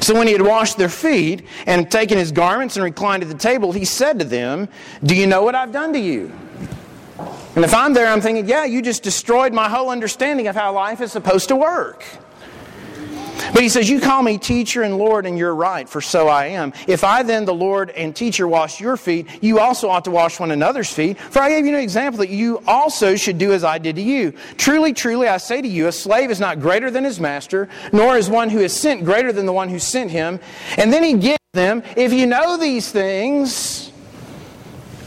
So 0.00 0.14
when 0.14 0.26
he 0.26 0.32
had 0.32 0.42
washed 0.42 0.76
their 0.76 0.88
feet 0.88 1.46
and 1.66 1.90
taken 1.90 2.18
his 2.18 2.32
garments 2.32 2.76
and 2.76 2.84
reclined 2.84 3.22
at 3.22 3.28
the 3.28 3.34
table, 3.34 3.72
he 3.72 3.84
said 3.84 4.18
to 4.18 4.24
them, 4.24 4.68
Do 5.04 5.14
you 5.14 5.26
know 5.26 5.42
what 5.42 5.54
I've 5.54 5.72
done 5.72 5.92
to 5.92 5.98
you? 5.98 6.32
And 7.18 7.64
if 7.64 7.74
I'm 7.74 7.92
there, 7.92 8.06
I'm 8.06 8.20
thinking, 8.20 8.46
yeah, 8.46 8.64
you 8.64 8.82
just 8.82 9.02
destroyed 9.02 9.52
my 9.52 9.68
whole 9.68 9.90
understanding 9.90 10.46
of 10.46 10.54
how 10.54 10.72
life 10.72 11.00
is 11.00 11.10
supposed 11.10 11.48
to 11.48 11.56
work. 11.56 12.04
But 13.52 13.62
he 13.62 13.68
says, 13.68 13.88
You 13.88 14.00
call 14.00 14.22
me 14.22 14.38
teacher 14.38 14.82
and 14.82 14.98
Lord, 14.98 15.26
and 15.26 15.38
you're 15.38 15.54
right, 15.54 15.88
for 15.88 16.00
so 16.00 16.28
I 16.28 16.46
am. 16.46 16.72
If 16.86 17.04
I 17.04 17.22
then, 17.22 17.44
the 17.44 17.54
Lord 17.54 17.90
and 17.90 18.14
teacher, 18.14 18.46
wash 18.46 18.80
your 18.80 18.96
feet, 18.96 19.26
you 19.40 19.58
also 19.58 19.88
ought 19.88 20.04
to 20.04 20.10
wash 20.10 20.38
one 20.38 20.50
another's 20.50 20.92
feet. 20.92 21.18
For 21.18 21.40
I 21.40 21.48
gave 21.50 21.66
you 21.66 21.74
an 21.74 21.82
example 21.82 22.18
that 22.18 22.30
you 22.30 22.62
also 22.66 23.16
should 23.16 23.38
do 23.38 23.52
as 23.52 23.64
I 23.64 23.78
did 23.78 23.96
to 23.96 24.02
you. 24.02 24.32
Truly, 24.56 24.92
truly, 24.92 25.28
I 25.28 25.38
say 25.38 25.62
to 25.62 25.68
you, 25.68 25.88
a 25.88 25.92
slave 25.92 26.30
is 26.30 26.40
not 26.40 26.60
greater 26.60 26.90
than 26.90 27.04
his 27.04 27.20
master, 27.20 27.68
nor 27.92 28.16
is 28.16 28.28
one 28.28 28.50
who 28.50 28.60
is 28.60 28.72
sent 28.72 29.04
greater 29.04 29.32
than 29.32 29.46
the 29.46 29.52
one 29.52 29.68
who 29.68 29.78
sent 29.78 30.10
him. 30.10 30.40
And 30.76 30.92
then 30.92 31.02
he 31.02 31.14
gives 31.14 31.38
them. 31.52 31.82
If 31.96 32.12
you 32.12 32.26
know 32.26 32.56
these 32.56 32.90
things, 32.92 33.90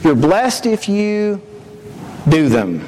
you're 0.04 0.16
blessed 0.16 0.66
if 0.66 0.90
you 0.90 1.42
do 2.30 2.50
them. 2.50 2.86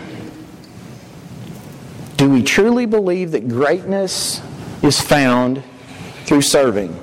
Do 2.18 2.30
we 2.30 2.44
truly 2.44 2.86
believe 2.86 3.32
that 3.32 3.48
greatness 3.48 4.42
is 4.82 5.02
found 5.02 5.64
through 6.26 6.42
serving? 6.42 6.98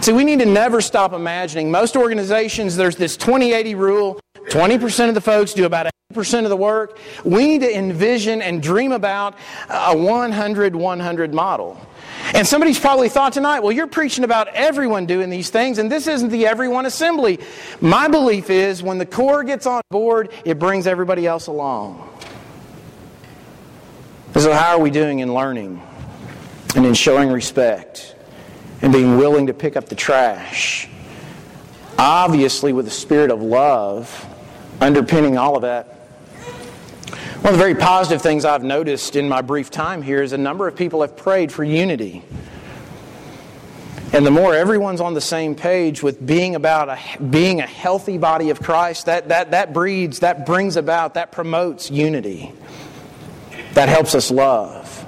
See, 0.00 0.12
we 0.12 0.24
need 0.24 0.38
to 0.38 0.46
never 0.46 0.80
stop 0.80 1.12
imagining. 1.12 1.70
Most 1.70 1.96
organizations, 1.96 2.76
there's 2.76 2.96
this 2.96 3.16
20 3.16 3.52
80 3.52 3.74
rule 3.74 4.20
20% 4.48 5.08
of 5.08 5.14
the 5.14 5.20
folks 5.20 5.52
do 5.52 5.64
about 5.64 5.90
80% 6.14 6.44
of 6.44 6.50
the 6.50 6.56
work. 6.56 6.98
We 7.24 7.46
need 7.46 7.60
to 7.60 7.76
envision 7.76 8.40
and 8.42 8.62
dream 8.62 8.92
about 8.92 9.34
a 9.68 9.96
100 9.96 10.74
100 10.74 11.34
model. 11.34 11.80
And 12.34 12.46
somebody's 12.46 12.78
probably 12.78 13.08
thought 13.08 13.32
tonight, 13.32 13.60
well, 13.60 13.72
you're 13.72 13.86
preaching 13.86 14.24
about 14.24 14.48
everyone 14.48 15.06
doing 15.06 15.30
these 15.30 15.50
things, 15.50 15.78
and 15.78 15.90
this 15.90 16.06
isn't 16.06 16.30
the 16.30 16.46
everyone 16.46 16.86
assembly. 16.86 17.38
My 17.80 18.08
belief 18.08 18.50
is 18.50 18.82
when 18.82 18.98
the 18.98 19.06
core 19.06 19.44
gets 19.44 19.66
on 19.66 19.82
board, 19.90 20.30
it 20.44 20.58
brings 20.58 20.86
everybody 20.86 21.26
else 21.26 21.46
along. 21.46 22.08
So, 24.36 24.52
how 24.52 24.76
are 24.76 24.80
we 24.80 24.90
doing 24.90 25.20
in 25.20 25.32
learning 25.32 25.82
and 26.76 26.84
in 26.86 26.94
showing 26.94 27.30
respect 27.30 28.14
and 28.82 28.92
being 28.92 29.16
willing 29.16 29.46
to 29.46 29.54
pick 29.54 29.76
up 29.76 29.88
the 29.88 29.96
trash? 29.96 30.88
Obviously, 31.98 32.72
with 32.72 32.86
a 32.86 32.90
spirit 32.90 33.30
of 33.30 33.42
love 33.42 34.27
underpinning 34.80 35.36
all 35.36 35.56
of 35.56 35.62
that 35.62 35.98
one 37.40 37.54
of 37.54 37.58
the 37.60 37.64
very 37.64 37.76
positive 37.76 38.20
things 38.20 38.44
I've 38.44 38.64
noticed 38.64 39.14
in 39.14 39.28
my 39.28 39.42
brief 39.42 39.70
time 39.70 40.02
here 40.02 40.22
is 40.22 40.32
a 40.32 40.38
number 40.38 40.66
of 40.66 40.74
people 40.74 41.02
have 41.02 41.16
prayed 41.16 41.52
for 41.52 41.62
unity. 41.62 42.24
And 44.12 44.26
the 44.26 44.30
more 44.32 44.56
everyone's 44.56 45.00
on 45.00 45.14
the 45.14 45.20
same 45.20 45.54
page 45.54 46.02
with 46.02 46.26
being 46.26 46.56
about 46.56 46.88
a, 46.88 47.22
being 47.22 47.60
a 47.60 47.66
healthy 47.66 48.18
body 48.18 48.50
of 48.50 48.60
Christ, 48.60 49.06
that, 49.06 49.28
that, 49.28 49.52
that 49.52 49.72
breeds, 49.72 50.18
that 50.18 50.46
brings 50.46 50.74
about, 50.74 51.14
that 51.14 51.30
promotes 51.30 51.92
unity. 51.92 52.52
That 53.74 53.88
helps 53.88 54.16
us 54.16 54.32
love. 54.32 55.06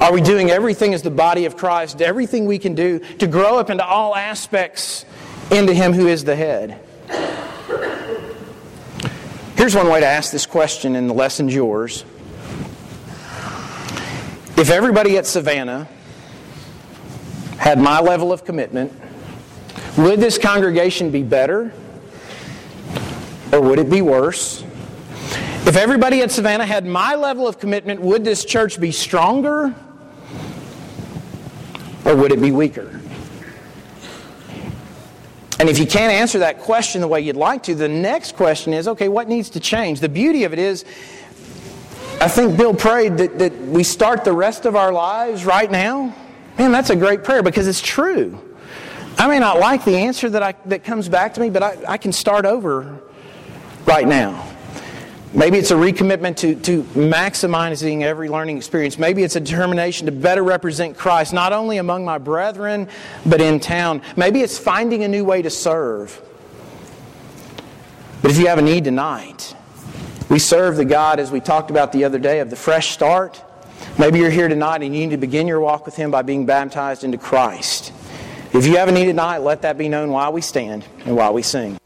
Are 0.00 0.12
we 0.12 0.20
doing 0.20 0.50
everything 0.50 0.92
as 0.92 1.02
the 1.02 1.10
body 1.10 1.44
of 1.44 1.56
Christ, 1.56 2.02
everything 2.02 2.46
we 2.46 2.58
can 2.58 2.74
do 2.74 2.98
to 2.98 3.28
grow 3.28 3.58
up 3.58 3.70
into 3.70 3.86
all 3.86 4.16
aspects 4.16 5.04
into 5.52 5.72
Him 5.72 5.92
who 5.92 6.08
is 6.08 6.24
the 6.24 6.34
head? 6.34 6.80
Here's 9.58 9.74
one 9.74 9.88
way 9.88 9.98
to 9.98 10.06
ask 10.06 10.30
this 10.30 10.46
question, 10.46 10.94
and 10.94 11.10
the 11.10 11.14
lesson's 11.14 11.52
yours. 11.52 12.04
If 14.56 14.70
everybody 14.70 15.18
at 15.18 15.26
Savannah 15.26 15.88
had 17.56 17.80
my 17.80 17.98
level 17.98 18.32
of 18.32 18.44
commitment, 18.44 18.92
would 19.96 20.20
this 20.20 20.38
congregation 20.38 21.10
be 21.10 21.24
better 21.24 21.72
or 23.52 23.60
would 23.60 23.80
it 23.80 23.90
be 23.90 24.00
worse? 24.00 24.62
If 25.66 25.74
everybody 25.74 26.22
at 26.22 26.30
Savannah 26.30 26.64
had 26.64 26.86
my 26.86 27.16
level 27.16 27.48
of 27.48 27.58
commitment, 27.58 28.00
would 28.00 28.24
this 28.24 28.44
church 28.44 28.80
be 28.80 28.92
stronger 28.92 29.74
or 32.04 32.14
would 32.14 32.30
it 32.30 32.40
be 32.40 32.52
weaker? 32.52 33.00
And 35.58 35.68
if 35.68 35.78
you 35.78 35.86
can't 35.86 36.12
answer 36.12 36.38
that 36.40 36.60
question 36.60 37.00
the 37.00 37.08
way 37.08 37.20
you'd 37.20 37.36
like 37.36 37.64
to, 37.64 37.74
the 37.74 37.88
next 37.88 38.36
question 38.36 38.72
is 38.72 38.86
okay, 38.86 39.08
what 39.08 39.28
needs 39.28 39.50
to 39.50 39.60
change? 39.60 40.00
The 40.00 40.08
beauty 40.08 40.44
of 40.44 40.52
it 40.52 40.58
is, 40.58 40.84
I 42.20 42.28
think 42.28 42.56
Bill 42.56 42.74
prayed 42.74 43.18
that, 43.18 43.38
that 43.38 43.56
we 43.58 43.82
start 43.82 44.24
the 44.24 44.32
rest 44.32 44.66
of 44.66 44.76
our 44.76 44.92
lives 44.92 45.44
right 45.44 45.70
now. 45.70 46.14
Man, 46.58 46.72
that's 46.72 46.90
a 46.90 46.96
great 46.96 47.24
prayer 47.24 47.42
because 47.42 47.66
it's 47.66 47.80
true. 47.80 48.40
I 49.18 49.26
may 49.26 49.40
not 49.40 49.58
like 49.58 49.84
the 49.84 49.96
answer 49.96 50.30
that, 50.30 50.42
I, 50.42 50.54
that 50.66 50.84
comes 50.84 51.08
back 51.08 51.34
to 51.34 51.40
me, 51.40 51.50
but 51.50 51.62
I, 51.62 51.76
I 51.88 51.96
can 51.98 52.12
start 52.12 52.46
over 52.46 53.00
right 53.84 54.06
now. 54.06 54.44
Maybe 55.34 55.58
it's 55.58 55.70
a 55.70 55.74
recommitment 55.74 56.36
to, 56.38 56.54
to 56.54 56.82
maximizing 56.94 58.02
every 58.02 58.30
learning 58.30 58.56
experience. 58.56 58.98
Maybe 58.98 59.22
it's 59.22 59.36
a 59.36 59.40
determination 59.40 60.06
to 60.06 60.12
better 60.12 60.42
represent 60.42 60.96
Christ, 60.96 61.34
not 61.34 61.52
only 61.52 61.76
among 61.76 62.04
my 62.04 62.16
brethren, 62.16 62.88
but 63.26 63.40
in 63.40 63.60
town. 63.60 64.00
Maybe 64.16 64.40
it's 64.40 64.58
finding 64.58 65.04
a 65.04 65.08
new 65.08 65.24
way 65.24 65.42
to 65.42 65.50
serve. 65.50 66.18
But 68.22 68.30
if 68.30 68.38
you 68.38 68.46
have 68.46 68.58
a 68.58 68.62
need 68.62 68.84
tonight, 68.84 69.54
we 70.30 70.38
serve 70.38 70.76
the 70.76 70.84
God, 70.86 71.20
as 71.20 71.30
we 71.30 71.40
talked 71.40 71.70
about 71.70 71.92
the 71.92 72.04
other 72.04 72.18
day, 72.18 72.40
of 72.40 72.48
the 72.48 72.56
fresh 72.56 72.90
start. 72.92 73.42
Maybe 73.98 74.18
you're 74.18 74.30
here 74.30 74.48
tonight 74.48 74.82
and 74.82 74.94
you 74.94 75.02
need 75.02 75.10
to 75.10 75.18
begin 75.18 75.46
your 75.46 75.60
walk 75.60 75.84
with 75.84 75.94
Him 75.94 76.10
by 76.10 76.22
being 76.22 76.46
baptized 76.46 77.04
into 77.04 77.18
Christ. 77.18 77.92
If 78.54 78.66
you 78.66 78.78
have 78.78 78.88
a 78.88 78.92
need 78.92 79.06
tonight, 79.06 79.38
let 79.38 79.62
that 79.62 79.76
be 79.76 79.88
known 79.88 80.10
while 80.10 80.32
we 80.32 80.40
stand 80.40 80.84
and 81.04 81.16
while 81.16 81.34
we 81.34 81.42
sing. 81.42 81.78